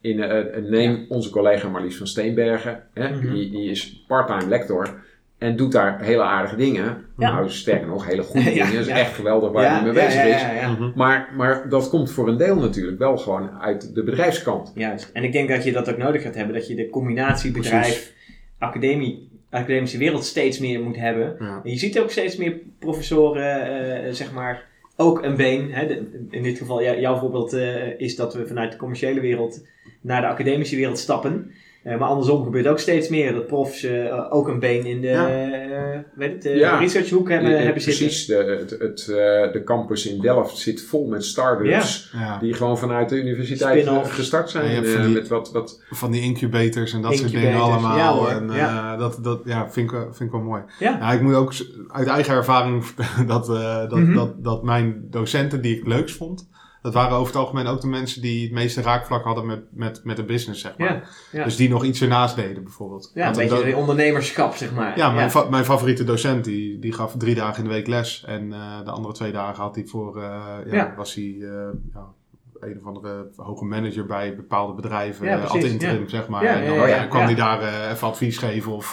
in. 0.00 0.22
eh, 0.22 0.62
neem 0.62 1.06
onze 1.08 1.30
collega 1.30 1.68
Marlies 1.68 1.96
van 1.96 2.06
Steenbergen, 2.06 2.84
hè, 2.94 3.08
Mhm. 3.08 3.32
die, 3.34 3.50
die 3.50 3.70
is 3.70 4.04
part-time 4.06 4.48
lector 4.48 5.04
en 5.38 5.56
doet 5.56 5.72
daar 5.72 6.00
hele 6.02 6.22
aardige 6.22 6.56
dingen. 6.56 6.84
Ja. 7.18 7.32
Nou, 7.32 7.50
sterker 7.50 7.86
nog, 7.86 8.06
hele 8.06 8.22
goede 8.22 8.46
Ja, 8.54 8.64
dingen. 8.64 8.72
Dat 8.72 8.80
is 8.80 8.86
ja. 8.86 8.98
echt 8.98 9.14
geweldig 9.14 9.50
waar 9.52 9.64
ja, 9.64 9.74
hij 9.74 9.82
mee 9.82 9.92
bezig 9.92 10.14
ja, 10.14 10.22
is. 10.22 10.40
ja, 10.40 10.52
ja. 10.52 10.70
mhm. 10.70 10.90
Maar, 10.94 11.28
maar 11.36 11.68
dat 11.68 11.88
komt 11.88 12.10
voor 12.10 12.28
een 12.28 12.36
deel 12.36 12.56
natuurlijk 12.56 12.98
wel 12.98 13.16
gewoon 13.16 13.50
uit 13.60 13.94
de 13.94 14.02
bedrijfskant. 14.02 14.72
Juist. 14.74 15.10
En 15.12 15.24
ik 15.24 15.32
denk 15.32 15.48
dat 15.48 15.64
je 15.64 15.72
dat 15.72 15.90
ook 15.90 15.96
nodig 15.96 16.22
gaat 16.22 16.34
hebben. 16.34 16.54
Dat 16.54 16.68
je 16.68 16.74
de 16.74 16.90
combinatie 16.90 17.50
bedrijf, 17.52 18.12
academie, 18.58 19.28
academische 19.50 19.98
wereld 19.98 20.24
steeds 20.24 20.58
meer 20.58 20.80
moet 20.80 20.96
hebben. 20.96 21.36
Ja. 21.38 21.60
En 21.64 21.70
je 21.70 21.78
ziet 21.78 22.00
ook 22.00 22.10
steeds 22.10 22.36
meer 22.36 22.54
professoren, 22.78 23.62
eh, 24.04 24.12
zeg 24.12 24.32
maar, 24.32 24.66
ook 24.96 25.22
een 25.22 25.36
been. 25.36 25.72
Hè? 25.72 25.86
De- 25.86 26.26
in 26.30 26.42
dit 26.42 26.58
geval, 26.58 26.82
jou- 26.82 27.00
jouw 27.00 27.18
voorbeeld 27.18 27.52
eh, 27.52 28.00
is 28.00 28.16
dat 28.16 28.34
we 28.34 28.46
vanuit 28.46 28.72
de 28.72 28.78
commerciële 28.78 29.20
wereld 29.20 29.64
naar 30.00 30.20
de 30.20 30.26
academische 30.26 30.76
wereld 30.76 30.98
stappen. 30.98 31.50
Eh, 31.88 31.98
maar 31.98 32.08
andersom 32.08 32.44
gebeurt 32.44 32.66
ook 32.66 32.78
steeds 32.78 33.08
meer 33.08 33.34
dat 33.34 33.46
profs 33.46 33.82
eh, 33.82 34.26
ook 34.30 34.48
een 34.48 34.58
been 34.58 34.84
in 34.86 35.00
de, 35.00 35.06
Ja. 35.06 35.28
eh, 35.28 35.98
weet 36.14 36.32
het, 36.32 36.42
de 36.42 36.48
Ja. 36.50 36.78
researchhoek 36.78 37.28
hebben, 37.28 37.56
Eh, 37.58 37.64
hebben 37.64 37.82
zitten. 37.82 38.04
Precies, 38.06 38.26
de, 38.26 38.34
het, 38.60 38.70
het, 38.70 39.00
eh, 39.08 39.52
de 39.52 39.62
campus 39.64 40.06
in 40.06 40.20
Delft 40.20 40.56
zit 40.58 40.82
vol 40.82 41.06
met 41.06 41.24
start-ups. 41.24 42.10
Ja. 42.12 42.38
Die 42.38 42.54
gewoon 42.54 42.78
vanuit 42.78 43.08
de 43.08 43.16
universiteit 43.16 43.88
gestart 44.04 44.50
zijn. 44.50 44.70
Ja, 44.70 44.80
die- 45.02 45.08
met 45.14 45.28
wat, 45.28 45.52
wat 45.52 45.82
Van 45.90 46.10
die 46.10 46.22
incubators 46.22 46.92
en 46.92 47.02
dat 47.02 47.16
soort 47.16 47.30
dingen 47.30 47.60
allemaal. 47.60 47.96
ja 47.96 48.12
hoor, 48.12 48.28
en, 48.28 48.50
ja. 48.52 48.92
eh, 48.92 48.98
dat, 48.98 49.18
dat 49.22 49.40
ja, 49.44 49.70
vind, 49.70 49.86
ik, 49.90 49.96
wel- 49.96 50.12
vind 50.12 50.20
ik 50.20 50.30
wel 50.30 50.40
mooi. 50.44 50.62
Ja. 50.78 50.96
Ja, 51.00 51.12
ik 51.12 51.20
moet 51.20 51.34
ook 51.34 51.52
uit 51.88 52.06
eigen 52.08 52.34
ervaring 52.34 52.84
vertellen 52.86 53.26
dat, 53.26 53.48
eh, 53.48 53.78
dat, 53.88 53.98
Mhm. 53.98 54.14
dat, 54.14 54.44
dat 54.44 54.62
mijn 54.62 55.06
docenten 55.10 55.62
die 55.62 55.76
ik 55.78 55.86
leukst 55.86 56.16
vond, 56.16 56.48
dat 56.82 56.94
waren 56.94 57.16
over 57.16 57.26
het 57.32 57.42
algemeen 57.42 57.66
ook 57.66 57.80
de 57.80 57.86
mensen 57.86 58.22
die 58.22 58.42
het 58.42 58.52
meeste 58.52 58.82
raakvlak 58.82 59.24
hadden 59.24 59.46
met, 59.46 59.60
met, 59.70 60.00
met 60.04 60.16
de 60.16 60.24
business, 60.24 60.60
zeg 60.60 60.76
maar. 60.76 60.88
Ja, 60.92 61.02
ja. 61.32 61.44
Dus 61.44 61.56
die 61.56 61.68
nog 61.68 61.84
iets 61.84 62.00
ernaast 62.02 62.36
deden, 62.36 62.62
bijvoorbeeld. 62.64 63.10
ja, 63.14 63.28
een 63.28 63.34
Want 63.34 63.50
beetje 63.50 63.76
ondernemerschap, 63.76 64.54
zeg 64.54 64.74
maar. 64.74 64.96
ja, 64.96 65.10
mijn, 65.10 65.30
fa- 65.30 65.48
mijn 65.50 65.64
favoriete 65.64 66.04
docent, 66.04 66.44
die, 66.44 66.78
die 66.78 66.92
gaf 66.92 67.14
drie 67.18 67.34
dagen 67.34 67.62
in 67.62 67.68
de 67.68 67.74
week 67.74 67.86
les. 67.86 68.24
En 68.26 68.52
eh, 68.52 68.84
de 68.84 68.90
andere 68.90 69.14
twee 69.14 69.32
dagen 69.32 69.62
had 69.62 69.74
hij 69.74 69.84
voor, 69.86 70.16
eh, 70.16 70.22
ja, 70.66 70.74
Ja. 70.74 70.94
was 70.96 71.14
hij 71.14 71.36
eh, 71.40 71.48
ja, 71.94 72.06
een 72.60 72.78
of 72.80 72.86
andere 72.86 73.26
hoge 73.36 73.64
manager 73.64 74.06
bij 74.06 74.36
bepaalde 74.36 74.72
bedrijven, 74.74 75.26
Ja, 75.26 75.32
ja, 75.32 75.38
precies, 75.38 75.64
ad 75.64 75.70
interim, 75.70 76.08
zeg 76.08 76.28
maar. 76.28 76.44
Ja, 76.44 76.54
en 76.60 76.66
dan 76.66 76.74
ja, 76.76 76.86
ja, 76.86 76.96
ja. 76.96 77.06
kwam 77.06 77.20
Ja. 77.20 77.26
hij 77.26 77.34
daar 77.34 77.90
even 77.92 78.06
advies 78.06 78.38
geven 78.38 78.72
of 78.72 78.92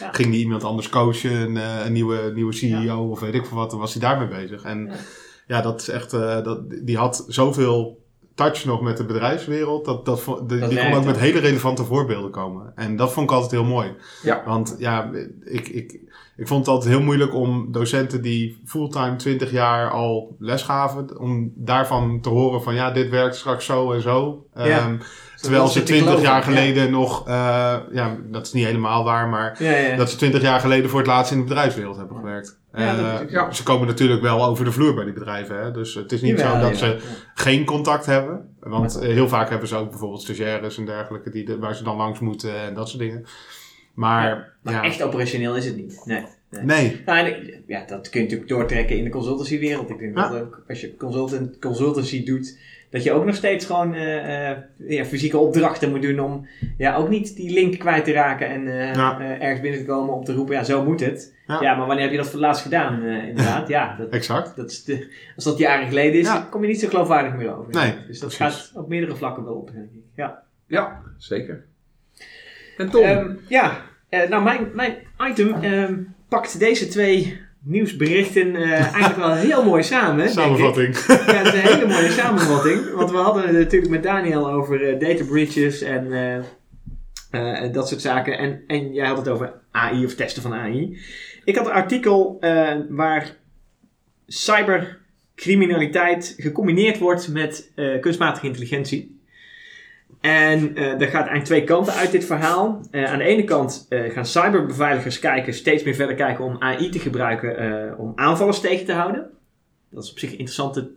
Ja. 0.00 0.12
ging 0.12 0.28
hij 0.30 0.38
iemand 0.38 0.64
anders 0.64 0.88
coachen, 0.88 1.32
een, 1.32 1.56
een 1.86 1.92
nieuwe, 1.92 2.30
nieuwe 2.34 2.52
CEO 2.52 3.10
of 3.10 3.20
weet 3.20 3.34
ik 3.34 3.46
veel 3.46 3.56
wat, 3.56 3.70
dan 3.70 3.78
was 3.78 3.92
hij 3.94 4.02
daarmee 4.02 4.28
bezig. 4.28 4.62
En 4.62 4.90
Ja. 5.46 5.60
dat 5.60 5.80
is 5.80 5.88
echt, 5.88 6.12
eh, 6.12 6.42
dat, 6.42 6.60
die 6.82 6.96
had 6.96 7.24
zoveel 7.28 8.04
touch 8.34 8.64
nog 8.64 8.80
met 8.80 8.96
de 8.96 9.04
bedrijfswereld, 9.04 9.84
dat, 9.84 10.04
dat, 10.04 10.24
die, 10.48 10.58
kon 10.58 10.92
ook 10.92 11.04
met 11.04 11.18
hele 11.18 11.38
relevante 11.38 11.84
voorbeelden 11.84 12.30
komen. 12.30 12.72
En 12.74 12.96
dat 12.96 13.12
vond 13.12 13.30
ik 13.30 13.34
altijd 13.34 13.52
heel 13.52 13.64
mooi. 13.64 13.94
Ja. 14.22 14.42
Want 14.46 14.76
ja, 14.78 15.10
ik, 15.44 15.68
ik, 15.68 16.00
ik 16.36 16.46
vond 16.46 16.66
het 16.66 16.74
altijd 16.74 16.94
heel 16.94 17.02
moeilijk 17.02 17.34
om 17.34 17.72
docenten 17.72 18.22
die 18.22 18.60
fulltime 18.64 19.16
20 19.16 19.50
jaar 19.50 19.90
al 19.90 20.36
les 20.38 20.62
gaven, 20.62 21.18
om 21.18 21.52
daarvan 21.54 22.20
te 22.20 22.28
horen 22.28 22.62
van 22.62 22.74
ja, 22.74 22.90
dit 22.90 23.10
werkt 23.10 23.36
straks 23.36 23.64
zo 23.64 23.92
en 23.92 24.02
zo. 24.02 24.46
Ja. 24.54 24.64
Ehm, 24.64 24.96
Terwijl 25.40 25.66
ze 25.68 25.78
het 25.78 25.86
te 25.86 25.92
20 25.92 26.08
geloven, 26.14 26.30
jaar 26.32 26.38
ja. 26.38 26.42
geleden 26.44 26.90
nog, 26.90 27.28
eh, 27.28 27.76
ja, 27.92 28.16
dat 28.30 28.46
is 28.46 28.52
niet 28.52 28.64
helemaal 28.64 29.04
waar, 29.04 29.28
maar 29.28 29.56
Ja, 29.62 29.76
ja. 29.76 29.96
dat 29.96 30.10
ze 30.10 30.16
20 30.16 30.42
jaar 30.42 30.60
geleden 30.60 30.90
voor 30.90 30.98
het 30.98 31.08
laatst 31.08 31.32
in 31.32 31.38
de 31.38 31.44
bedrijfswereld 31.44 31.96
hebben 31.96 32.16
gewerkt. 32.16 32.58
Eh. 32.72 33.50
Ze 33.50 33.62
komen 33.62 33.86
natuurlijk 33.86 34.22
wel 34.22 34.44
over 34.44 34.64
de 34.64 34.72
vloer 34.72 34.94
bij 34.94 35.04
die 35.04 35.12
bedrijven. 35.12 35.62
Hè? 35.62 35.70
Dus 35.70 35.94
het 35.94 36.12
is 36.12 36.22
niet 36.22 36.40
zo 36.40 36.58
dat 36.60 36.76
ze 36.76 36.98
geen 37.34 37.64
contact 37.64 38.06
hebben. 38.06 38.48
Want 38.60 38.98
eh, 38.98 39.08
heel 39.08 39.28
vaak 39.28 39.48
hebben 39.50 39.68
ze 39.68 39.76
ook 39.76 39.90
bijvoorbeeld 39.90 40.22
stagiaires 40.22 40.78
en 40.78 40.84
dergelijke 40.86 41.30
die 41.30 41.44
de- 41.44 41.58
waar 41.58 41.74
ze 41.74 41.82
dan 41.84 41.96
langs 41.96 42.18
moeten 42.20 42.60
en 42.60 42.74
dat 42.74 42.88
soort 42.88 43.02
dingen. 43.02 43.26
Maar, 43.94 44.28
ja, 44.62 44.70
Maar 44.72 44.84
echt 44.84 45.02
operationeel 45.02 45.56
is 45.56 45.64
het 45.64 45.76
niet. 45.76 46.02
Nee. 46.04 46.24
nee. 46.50 46.62
nee. 46.64 47.02
Nou, 47.06 47.18
en 47.18 47.62
ja, 47.66 47.84
dat 47.86 48.08
kun 48.08 48.20
je 48.20 48.24
natuurlijk 48.26 48.50
doortrekken 48.50 48.96
in 48.96 49.04
de 49.04 49.10
consultancywereld. 49.10 49.90
Ik 49.90 49.98
denk 49.98 50.14
dat 50.16 50.32
ook 50.40 50.62
als 50.68 50.80
je 50.80 50.96
consultant, 50.96 51.58
consultancy 51.58 52.24
doet, 52.24 52.58
dat 52.90 53.02
je 53.02 53.12
ook 53.12 53.24
nog 53.24 53.34
steeds 53.34 53.66
gewoon 53.66 53.94
eh, 53.94 54.50
eh, 54.50 54.56
ja, 54.76 55.04
fysieke 55.04 55.38
opdrachten 55.38 55.90
moet 55.90 56.02
doen 56.02 56.20
om 56.20 56.46
ja, 56.78 56.96
ook 56.96 57.08
niet 57.08 57.36
die 57.36 57.52
link 57.52 57.78
kwijt 57.78 58.04
te 58.04 58.12
raken 58.12 58.48
en 58.48 58.68
eh, 58.80 58.94
Ja. 58.94 59.20
eh, 59.20 59.42
ergens 59.42 59.60
binnen 59.60 59.80
te 59.80 59.86
komen 59.86 60.14
om 60.14 60.24
te 60.24 60.32
roepen, 60.34 60.54
ja, 60.54 60.64
zo 60.64 60.84
moet 60.84 61.00
het. 61.00 61.34
Ja, 61.46 61.62
Ja. 61.62 61.74
maar 61.74 61.86
wanneer 61.86 62.04
heb 62.04 62.12
je 62.12 62.16
dat 62.18 62.26
voor 62.26 62.34
het 62.38 62.44
laatst 62.46 62.62
gedaan, 62.62 63.02
eh, 63.02 63.28
inderdaad? 63.28 63.68
Ja, 63.68 63.96
dat, 63.98 64.08
Exact. 64.10 64.56
dat 64.56 64.70
is 64.70 64.84
de, 64.84 65.12
als 65.36 65.44
dat 65.44 65.58
jaren 65.58 65.86
geleden 65.88 66.20
is, 66.20 66.30
kom 66.50 66.62
je 66.62 66.68
niet 66.68 66.80
zo 66.80 66.88
geloofwaardig 66.88 67.34
meer 67.34 67.56
over. 67.56 67.72
Nee, 67.72 67.94
dus 68.06 68.18
dat 68.20 68.36
precies. 68.36 68.56
gaat 68.56 68.70
op 68.82 68.88
meerdere 68.88 69.16
vlakken 69.16 69.44
wel 69.44 69.54
op, 69.54 69.70
denk 69.72 69.90
ik. 69.92 70.00
Ja. 70.14 70.42
Ja, 70.66 71.02
zeker. 71.16 71.64
En 72.76 72.90
Tom? 72.90 73.02
Ehm, 73.04 73.34
ja, 73.48 73.80
eh, 74.08 74.28
nou 74.28 74.42
mijn, 74.42 74.68
mijn 74.74 74.94
item 75.30 75.54
ehm, 75.62 75.94
pakt 76.28 76.58
deze 76.58 76.88
twee 76.88 77.40
nieuwsberichten 77.66 78.56
eh, 78.56 78.72
eigenlijk 78.72 79.16
wel 79.16 79.34
heel 79.34 79.64
mooi 79.64 79.82
samen. 79.82 80.28
Samenvatting. 80.28 80.96
Ja, 81.06 81.14
het 81.14 81.46
is 81.46 81.52
een 81.52 81.60
hele 81.60 81.86
mooie 81.86 82.10
samenvatting. 82.10 82.90
Want 82.94 83.10
we 83.10 83.16
hadden 83.16 83.42
het 83.42 83.52
natuurlijk 83.52 83.90
met 83.90 84.02
Daniel 84.02 84.50
over 84.50 84.88
eh, 84.88 85.00
data 85.00 85.24
breaches 85.24 85.82
en 85.82 86.12
eh, 86.12 86.36
eh, 87.64 87.72
dat 87.72 87.88
soort 87.88 88.00
zaken. 88.00 88.38
En, 88.38 88.62
en 88.66 88.92
jij 88.92 89.06
had 89.06 89.16
het 89.16 89.28
over 89.28 89.52
AI 89.70 90.04
of 90.04 90.14
testen 90.14 90.42
van 90.42 90.54
AI. 90.54 90.98
Ik 91.44 91.56
had 91.56 91.66
een 91.66 91.72
artikel 91.72 92.38
waar 92.88 93.36
cybercriminaliteit 94.26 96.34
gecombineerd 96.36 96.98
wordt 96.98 97.28
met 97.28 97.72
kunstmatige 98.00 98.46
intelligentie. 98.46 99.15
En 100.26 100.76
eh 100.76 101.00
er 101.00 101.08
gaat 101.08 101.12
eigenlijk 101.12 101.44
twee 101.44 101.64
kanten 101.64 101.92
uit 101.92 102.10
dit 102.10 102.24
verhaal. 102.24 102.80
Eh, 102.90 103.12
aan 103.12 103.18
de 103.18 103.24
ene 103.24 103.44
kant 103.44 103.86
eh, 103.88 104.10
gaan 104.10 104.26
cyberbeveiligers 104.26 105.18
kijken, 105.18 105.54
steeds 105.54 105.82
meer 105.82 105.94
verder 105.94 106.14
kijken 106.14 106.44
om 106.44 106.56
AI 106.58 106.88
te 106.88 106.98
gebruiken 106.98 107.98
om 107.98 108.12
aanvallers 108.14 108.60
tegen 108.60 108.86
te 108.86 108.92
houden. 108.92 109.30
Dat 109.90 110.04
is 110.04 110.10
op 110.10 110.18
zich 110.18 110.30
een 110.30 110.38
interessante 110.38 110.90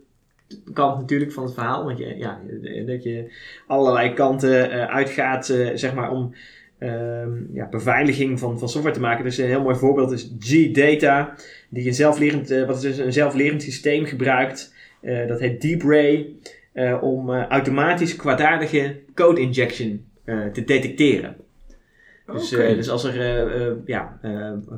kant 0.72 0.98
natuurlijk 1.00 1.32
van 1.32 1.44
het 1.44 1.54
verhaal. 1.54 1.84
Want 1.84 1.98
je, 1.98 2.16
ja, 2.16 2.40
dat 2.86 3.02
je 3.02 3.32
allerlei 3.66 4.14
kanten 4.14 4.88
uitgaat, 4.88 5.46
zeg 5.74 5.94
maar, 5.94 6.10
om 6.10 6.34
ehm, 6.78 7.54
ja, 7.54 7.68
beveiliging 7.68 8.38
van, 8.38 8.58
software 8.58 8.94
te 8.94 9.00
maken. 9.00 9.24
Dus 9.24 9.38
een 9.38 9.46
heel 9.46 9.62
mooi 9.62 9.76
voorbeeld 9.76 10.12
is 10.12 10.32
G-Data, 10.38 11.34
die 11.68 11.86
een 11.86 11.94
zelflerend, 11.94 12.48
wat 12.66 12.84
is 12.84 12.98
een 12.98 13.12
zelflerend 13.12 13.62
systeem 13.62 14.04
gebruikt. 14.04 14.74
Dat 15.26 15.40
heet 15.40 15.60
DeepRay, 15.60 16.34
eh, 16.80 17.02
om 17.02 17.34
eh, 17.34 17.46
automatisch 17.46 18.16
kwaadaardige 18.16 19.00
code 19.14 19.40
injection 19.40 20.04
eh, 20.24 20.46
te 20.46 20.64
detecteren. 20.64 21.36
Dus, 22.32 22.48
dus 22.48 22.90
als 22.90 23.04
er 23.04 23.76
ja, 23.84 24.20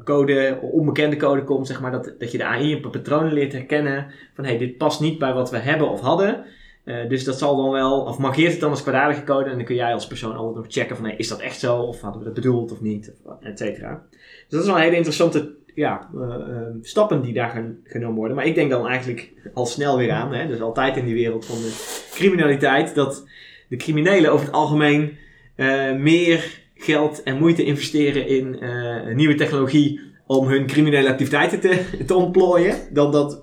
code, 0.05 0.59
onbekende 0.61 1.17
code 1.17 1.45
komt, 1.45 1.67
zeg 1.67 1.81
maar, 1.81 1.91
dat, 1.91 2.15
dat 2.19 2.33
je 2.33 2.39
de 2.39 2.45
AI 2.45 2.73
een 2.73 2.81
paar 2.81 2.91
patronen 2.91 3.33
leert 3.33 3.53
herkennen. 3.53 4.07
Van 4.35 4.45
hey, 4.45 4.59
dit 4.59 4.77
past 4.77 5.01
niet 5.01 5.19
bij 5.19 5.33
wat 5.33 5.51
we 5.51 5.59
hebben 5.59 5.91
of 5.91 6.01
hadden. 6.01 6.45
Dus 6.85 7.25
dat 7.25 7.39
zal 7.39 7.57
dan 7.57 7.71
wel, 7.71 8.01
of 8.01 8.19
markeert 8.19 8.53
het 8.53 8.61
dan 8.61 8.71
als 8.71 8.83
kwaadaardige 8.83 9.25
code. 9.25 9.51
En 9.51 9.57
dan 9.57 9.65
kun 9.65 9.75
jij 9.75 9.93
als 9.93 10.07
persoon 10.07 10.37
altijd 10.37 10.57
nog 10.57 10.73
checken 10.73 10.97
van 10.97 11.05
hey, 11.05 11.15
is 11.17 11.29
dat 11.29 11.41
echt 11.41 11.59
zo? 11.59 11.77
Of 11.77 12.01
hadden 12.01 12.21
we 12.21 12.27
dat 12.27 12.35
bedoeld 12.35 12.73
of 12.73 12.81
niet? 12.81 13.13
Et 13.41 13.59
cetera. 13.59 14.03
Dus 14.11 14.21
dat 14.49 14.61
is 14.61 14.67
wel 14.67 14.77
een 14.77 14.83
hele 14.83 14.97
interessante 14.97 15.55
ja, 15.75 16.11
eh, 16.15 16.35
eh, 16.35 16.67
stappen 16.83 17.23
die 17.23 17.33
daar 17.33 17.65
genomen 17.85 18.17
worden. 18.17 18.37
Maar 18.37 18.47
ik 18.47 18.55
denk 18.55 18.71
dan 18.71 18.87
eigenlijk 18.87 19.33
al 19.55 19.67
snel 19.67 19.97
weer 19.97 20.11
aan. 20.11 20.35
Hè, 20.35 20.47
dus 20.47 20.61
altijd 20.61 20.97
in 20.97 21.05
die 21.05 21.15
wereld 21.15 21.47
van 21.47 21.57
de 21.57 22.07
criminaliteit. 22.11 22.95
Dat 22.95 23.25
de 23.69 23.77
criminelen 23.77 24.33
over 24.33 24.47
het 24.47 24.55
algemeen 24.55 25.17
eh, 25.55 25.95
meer 25.95 26.61
geld 26.75 27.23
en 27.23 27.39
moeite 27.39 27.65
investeren 27.65 28.27
in 28.27 28.61
eh, 28.61 29.15
nieuwe 29.15 29.35
technologie 29.35 30.01
om 30.27 30.47
hun 30.47 30.67
criminele 30.67 31.09
activiteiten 31.09 31.61
te, 32.07 32.15
ontplooien, 32.25 32.77
dan 32.91 33.13
dat 33.13 33.43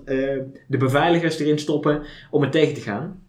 de 0.66 0.76
beveiligers 0.78 1.38
erin 1.38 1.58
stoppen 1.58 2.02
om 2.30 2.42
het 2.42 2.52
tegen 2.52 2.74
te 2.74 2.80
gaan. 2.80 3.22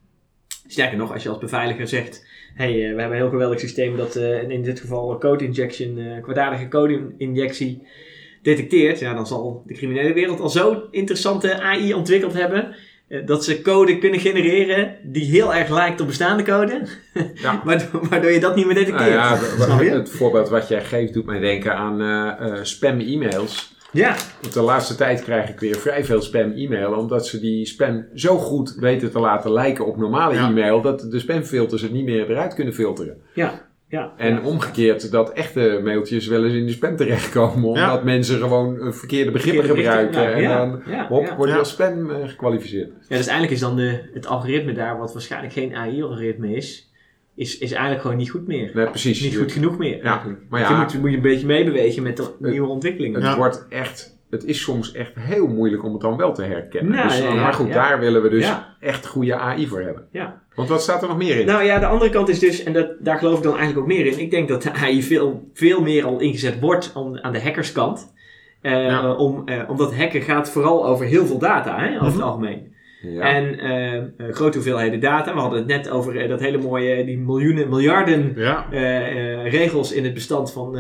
Sterker 0.68 0.98
nog, 0.98 1.14
als 1.14 1.24
je 1.24 1.30
als 1.30 1.38
beveiliger 1.38 1.88
zegt, 1.88 2.26
hey, 2.54 2.74
we 2.74 2.82
hebben 2.82 3.06
een 3.06 3.14
heel 3.14 3.30
geweldig 3.30 3.60
systeem 3.60 3.98
dat 3.98 4.16
in 4.48 4.64
dit 4.64 4.80
geval 4.80 5.18
code 5.18 5.46
injection, 5.46 6.22
kwaadaardige 6.22 6.68
code 6.68 7.14
injectie 7.18 7.88
detecteert, 8.42 9.00
ja, 9.00 9.14
dan 9.14 9.28
zal 9.28 9.64
de 9.66 9.74
criminele 9.74 10.14
wereld 10.14 10.40
al 10.40 10.50
zo 10.50 10.84
interessante 10.92 11.62
AI 11.62 11.94
ontwikkeld 11.94 12.34
hebben 12.34 12.76
eh, 13.08 13.26
dat 13.26 13.44
ze 13.46 13.62
code 13.62 13.98
kunnen 13.98 14.20
genereren 14.20 14.96
die 15.04 15.26
heel 15.26 15.54
erg 15.56 15.70
lijkt 15.70 16.02
op 16.02 16.08
bestaande 16.08 16.44
code, 16.44 16.82
Ja. 17.34 17.62
waardoor, 18.10 18.32
je 18.32 18.40
dat 18.40 18.56
niet 18.56 18.66
meer 18.66 18.76
detecteert. 18.76 19.10
Nou 19.16 19.46
ja, 19.60 19.64
Snap 19.66 19.82
je? 19.82 19.90
het 19.90 20.10
voorbeeld 20.10 20.50
wat 20.50 20.68
jij 20.68 20.84
geeft 20.84 21.14
doet 21.14 21.26
mij 21.26 21.40
denken 21.40 21.76
aan 21.76 22.02
eh, 22.02 22.48
eh, 22.48 22.64
spam-e-mails. 22.64 23.80
Ja, 23.94 24.16
Want 24.42 24.54
de 24.54 24.62
laatste 24.62 24.96
tijd 24.96 25.24
krijg 25.24 25.50
ik 25.50 25.60
weer 25.60 25.76
vrij 25.76 26.06
veel 26.06 26.22
spam-e-mailen, 26.22 26.98
omdat 26.98 27.28
ze 27.28 27.40
die 27.40 27.66
spam 27.66 28.06
zo 28.14 28.38
goed 28.38 28.76
weten 28.80 29.12
te 29.12 29.20
laten 29.20 29.52
lijken 29.52 29.86
op 29.86 29.98
normale 29.98 30.34
Ja. 30.34 30.48
e-mail, 30.50 30.82
dat 30.82 31.08
de 31.12 31.20
spamfilters 31.20 31.82
het 31.82 31.92
niet 31.92 32.06
meer 32.06 32.30
eruit 32.30 32.54
kunnen 32.54 32.74
filteren. 32.74 33.18
ja, 33.34 33.70
ja. 33.92 34.14
En 34.18 34.44
omgekeerd 34.44 35.12
dat 35.12 35.34
echte 35.34 35.80
mailtjes 35.84 36.28
wel 36.28 36.44
eens 36.46 36.54
in 36.54 36.66
de 36.66 36.72
spam 36.72 36.96
terechtkomen, 36.96 37.64
omdat 37.70 38.04
mensen 38.04 38.40
gewoon 38.40 38.80
eh, 38.82 38.92
verkeerde 38.92 39.32
begrippen 39.32 39.66
Verkeerde 39.66 39.90
gebruiken. 39.90 40.34
en 40.34 40.42
ja, 40.42 40.58
dan 40.58 40.82
ja, 40.86 41.08
hop, 41.08 41.26
ja. 41.26 41.36
word 41.36 41.50
je 41.50 41.58
als 41.58 41.70
spam 41.70 42.10
eh, 42.12 42.28
gekwalificeerd. 42.28 42.90
Ja, 43.08 43.18
dus 43.18 43.28
eigenlijk 43.28 43.52
is 43.52 43.60
dan 43.60 43.76
de, 43.76 44.00
het 44.14 44.26
algoritme 44.28 44.74
daar, 44.74 44.98
wat 44.98 45.14
waarschijnlijk 45.14 45.54
geen 45.54 45.76
AI-algoritme 45.76 46.56
is, 46.56 46.92
is, 47.36 47.58
is 47.58 47.72
eigenlijk 47.72 48.02
gewoon 48.02 48.18
niet 48.18 48.30
goed 48.30 48.48
meer. 48.48 48.72
Nee, 48.74 48.86
precies. 48.90 49.22
Niet 49.22 49.38
goed 49.38 49.52
genoeg 49.52 49.78
meer 49.78 49.98
Ja, 49.98 50.12
eigenlijk. 50.12 50.40
maar 50.50 50.60
ja. 50.62 50.70
je 50.70 50.76
moet, 50.76 51.00
moet 51.00 51.10
je 51.10 51.16
een 51.16 51.22
beetje 51.22 51.46
meebewegen 51.46 52.04
met 52.04 52.18
de 52.18 52.28
nieuwe 52.40 52.68
ontwikkelingen. 52.68 53.22
Het 53.22 53.30
Ja. 53.32 53.38
wordt 53.38 53.66
echt, 53.70 54.20
het 54.32 54.46
is 54.46 54.62
soms 54.62 54.92
echt 54.92 55.12
heel 55.20 55.48
moeilijk 55.48 55.84
om 55.84 55.92
het 55.92 56.02
dan 56.02 56.18
wel 56.18 56.34
te 56.34 56.44
herkennen. 56.44 56.92
Nou, 56.96 57.08
dus, 57.08 57.18
ja, 57.18 57.24
ja, 57.34 57.34
maar 57.42 57.54
goed, 57.54 57.68
ja. 57.68 57.74
daar 57.74 58.00
willen 58.00 58.22
we 58.22 58.30
dus 58.30 58.46
Ja. 58.46 58.76
echt 58.80 59.08
goede 59.08 59.36
AI 59.36 59.68
voor 59.68 59.82
hebben. 59.82 60.08
Ja. 60.12 60.42
Want 60.56 60.70
wat 60.70 60.82
staat 60.82 61.02
er 61.02 61.08
nog 61.08 61.18
meer 61.18 61.40
in? 61.40 61.46
Nou 61.46 61.64
ja, 61.64 61.80
de 61.80 61.86
andere 61.86 62.12
kant 62.12 62.30
is 62.30 62.40
dus, 62.40 62.64
en 62.64 62.74
dat, 62.74 62.88
daar 63.00 63.18
geloof 63.18 63.38
ik 63.38 63.44
dan 63.44 63.58
eigenlijk 63.58 63.80
ook 63.82 63.94
meer 63.98 64.06
in, 64.06 64.20
ik 64.20 64.32
denk 64.32 64.48
dat 64.48 64.62
de 64.64 64.72
AI 64.74 65.04
veel, 65.04 65.50
veel 65.54 65.82
meer 65.82 66.06
al 66.06 66.20
ingezet 66.20 66.60
wordt 66.60 66.92
om, 66.96 67.18
aan 67.18 67.34
de 67.34 67.42
hackerskant. 67.42 68.14
Eh, 68.62 69.16
om, 69.18 69.42
eh, 69.48 69.70
omdat 69.70 69.96
hacken 69.96 70.22
gaat 70.22 70.50
vooral 70.50 70.86
over 70.88 71.06
heel 71.06 71.26
veel 71.26 71.38
data, 71.40 71.80
hè, 71.80 71.94
over 71.96 72.06
het 72.06 72.16
Mhm. 72.16 72.24
algemeen. 72.24 72.74
Ja. 73.02 73.22
En 73.36 73.60
eh, 73.60 73.96
eh, 73.96 74.04
grote 74.32 74.58
hoeveelheden 74.58 75.00
data. 75.00 75.34
We 75.34 75.40
hadden 75.40 75.60
het 75.60 75.68
net 75.68 75.90
over 75.90 76.18
eh, 76.18 76.30
dat 76.30 76.40
hele 76.40 76.58
mooie, 76.58 77.06
die 77.06 77.18
miljoenen, 77.18 77.70
miljarden 77.70 78.34
Ja, 78.36 78.68
regels 79.44 79.92
in 79.92 80.04
het 80.04 80.14
bestand 80.14 80.52
van 80.52 80.78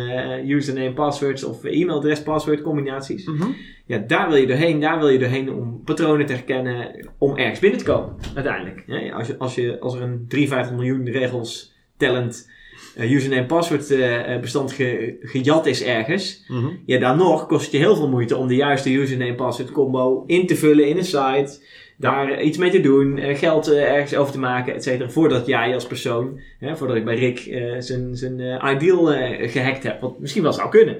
username, 0.47 0.93
passwords 0.93 1.43
of 1.43 1.63
e-mailadres, 1.63 2.23
password 2.23 2.61
combinaties. 2.61 3.25
Mhm. 3.25 3.47
Ja, 3.85 3.97
daar 4.07 4.27
wil 4.29 4.37
je 4.37 4.47
doorheen, 4.47 4.79
daar 4.79 4.99
wil 4.99 5.09
je 5.09 5.19
doorheen 5.19 5.53
om 5.53 5.81
patronen 5.85 6.25
te 6.25 6.33
herkennen, 6.33 7.07
om 7.17 7.37
ergens 7.37 7.59
binnen 7.59 7.79
te 7.79 7.85
komen, 7.85 8.15
uiteindelijk. 8.35 8.83
Ja, 8.87 9.11
als, 9.13 9.27
je, 9.27 9.37
als, 9.37 9.55
je, 9.55 9.79
als 9.79 9.95
er 9.95 10.01
een 10.01 10.25
53 10.27 10.75
miljoen 10.75 11.09
regels 11.09 11.73
tellend 11.97 12.49
eh, 12.95 13.11
username, 13.11 13.45
password 13.45 13.93
bestand 14.41 14.71
ge- 14.71 15.17
gejat 15.21 15.65
is 15.65 15.83
ergens, 15.83 16.45
Mhm. 16.47 16.67
ja, 16.85 16.99
dan 16.99 17.17
nog 17.17 17.45
kost 17.47 17.63
het 17.63 17.71
je 17.71 17.77
heel 17.77 17.95
veel 17.95 18.09
moeite 18.09 18.35
om 18.35 18.47
de 18.47 18.55
juiste 18.55 18.93
username, 18.93 19.35
password 19.35 19.71
combo 19.71 20.23
in 20.27 20.47
te 20.47 20.55
vullen 20.55 20.87
in 20.87 20.97
een 20.97 21.03
site. 21.05 21.59
Daar 22.01 22.31
eh, 22.31 22.45
iets 22.45 22.57
mee 22.57 22.71
te 22.71 22.81
doen, 22.81 23.17
eh, 23.17 23.37
geld 23.37 23.67
eh, 23.67 23.91
ergens 23.91 24.15
over 24.15 24.31
te 24.33 24.39
maken, 24.39 24.73
et 24.75 24.83
cetera. 24.83 25.09
Voordat 25.09 25.45
jij 25.45 25.73
als 25.73 25.87
persoon, 25.87 26.39
hè, 26.59 26.77
voordat 26.77 26.95
ik 26.95 27.05
bij 27.05 27.15
Rick 27.15 27.39
eh, 27.39 27.75
zijn, 27.79 28.15
zijn 28.15 28.39
eh, 28.39 28.71
ideal 28.75 29.13
eh, 29.13 29.51
gehackt 29.51 29.83
heb. 29.83 30.01
Wat 30.01 30.19
misschien 30.19 30.43
wel 30.43 30.53
zou 30.53 30.69
kunnen. 30.69 30.97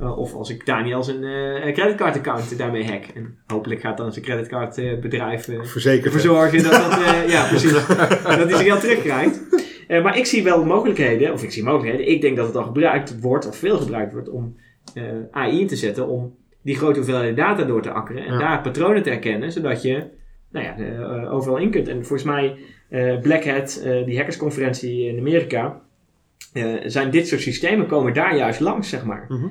Uh, 0.00 0.18
of 0.18 0.34
als 0.34 0.50
ik 0.50 0.66
Daniel 0.66 1.02
zijn 1.02 1.22
uh, 1.22 1.72
creditcardaccount 1.72 2.58
daarmee 2.58 2.84
hack. 2.84 3.04
En 3.14 3.38
hopelijk 3.46 3.80
gaat 3.80 3.96
dan 3.96 4.12
zijn 4.12 4.24
creditcardbedrijf 4.24 5.48
uh, 5.48 5.62
Verzekerd. 5.62 6.04
ervoor 6.04 6.20
zorgen 6.20 6.62
dat 6.62 6.72
dat, 6.72 6.98
uh, 6.98 7.28
ja, 7.28 7.48
precies, 7.48 7.72
dat 7.88 7.88
hij 8.22 8.48
zijn 8.48 8.64
geld 8.64 8.80
terugkrijgt. 8.80 9.40
Uh, 9.88 10.02
maar 10.02 10.18
ik 10.18 10.26
zie 10.26 10.42
wel 10.42 10.64
mogelijkheden, 10.64 11.32
of 11.32 11.42
ik 11.42 11.50
zie 11.50 11.62
mogelijkheden. 11.62 12.08
Ik 12.12 12.20
denk 12.20 12.36
dat 12.36 12.46
het 12.46 12.56
al 12.56 12.62
gebruikt 12.62 13.20
wordt, 13.20 13.48
of 13.48 13.56
veel 13.56 13.78
gebruikt 13.78 14.12
wordt, 14.12 14.28
om 14.28 14.56
uh, 14.94 15.04
AI 15.30 15.60
in 15.60 15.66
te 15.66 15.76
zetten. 15.76 16.08
Om 16.08 16.34
die 16.62 16.76
grote 16.76 16.96
hoeveelheid 16.98 17.36
data 17.36 17.62
door 17.62 17.82
te 17.82 17.90
akkeren. 17.90 18.26
En 18.26 18.32
ja. 18.32 18.38
daar 18.38 18.60
patronen 18.60 19.02
te 19.02 19.10
herkennen, 19.10 19.52
zodat 19.52 19.82
je 19.82 20.02
nou 20.50 20.64
ja, 20.66 20.78
uh, 20.78 21.32
overal 21.32 21.56
in 21.56 21.70
kunt. 21.70 21.88
En 21.88 22.04
volgens 22.04 22.22
mij, 22.22 22.56
uh, 22.90 23.20
Black 23.20 23.44
Hat, 23.44 23.82
uh, 23.84 24.04
die 24.04 24.16
hackersconferentie 24.16 25.08
in 25.08 25.18
Amerika, 25.18 25.80
zijn 26.84 27.10
dit 27.10 27.28
soort 27.28 27.40
systemen 27.40 27.86
komen 27.86 28.14
daar 28.14 28.36
juist 28.36 28.60
langs, 28.60 28.88
zeg 28.88 29.04
maar. 29.04 29.24
Mhm. 29.28 29.48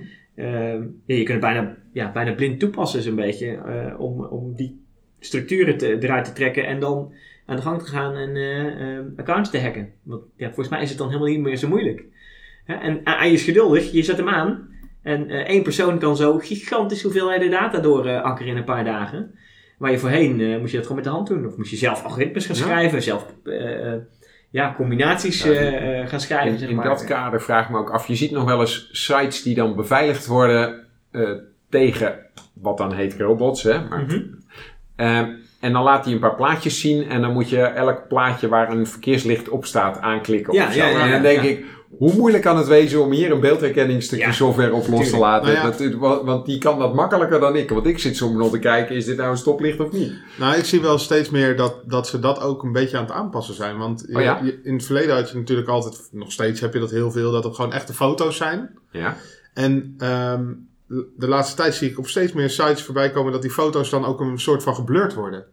Ja, 1.05 1.15
je 1.15 1.23
kunt 1.23 1.27
het 1.27 1.39
bijna, 1.39 1.77
ja, 1.93 2.11
bijna 2.11 2.33
blind 2.33 2.59
toepassen, 2.59 3.01
zo'n 3.01 3.15
beetje, 3.15 3.59
om, 3.97 4.25
om 4.25 4.55
die 4.55 4.81
structuren 5.19 5.77
te, 5.77 5.97
eruit 5.99 6.25
te 6.25 6.33
trekken 6.33 6.65
en 6.65 6.79
dan 6.79 7.13
aan 7.49 7.55
de 7.55 7.61
gang 7.61 7.79
te 7.79 7.89
gaan 7.89 8.15
en 8.15 8.35
eh, 8.35 8.97
eh, 8.97 9.05
accounts 9.17 9.49
te 9.49 9.61
hacken. 9.61 9.93
Want 10.03 10.23
ja, 10.35 10.45
volgens 10.45 10.69
mij 10.69 10.81
is 10.81 10.89
het 10.89 10.97
dan 10.97 11.07
helemaal 11.07 11.29
niet 11.29 11.39
meer 11.39 11.57
zo 11.57 11.67
moeilijk. 11.67 12.03
Hè? 12.65 12.73
En 12.73 13.01
AI 13.03 13.33
is 13.33 13.43
geduldig, 13.43 13.91
je 13.91 14.03
zet 14.03 14.17
hem 14.17 14.29
aan. 14.29 14.67
En 15.01 15.29
eh, 15.29 15.39
één 15.39 15.63
persoon 15.63 15.99
kan 15.99 16.17
zo 16.17 16.37
gigantisch 16.37 17.03
hoeveelheden 17.03 17.51
data 17.51 17.79
doorakkeren 17.79 18.51
in 18.51 18.57
een 18.57 18.63
paar 18.63 18.83
dagen. 18.83 19.33
Waar 19.79 19.91
je 19.91 19.97
voorheen 19.99 20.41
eh, 20.41 20.57
moest 20.59 20.71
je 20.71 20.77
dat 20.77 20.85
gewoon 20.87 21.01
met 21.01 21.11
de 21.11 21.15
hand 21.15 21.27
doen. 21.27 21.45
Of 21.47 21.57
moest 21.57 21.71
je 21.71 21.77
zelf 21.77 22.03
algoritmes 22.03 22.45
gaan 22.45 22.55
Ja. 22.55 22.61
schrijven, 22.61 23.01
zelf 23.01 23.25
eh, 23.45 23.93
eh, 23.93 23.99
ja, 24.49 24.73
combinaties 24.77 25.43
Ja, 25.43 26.05
gaan 26.05 26.19
schrijven. 26.19 26.51
In, 26.51 26.57
zeg 26.59 26.69
in 26.69 26.75
maar. 26.75 26.85
dat 26.85 27.03
kader 27.03 27.41
vraag 27.41 27.63
ik 27.65 27.69
me 27.71 27.77
ook 27.77 27.89
af. 27.89 28.07
Je 28.07 28.15
ziet 28.15 28.31
nog 28.31 28.43
wel 28.43 28.59
eens 28.59 28.89
sites 28.91 29.43
die 29.43 29.55
dan 29.55 29.75
beveiligd 29.75 30.25
worden 30.27 30.85
tegen 31.69 32.19
wat 32.53 32.77
dan 32.77 32.93
heet 32.93 33.15
robots. 33.19 33.63
Hè? 33.63 33.81
Maar, 33.87 34.01
Mhm. 34.03 34.21
En 35.59 35.73
dan 35.73 35.83
laat 35.83 36.05
hij 36.05 36.13
een 36.13 36.19
paar 36.19 36.35
plaatjes 36.35 36.79
zien. 36.79 37.09
En 37.09 37.21
dan 37.21 37.33
moet 37.33 37.49
je 37.49 37.61
elk 37.61 38.07
plaatje 38.07 38.47
waar 38.47 38.71
een 38.71 38.87
verkeerslicht 38.87 39.49
op 39.49 39.65
staat 39.65 39.99
aanklikken. 39.99 40.53
Ja, 40.53 40.65
of 40.67 40.73
zo. 40.73 40.79
ja, 40.79 40.87
ja, 40.89 40.99
en 41.05 41.11
dan 41.11 41.21
denk 41.21 41.41
ik, 41.41 41.65
hoe 41.97 42.13
moeilijk 42.13 42.43
kan 42.43 42.57
het 42.57 42.67
wezen 42.67 43.01
om 43.03 43.11
hier 43.11 43.31
een 43.31 43.39
beeldherkenningsstukje 43.39 44.25
Ja, 44.25 44.31
software 44.31 44.73
op 44.73 44.87
los 44.87 45.09
te 45.09 45.17
laten? 45.17 45.53
Nou 45.53 45.57
ja. 45.71 45.77
Dat, 45.77 45.93
want, 45.93 46.23
want 46.23 46.45
die 46.45 46.57
kan 46.57 46.79
dat 46.79 46.93
makkelijker 46.93 47.39
dan 47.39 47.55
ik. 47.55 47.69
Want 47.69 47.85
ik 47.85 47.99
zit 47.99 48.15
soms 48.15 48.35
nog 48.37 48.51
te 48.51 48.59
kijken, 48.59 48.95
is 48.95 49.05
dit 49.05 49.17
nou 49.17 49.29
een 49.31 49.37
stoplicht 49.37 49.79
of 49.79 49.91
niet? 49.91 50.13
Nou, 50.39 50.57
ik 50.57 50.65
zie 50.65 50.81
wel 50.81 50.97
steeds 50.97 51.29
meer 51.29 51.55
dat, 51.57 51.75
dat 51.85 52.07
ze 52.07 52.19
dat 52.19 52.41
ook 52.41 52.63
een 52.63 52.71
beetje 52.71 52.97
aan 52.97 53.03
het 53.03 53.13
aanpassen 53.13 53.53
zijn. 53.55 53.77
Want 53.77 54.05
Oh 54.15 54.21
ja? 54.21 54.39
je- 54.43 54.59
in 54.63 54.73
het 54.73 54.85
verleden 54.85 55.15
had 55.15 55.29
je 55.29 55.37
natuurlijk 55.37 55.67
altijd, 55.67 56.07
nog 56.11 56.31
steeds 56.31 56.59
heb 56.61 56.73
je 56.73 56.79
dat 56.79 56.91
heel 56.91 57.11
veel, 57.11 57.31
dat 57.31 57.43
het 57.43 57.55
gewoon 57.55 57.73
echte 57.73 57.93
foto's 57.93 58.37
zijn. 58.37 58.77
Ja. 58.91 59.15
En 59.53 59.93
ehm, 59.97 60.45
de 61.17 61.27
laatste 61.27 61.55
tijd 61.55 61.73
zie 61.75 61.89
ik 61.89 61.97
op 61.97 62.07
steeds 62.07 62.33
meer 62.33 62.49
sites 62.49 62.83
voorbij 62.83 63.11
komen 63.11 63.31
dat 63.31 63.41
die 63.41 63.51
foto's 63.51 63.89
dan 63.89 64.05
ook 64.05 64.19
een 64.19 64.39
soort 64.39 64.63
van 64.63 64.75
geblurred 64.75 65.13
worden. 65.13 65.45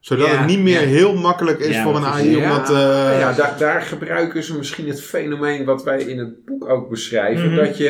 Zodat 0.00 0.26
Ja, 0.26 0.36
het 0.36 0.46
niet 0.46 0.58
meer 0.58 0.80
ja. 0.80 0.86
heel 0.86 1.14
makkelijk 1.14 1.58
is 1.58 1.74
Ja, 1.74 1.82
voor 1.82 1.96
een. 1.96 2.04
AI 2.04 2.36
om 2.36 2.48
dat... 2.48 2.70
eh, 2.70 2.76
ja 3.20 3.32
daar, 3.32 3.54
daar 3.58 3.82
gebruiken 3.82 4.42
ze 4.42 4.56
misschien 4.56 4.88
het 4.88 5.02
fenomeen 5.02 5.64
wat 5.64 5.84
wij 5.84 6.02
in 6.02 6.18
het 6.18 6.44
boek 6.44 6.68
ook 6.68 6.88
beschrijven. 6.90 7.46
Mhm. 7.46 7.56
Dat 7.64 7.76
je, 7.78 7.88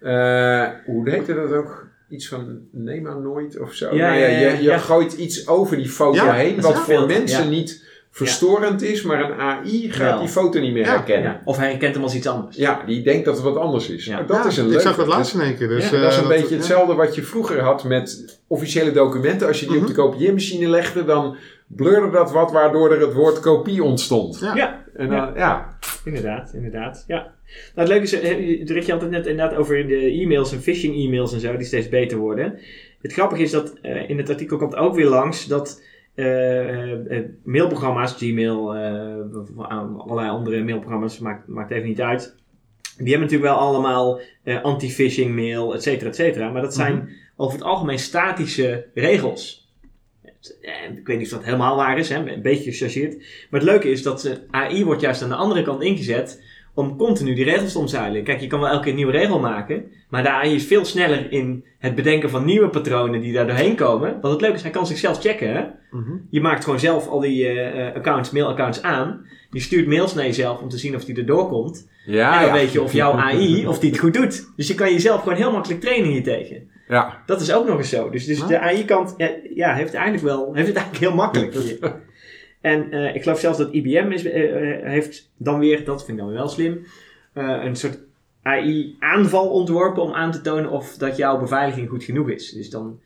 eh, 0.00 0.68
hoe 0.86 1.10
heette 1.10 1.34
dat 1.34 1.52
ook? 1.52 1.86
Iets 2.08 2.28
van 2.28 2.58
Nema 2.72 3.14
nooit 3.14 3.58
of 3.60 3.72
zo. 3.72 3.94
Ja, 3.94 4.06
Nou 4.08 4.18
ja, 4.20 4.26
je, 4.26 4.38
ja, 4.38 4.52
je 4.52 4.62
ja. 4.62 4.78
gooit 4.78 5.12
iets 5.12 5.48
over 5.48 5.76
die 5.76 5.88
foto 5.88 6.24
Ja, 6.24 6.32
heen, 6.32 6.60
wat 6.60 6.78
voor 6.78 7.06
mensen 7.06 7.42
ja. 7.42 7.48
niet 7.48 7.84
verstorend 8.16 8.82
is, 8.82 9.02
maar 9.02 9.24
een 9.30 9.38
AI 9.40 9.90
gaat 9.92 10.10
Wel. 10.10 10.18
die 10.18 10.28
foto 10.28 10.60
niet 10.60 10.72
meer 10.72 10.84
Ja. 10.84 10.90
herkennen. 10.90 11.30
Ja, 11.30 11.42
Of 11.44 11.56
hij 11.56 11.68
herkent 11.70 11.94
hem 11.94 12.02
als 12.02 12.14
iets 12.14 12.26
anders. 12.26 12.56
Ja, 12.56 12.82
die 12.86 13.02
denkt 13.02 13.24
dat 13.24 13.34
het 13.34 13.44
wat 13.44 13.56
anders 13.56 13.88
is. 13.90 14.04
Dat 14.04 14.28
ja, 14.28 14.46
is 14.46 14.56
een 14.56 14.62
Ik 14.64 14.68
leuke. 14.70 14.82
zag 14.84 14.96
dat 14.96 15.06
laatst 15.06 15.34
in 15.34 15.40
één 15.40 15.56
keer. 15.56 15.68
Dus, 15.68 15.90
ja, 15.90 16.00
dat 16.00 16.10
is 16.12 16.16
eh, 16.16 16.22
een 16.22 16.28
beetje 16.28 16.54
hetzelfde 16.54 16.94
wat 16.94 17.14
je 17.14 17.22
vroeger 17.22 17.60
had 17.60 17.84
met 17.84 18.38
officiële 18.46 18.90
documenten. 18.92 19.46
Als 19.46 19.60
je 19.60 19.66
die 19.66 19.76
op 19.78 19.86
de 19.86 19.92
Mhm. 19.92 20.00
kopieermachine 20.00 20.68
legde, 20.68 21.04
dan 21.04 21.36
blurde 21.66 22.10
dat 22.10 22.32
wat, 22.32 22.52
waardoor 22.52 22.92
er 22.92 23.00
het 23.00 23.12
woord 23.12 23.40
kopie 23.40 23.82
ontstond. 23.84 24.38
Ja. 24.40 24.54
Ja, 24.56 24.82
En 24.96 25.08
dan, 25.08 25.32
ja. 25.36 25.76
Inderdaad, 26.04 26.50
inderdaad. 26.54 27.04
Ja. 27.06 27.16
Nou, 27.16 27.32
het 27.74 27.88
leuke 27.88 28.02
is, 28.04 28.12
eh, 28.12 28.48
je 28.58 28.72
richt 28.72 28.86
je 28.86 28.92
altijd 28.92 29.10
net 29.10 29.26
inderdaad 29.26 29.56
over 29.58 29.86
de 29.86 29.96
e-mails 30.20 30.52
en 30.52 30.60
phishing 30.60 30.94
e-mails 30.96 31.32
en 31.32 31.40
zo, 31.40 31.56
die 31.56 31.66
steeds 31.66 31.88
beter 31.88 32.18
worden. 32.18 32.58
Het 33.02 33.12
grappige 33.12 33.42
is 33.42 33.50
dat 33.50 33.72
eh, 33.82 34.08
in 34.10 34.18
het 34.18 34.30
artikel 34.30 34.56
komt 34.56 34.76
ook 34.76 34.94
weer 34.94 35.08
langs 35.08 35.46
dat 35.46 35.82
mailprogramma's, 37.44 38.12
Gmail, 38.16 38.74
eh, 38.74 39.98
allerlei 39.98 40.28
andere 40.28 40.62
mailprogramma's, 40.64 41.18
maakt, 41.18 41.48
maakt 41.48 41.70
even 41.70 41.88
niet 41.88 42.00
uit. 42.00 42.34
Die 42.96 43.10
hebben 43.10 43.20
natuurlijk 43.28 43.50
wel 43.50 43.60
allemaal 43.60 44.20
eh, 44.42 44.62
anti-phishing 44.62 45.34
mail, 45.34 45.74
et 45.74 45.82
cetera, 45.82 46.08
et 46.08 46.16
cetera. 46.16 46.50
Maar 46.50 46.62
dat 46.62 46.74
zijn 46.74 47.08
over 47.36 47.58
het 47.58 47.66
algemeen 47.66 47.98
statische 47.98 48.86
regels. 48.94 49.68
Eh, 50.60 50.96
Ik 50.96 51.06
weet 51.06 51.18
niet 51.18 51.26
of 51.26 51.32
dat 51.32 51.44
helemaal 51.44 51.76
waar 51.76 51.98
is, 51.98 52.08
hè? 52.08 52.32
een 52.32 52.42
beetje 52.42 52.70
gechargeerd. 52.72 53.16
Maar 53.50 53.60
het 53.60 53.70
leuke 53.70 53.90
is 53.90 54.02
dat 54.02 54.24
eh, 54.24 54.32
AI 54.50 54.84
wordt 54.84 55.00
juist 55.00 55.22
aan 55.22 55.28
de 55.28 55.34
andere 55.34 55.62
kant 55.62 55.82
ingezet 55.82 56.43
om 56.74 56.96
continu 56.96 57.34
die 57.34 57.44
regels 57.44 57.72
te 57.72 57.78
omzeilen. 57.78 58.24
Kijk, 58.24 58.40
je 58.40 58.46
kan 58.46 58.60
wel 58.60 58.68
elke 58.68 58.82
keer 58.82 58.90
een 58.90 58.96
nieuwe 58.96 59.12
regel 59.12 59.40
maken, 59.40 59.84
maar 60.08 60.28
AI 60.28 60.54
is 60.54 60.66
veel 60.66 60.84
sneller 60.84 61.32
in 61.32 61.64
het 61.78 61.94
bedenken 61.94 62.30
van 62.30 62.44
nieuwe 62.44 62.68
patronen 62.68 63.20
die 63.20 63.32
daar 63.32 63.46
doorheen 63.46 63.76
komen. 63.76 64.10
Want 64.20 64.32
het 64.32 64.40
leuke 64.40 64.56
is, 64.56 64.62
hij 64.62 64.70
kan 64.70 64.86
zichzelf 64.86 65.20
checken. 65.20 65.52
Hè? 65.54 65.64
Mhm. 65.90 66.12
Je 66.30 66.40
maakt 66.40 66.64
gewoon 66.64 66.80
zelf 66.80 67.08
al 67.08 67.20
die 67.20 67.46
eh, 67.46 67.86
eh, 67.86 67.94
accounts, 67.94 68.30
mailaccounts 68.30 68.82
aan. 68.82 69.26
Je 69.50 69.60
stuurt 69.60 69.86
mails 69.86 70.14
naar 70.14 70.24
jezelf 70.24 70.60
om 70.60 70.68
te 70.68 70.78
zien 70.78 70.94
of 70.94 71.04
die 71.04 71.16
erdoor 71.16 71.48
komt. 71.48 71.88
Ja, 72.06 72.34
en 72.34 72.38
dan 72.38 72.48
ja. 72.48 72.62
weet 72.62 72.72
je 72.72 72.82
of 72.82 72.92
jouw 72.92 73.12
AI, 73.28 73.66
of 73.66 73.78
die 73.78 73.90
het 73.90 73.98
goed 73.98 74.14
doet. 74.14 74.52
Dus 74.56 74.68
je 74.68 74.74
kan 74.74 74.92
jezelf 74.92 75.22
gewoon 75.22 75.38
heel 75.38 75.52
makkelijk 75.52 75.80
trainen 75.80 76.10
hiertegen. 76.10 76.68
Ja, 76.88 77.22
Dat 77.26 77.40
is 77.40 77.52
ook 77.52 77.66
nog 77.66 77.78
eens 77.78 77.88
zo. 77.88 78.10
Dus, 78.10 78.26
dus 78.26 78.46
de 78.46 78.58
AI-kant 78.58 79.14
ja, 79.16 79.30
ja, 79.54 79.74
heeft, 79.74 79.94
eigenlijk 79.94 80.24
wel, 80.24 80.54
heeft 80.54 80.66
het 80.66 80.76
eigenlijk 80.76 81.04
heel 81.04 81.14
makkelijk 81.14 81.54
hier. 81.54 81.78
En 82.64 82.90
eh, 82.90 83.14
ik 83.14 83.22
geloof 83.22 83.40
zelfs 83.40 83.58
dat 83.58 83.72
IBM 83.72 84.10
is, 84.10 84.24
eh, 84.24 84.72
eh, 84.72 84.82
heeft 84.82 85.30
dan 85.36 85.58
weer, 85.58 85.84
dat 85.84 86.04
vind 86.04 86.18
ik 86.18 86.24
dan 86.24 86.32
wel 86.32 86.48
slim, 86.48 86.86
een 87.32 87.76
soort 87.76 87.98
AI-aanval 88.42 89.48
ontworpen 89.48 90.02
om 90.02 90.12
aan 90.12 90.32
te 90.32 90.40
tonen 90.40 90.70
of 90.70 90.96
dat 90.96 91.16
jouw 91.16 91.38
beveiliging 91.38 91.88
goed 91.88 92.04
genoeg 92.04 92.30
is. 92.30 92.50
Dus 92.50 92.70
dan 92.70 93.00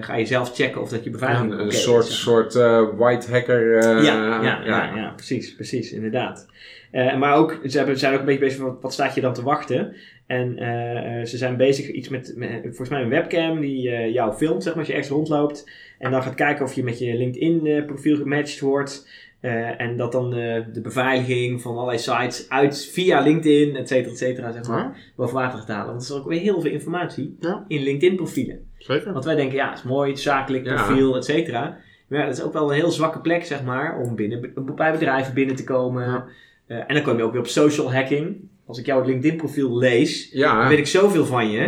ga 0.00 0.16
je 0.16 0.26
zelf 0.26 0.54
checken 0.54 0.80
of 0.80 0.88
dat 0.88 1.04
je 1.04 1.10
Ja, 1.10 1.10
beveiliging 1.10 1.52
een 1.52 1.60
oké 1.60 1.68
is, 1.68 1.82
soort, 1.82 2.04
soort 2.04 2.52
white 2.96 3.30
hacker. 3.30 3.82
ja, 4.02 4.42
ja, 4.42 4.64
ja, 4.64 4.96
ja, 4.96 5.12
precies, 5.16 5.54
precies, 5.54 5.92
inderdaad. 5.92 6.46
Maar 6.92 7.34
ook, 7.34 7.58
ze 7.66 7.76
hebben, 7.76 7.98
zijn 7.98 8.12
ook 8.12 8.20
een 8.20 8.26
beetje 8.26 8.40
bezig 8.40 8.60
van 8.60 8.78
wat 8.80 8.92
staat 8.92 9.14
je 9.14 9.20
dan 9.20 9.34
te 9.34 9.42
wachten. 9.42 9.94
En 10.38 10.58
eh, 10.58 11.20
eh, 11.20 11.26
ze 11.26 11.36
zijn 11.36 11.56
bezig 11.56 11.90
iets 11.90 12.08
met, 12.08 12.32
met, 12.36 12.60
volgens 12.62 12.88
mij 12.88 13.02
een 13.02 13.08
webcam 13.08 13.60
die 13.60 13.90
eh, 13.90 14.12
jou 14.12 14.32
filmt, 14.34 14.62
zeg 14.62 14.72
maar, 14.72 14.78
als 14.82 14.88
je 14.92 14.94
ergens 14.98 15.12
rondloopt. 15.14 15.70
En 15.98 16.10
dan 16.10 16.22
gaat 16.22 16.34
kijken 16.34 16.64
of 16.64 16.72
je 16.74 16.84
met 16.84 16.98
je 16.98 17.14
LinkedIn 17.16 17.66
eh, 17.66 17.84
profiel 17.84 18.16
gematcht 18.16 18.60
wordt. 18.60 19.08
Eh, 19.40 19.80
en 19.80 19.96
dat 19.96 20.12
dan 20.12 20.34
eh, 20.34 20.60
de 20.72 20.80
beveiliging 20.80 21.60
van 21.62 21.72
allerlei 21.74 21.98
sites 21.98 22.46
uit 22.48 22.86
via 22.92 23.20
LinkedIn, 23.20 23.76
et 23.76 23.88
cetera, 23.88 24.10
et 24.12 24.18
cetera, 24.18 24.52
zeg 24.52 24.68
maar, 24.68 24.78
Ja, 24.78 24.92
boven 25.16 25.34
water 25.34 25.58
gaat 25.58 25.68
halen. 25.68 25.86
Want 25.94 26.08
er 26.08 26.14
is 26.14 26.20
ook 26.20 26.28
weer 26.28 26.40
heel 26.40 26.60
veel 26.60 26.70
informatie 26.70 27.36
Ja. 27.40 27.64
in 27.68 27.82
LinkedIn 27.82 28.16
profielen. 28.16 28.70
zeker. 28.78 29.12
Want 29.12 29.24
wij 29.24 29.34
denken, 29.34 29.56
ja, 29.56 29.68
het 29.68 29.78
is 29.78 29.84
mooi, 29.84 30.16
zakelijk 30.16 30.66
Ja. 30.66 30.74
profiel, 30.74 31.16
et 31.16 31.24
cetera. 31.24 31.76
Maar 32.08 32.20
ja, 32.20 32.26
dat 32.26 32.36
is 32.36 32.42
ook 32.42 32.52
wel 32.52 32.68
een 32.68 32.74
heel 32.76 32.90
zwakke 32.90 33.20
plek, 33.20 33.44
zeg 33.44 33.62
maar, 33.64 33.98
om 33.98 34.14
binnen, 34.16 34.52
bij 34.76 34.92
bedrijven 34.92 35.34
binnen 35.34 35.56
te 35.56 35.64
komen. 35.64 36.04
Ja. 36.04 36.24
Eh, 36.66 36.76
en 36.86 36.94
dan 36.94 37.02
kom 37.02 37.16
je 37.16 37.22
ook 37.22 37.32
weer 37.32 37.40
op 37.40 37.46
social 37.46 37.92
hacking. 37.92 38.36
Als 38.66 38.78
ik 38.78 38.86
jouw 38.86 39.04
LinkedIn 39.04 39.36
profiel 39.36 39.78
lees, 39.78 40.30
dan 40.30 40.68
weet 40.68 40.78
ik 40.78 40.86
zoveel 40.86 41.26
van 41.26 41.50
je. 41.50 41.58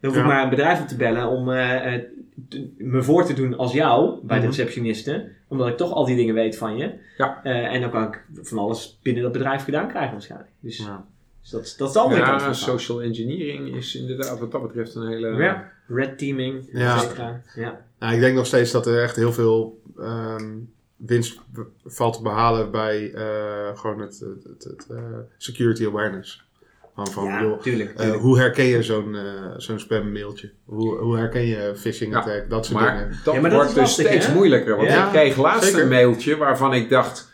Dan 0.00 0.10
hoef 0.10 0.14
ik 0.14 0.26
Ja. 0.26 0.26
maar 0.26 0.42
een 0.42 0.50
bedrijf 0.50 0.80
op 0.80 0.88
te 0.88 0.96
bellen 0.96 1.28
om 1.28 1.50
eh, 1.50 1.94
eh, 1.94 2.02
te- 2.48 2.68
me 2.78 3.02
voor 3.02 3.24
te 3.24 3.34
doen 3.34 3.56
als 3.56 3.72
jou 3.72 4.18
bij 4.22 4.36
de 4.38 4.46
Mhm. 4.46 4.52
receptioniste. 4.56 5.28
Omdat 5.48 5.68
ik 5.68 5.76
toch 5.76 5.92
al 5.92 6.04
die 6.04 6.16
dingen 6.16 6.34
weet 6.34 6.56
van 6.56 6.76
je. 6.76 6.90
Ja. 7.16 7.40
Eh, 7.42 7.74
en 7.74 7.80
dan 7.80 7.90
kan 7.90 8.02
ik 8.06 8.24
van 8.42 8.58
alles 8.58 8.98
binnen 9.02 9.22
dat 9.22 9.32
bedrijf 9.32 9.64
gedaan 9.64 9.88
krijgen 9.88 10.12
waarschijnlijk. 10.12 10.50
Dus, 10.60 10.76
Ja. 10.78 11.04
dus 11.40 11.50
dat, 11.50 11.62
is- 11.64 11.76
dat 11.76 11.88
is 11.88 11.94
de 11.94 12.00
andere 12.00 12.22
kant 12.22 12.40
ja 12.40 12.46
van 12.46 12.54
social 12.54 13.02
engineering 13.02 13.76
is 13.76 13.94
inderdaad 13.96 14.38
wat 14.38 14.52
dat 14.52 14.62
betreft 14.62 14.94
een 14.94 15.08
hele... 15.08 15.28
Ja, 15.42 15.70
red 15.88 16.18
teaming, 16.18 16.68
Ja. 16.72 16.94
et 16.94 17.00
cetera. 17.00 17.42
Ja. 17.54 17.80
Nou, 17.98 18.14
ik 18.14 18.20
denk 18.20 18.36
nog 18.36 18.46
steeds 18.46 18.70
dat 18.70 18.86
er 18.86 19.02
echt 19.02 19.16
heel 19.16 19.32
veel 19.32 19.80
ehm, 19.98 20.50
winst 21.06 21.40
valt 21.84 22.14
te 22.16 22.22
behalen 22.22 22.70
bij 22.70 23.12
eh, 23.14 23.78
gewoon 23.78 24.00
het, 24.00 24.18
het, 24.20 24.44
het, 24.44 24.64
het, 24.64 24.86
eh, 24.90 25.02
security 25.36 25.86
awareness. 25.86 26.48
Van, 26.94 27.06
van, 27.06 27.24
ja, 27.24 27.42
joh, 27.42 27.60
tuurlijk. 27.60 27.98
eh, 27.98 28.10
hoe 28.12 28.38
herken 28.38 28.64
je 28.64 28.82
zo'n 28.82 29.16
zo'n 29.56 29.78
spam 29.78 30.12
mailtje? 30.12 30.50
Hoe, 30.64 30.96
hoe 30.98 31.16
herken 31.16 31.46
je 31.46 31.72
phishing 31.76 32.12
Ja, 32.12 32.18
attack? 32.18 32.50
Dat 32.50 32.66
soort 32.66 32.78
dingen. 32.84 33.10
Dat, 33.24 33.34
Ja, 33.34 33.40
maar 33.40 33.50
dat 33.50 33.58
wordt 33.58 33.74
dus 33.74 33.78
lastig, 33.84 34.06
steeds 34.06 34.26
hè? 34.26 34.34
moeilijker. 34.34 34.76
Want 34.76 34.88
Ja, 34.88 35.04
ik 35.04 35.10
kreeg 35.10 35.36
laatst 35.36 35.64
zeker. 35.64 35.82
een 35.82 35.88
mailtje 35.88 36.36
waarvan 36.36 36.74
ik 36.74 36.88
dacht... 36.88 37.29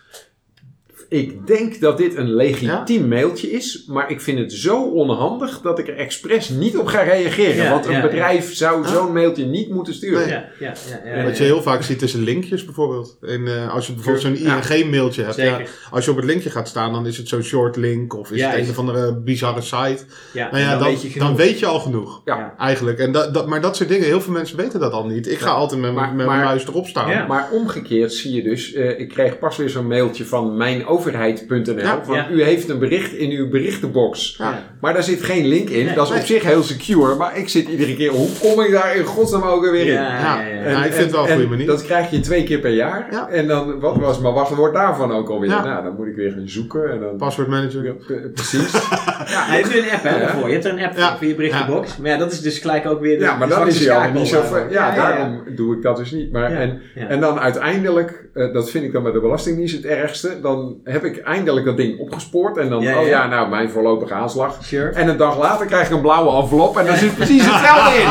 Ik 1.09 1.47
denk 1.47 1.81
dat 1.81 1.99
dit 1.99 2.17
een 2.17 2.35
legitiem 2.35 3.09
mailtje 3.09 3.51
is, 3.51 3.85
maar 3.89 4.11
ik 4.11 4.21
vind 4.21 4.39
het 4.39 4.53
zo 4.53 4.83
onhandig 4.83 5.61
dat 5.61 5.79
ik 5.79 5.89
er 5.89 5.97
expres 5.97 6.49
niet 6.49 6.79
op 6.79 6.87
ga 6.87 7.03
reageren. 7.03 7.55
Ja, 7.65 7.71
want 7.71 7.87
een 7.87 7.93
ja, 7.93 8.01
bedrijf 8.03 8.55
zou 8.55 8.85
Ah. 8.85 8.93
zo'n 8.93 9.13
mailtje 9.13 9.45
niet 9.45 9.71
moeten 9.71 9.95
sturen. 9.95 10.21
Nee. 10.21 10.29
Ja, 10.29 10.45
ja, 10.59 10.73
ja, 10.89 11.01
ja, 11.05 11.11
En 11.11 11.25
wat 11.25 11.37
je 11.37 11.43
ja. 11.45 11.49
heel 11.53 11.63
vaak 11.63 11.83
ziet 11.83 12.03
is 12.03 12.13
linkjes 12.13 12.65
bijvoorbeeld. 12.65 13.17
En, 13.21 13.47
eh, 13.47 13.75
als 13.75 13.87
je 13.87 13.93
bijvoorbeeld 13.93 14.25
zo'n 14.25 14.39
Ja. 14.39 14.71
ING-mailtje 14.75 15.23
hebt. 15.23 15.71
Als 15.91 16.05
je 16.05 16.11
op 16.11 16.17
het 16.17 16.27
linkje 16.27 16.51
gaat 16.51 16.69
staan, 16.69 16.93
dan 16.93 17.07
is 17.07 17.17
het 17.17 17.29
zo'n 17.29 17.43
short 17.43 17.77
link 17.77 18.15
of 18.19 18.31
is 18.31 18.39
Ja, 18.41 18.51
het 18.51 18.61
een 18.65 18.71
of 18.71 18.79
andere 18.79 19.17
bizarre 19.17 19.61
site. 19.61 19.99
Ja, 20.33 20.51
Nou 20.51 20.63
ja, 20.63 20.71
dan, 20.71 20.79
dan, 20.79 20.89
weet 20.89 21.03
je 21.03 21.09
genoeg. 21.09 21.29
dan 21.29 21.37
weet 21.37 21.59
je 21.59 21.67
al 21.67 21.81
genoeg. 21.81 22.21
Ja. 22.25 22.55
Eigenlijk. 22.59 22.99
En 22.99 23.13
dat, 23.13 23.35
dat, 23.35 23.47
maar 23.47 23.61
dat 23.61 23.77
soort 23.77 23.89
dingen, 23.89 24.07
heel 24.07 24.21
veel 24.21 24.33
mensen 24.33 24.57
weten 24.57 24.81
dat 24.81 24.93
al 24.93 25.07
niet. 25.07 25.31
Ik 25.31 25.39
ga 25.39 25.47
Ja. 25.49 25.53
altijd 25.55 25.81
met, 25.81 25.93
Maar- 25.93 26.07
met 26.07 26.17
mijn 26.17 26.29
maar- 26.29 26.45
muis 26.45 26.67
erop 26.67 26.87
staan. 26.87 27.11
Ja. 27.11 27.27
Maar 27.27 27.49
omgekeerd 27.53 28.13
zie 28.13 28.33
je 28.35 28.43
dus, 28.43 28.73
eh, 28.73 28.99
ik 29.01 29.09
kreeg 29.09 29.39
pas 29.39 29.57
weer 29.57 29.69
zo'n 29.71 29.87
mailtje 29.87 30.25
van 30.25 30.57
mijn 30.57 30.87
overheid.nl. 30.97 31.79
Ja. 31.79 32.01
van 32.05 32.17
Ja. 32.17 32.29
u 32.31 32.43
heeft 32.43 32.69
een 32.69 32.79
bericht 32.79 33.13
in 33.13 33.31
uw 33.31 33.49
berichtenbox. 33.49 34.35
Ja. 34.39 34.63
Maar 34.81 34.93
daar 34.95 35.03
zit 35.03 35.23
geen 35.23 35.47
link 35.47 35.69
in. 35.69 35.85
Nee. 35.85 35.95
dat 35.95 36.11
is 36.11 36.17
op 36.19 36.25
zich 36.25 36.43
heel 36.43 36.63
secure. 36.63 37.15
Maar 37.15 37.37
ik 37.39 37.49
zit 37.49 37.69
iedere 37.69 37.95
keer, 37.97 38.11
hoe 38.11 38.29
kom 38.41 38.61
ik 38.65 38.71
daar 38.73 38.97
in 38.97 39.05
godsnaam 39.05 39.43
ook 39.43 39.71
weer 39.71 39.75
in? 39.75 39.87
Ja, 39.87 40.03
Ja. 40.03 40.41
ja, 40.41 40.47
ja. 40.47 40.71
Ja, 40.71 40.85
ik 40.85 40.93
vind 40.93 41.05
het 41.05 41.11
wel 41.11 41.23
een 41.23 41.29
en 41.29 41.35
goede 41.35 41.49
manier. 41.51 41.67
Dat 41.67 41.83
krijg 41.85 42.11
je 42.11 42.21
twee 42.21 42.45
keer 42.45 42.59
per 42.59 42.71
jaar. 42.75 43.07
Ja. 43.11 43.29
En 43.29 43.47
dan, 43.47 43.81
wat 43.81 43.97
was 43.97 44.21
mijn 44.21 44.35
wachtwoord 44.35 44.75
daarvan 44.75 45.13
ook 45.13 45.29
alweer? 45.29 45.49
Ja. 45.51 45.65
Nou, 45.65 45.85
dan 45.85 45.95
moet 45.97 46.07
ik 46.07 46.15
weer 46.17 46.31
gaan 46.31 46.49
zoeken. 46.49 46.91
En 46.91 47.01
dan, 47.01 47.17
Password 47.17 47.49
manager. 47.49 47.85
Ja, 47.85 47.93
pre- 48.07 48.31
precies. 48.35 48.73
Ja, 49.27 49.47
je 49.47 49.63
hebt 49.63 49.75
nu 49.75 49.79
een 49.81 49.91
app 49.91 50.03
hè, 50.03 50.11
Ja. 50.11 50.19
daarvoor. 50.19 50.47
Je 50.47 50.53
hebt 50.53 50.65
er 50.65 50.73
een 50.73 50.85
app 50.85 50.97
Ja. 50.97 51.17
voor 51.17 51.27
je 51.27 51.35
berichtenbox. 51.35 51.97
Maar 51.97 52.11
ja, 52.11 52.17
dat 52.17 52.33
is 52.33 52.41
dus 52.41 52.59
gelijk 52.59 52.87
ook 52.87 53.01
weer 53.01 53.19
de 53.19 53.25
ja, 53.25 53.37
maar 53.37 53.49
dan 53.49 53.59
is 53.69 53.89
al 53.91 54.11
niet 54.13 54.29
zo... 54.29 54.43
Ja, 54.71 54.95
daarom 54.95 55.43
doe 55.57 55.77
ik 55.77 55.83
dat 55.83 55.97
dus 55.97 56.11
niet. 56.11 56.33
Maar, 56.33 56.51
Ja. 56.53 56.57
En, 56.59 56.81
Ja. 56.95 57.07
en 57.09 57.21
dan 57.21 57.41
uiteindelijk, 57.41 58.25
eh, 58.35 58.53
dat 58.53 58.71
vind 58.71 58.85
ik 58.85 58.93
dan 58.93 59.03
bij 59.03 59.13
de 59.13 59.21
Belastingdienst 59.21 59.75
het 59.75 59.85
ergste. 59.85 60.41
Dan 60.43 60.77
heb 60.93 61.05
ik 61.05 61.17
eindelijk 61.19 61.67
dat 61.67 61.77
ding 61.77 61.99
opgespoord. 61.99 62.57
En 62.57 62.69
dan, 62.69 62.83
Ja, 62.83 63.01
oh 63.01 63.07
ja. 63.07 63.27
nou, 63.27 63.49
mijn 63.49 63.71
voorlopige 63.71 64.15
aanslag. 64.15 64.65
Sure. 64.65 64.91
En 64.91 65.09
een 65.09 65.17
dag 65.17 65.39
later 65.39 65.67
krijg 65.67 65.87
ik 65.87 65.95
een 65.95 66.01
blauwe 66.01 66.43
envelop 66.43 66.77
en 66.77 66.87
daar 66.87 66.97
zit 66.97 67.15
precies 67.15 67.43
hetzelfde 67.45 67.97
in. 67.97 68.07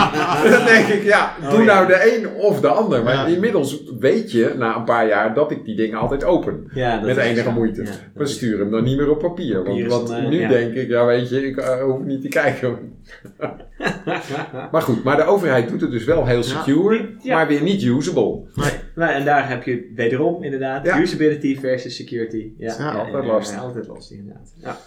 En 0.45 0.51
dan 0.57 0.65
denk 0.65 0.87
ik, 0.87 1.03
ja, 1.03 1.33
Oh, 1.43 1.49
doe 1.49 1.63
nou 1.63 1.87
de 1.87 2.15
een 2.15 2.29
of 2.29 2.59
de 2.59 2.67
ander. 2.67 3.03
Maar 3.03 3.29
inmiddels 3.29 3.81
weet 3.99 4.31
je, 4.31 4.53
na 4.57 4.75
een 4.75 4.83
paar 4.83 5.07
jaar, 5.07 5.33
dat 5.33 5.51
ik 5.51 5.65
die 5.65 5.75
dingen 5.75 5.99
altijd 5.99 6.23
open. 6.23 6.71
Met 7.03 7.17
enige 7.17 7.51
moeite. 7.51 7.83
We 8.13 8.25
sturen 8.25 8.59
hem 8.59 8.71
dan 8.71 8.83
niet 8.83 8.97
meer 8.97 9.09
op 9.09 9.19
papier. 9.19 9.53
Want, 9.55 9.67
Papier 9.67 9.89
want 9.89 10.07
dan, 10.07 10.17
eh, 10.17 10.27
nu 10.29 10.47
denk 10.47 10.73
ik, 10.73 10.87
ja 10.87 11.05
weet 11.05 11.29
je, 11.29 11.47
ik 11.47 11.57
eh, 11.57 11.81
hoef 11.81 11.99
niet 11.99 12.21
te 12.21 12.27
kijken. 12.27 12.77
maar 14.71 14.81
goed, 14.81 15.03
maar 15.03 15.15
de 15.15 15.23
overheid 15.25 15.69
doet 15.69 15.81
het 15.81 15.91
dus 15.91 16.03
wel 16.03 16.25
heel 16.25 16.43
secure, 16.43 17.09
maar 17.23 17.47
weer 17.47 17.61
niet 17.61 17.83
usable. 17.83 18.41
Nou, 18.95 19.11
en 19.13 19.25
daar 19.25 19.49
heb 19.49 19.63
je 19.63 19.91
wederom 19.95 20.43
inderdaad 20.43 20.85
Ja. 20.85 20.99
usability 20.99 21.59
versus 21.59 21.95
security. 21.95 22.51
Ja, 22.57 22.75
Ja, 22.77 22.91
altijd 22.91 23.25
lastig. 23.25 23.59
altijd 23.59 23.87
lastig 23.87 24.17
inderdaad. 24.17 24.53
Ja. 24.61 24.77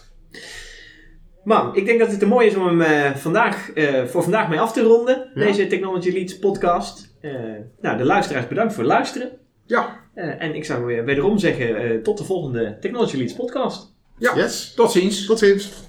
Man, 1.44 1.76
ik 1.76 1.86
denk 1.86 1.98
dat 1.98 2.10
het 2.10 2.18
te 2.18 2.26
mooi 2.26 2.46
is 2.46 2.54
om 2.56 2.66
hem 2.66 2.80
eh, 2.80 3.14
vandaag, 3.14 3.72
eh, 3.72 4.04
voor 4.04 4.22
vandaag 4.22 4.48
mee 4.48 4.60
af 4.60 4.72
te 4.72 4.82
ronden. 4.82 5.30
Ja. 5.34 5.44
Deze 5.44 5.66
Technology 5.66 6.10
Leads 6.12 6.38
podcast. 6.38 7.14
Eh, 7.20 7.32
nou, 7.80 7.96
de 7.98 8.04
luisteraars 8.04 8.48
bedankt 8.48 8.72
voor 8.74 8.82
het 8.82 8.92
luisteren. 8.92 9.30
Ja, 9.66 10.06
Eh, 10.14 10.42
en 10.42 10.54
ik 10.54 10.64
zou 10.64 10.84
weer 10.84 11.04
wederom 11.04 11.38
zeggen, 11.38 11.76
eh, 11.76 11.96
tot 12.02 12.18
de 12.18 12.24
volgende 12.24 12.76
Technology 12.80 13.16
Leads 13.16 13.32
podcast. 13.34 13.94
ja. 14.18 14.36
Yes. 14.36 14.74
tot 14.74 14.92
ziens. 14.92 15.26
Tot 15.26 15.38
ziens. 15.38 15.86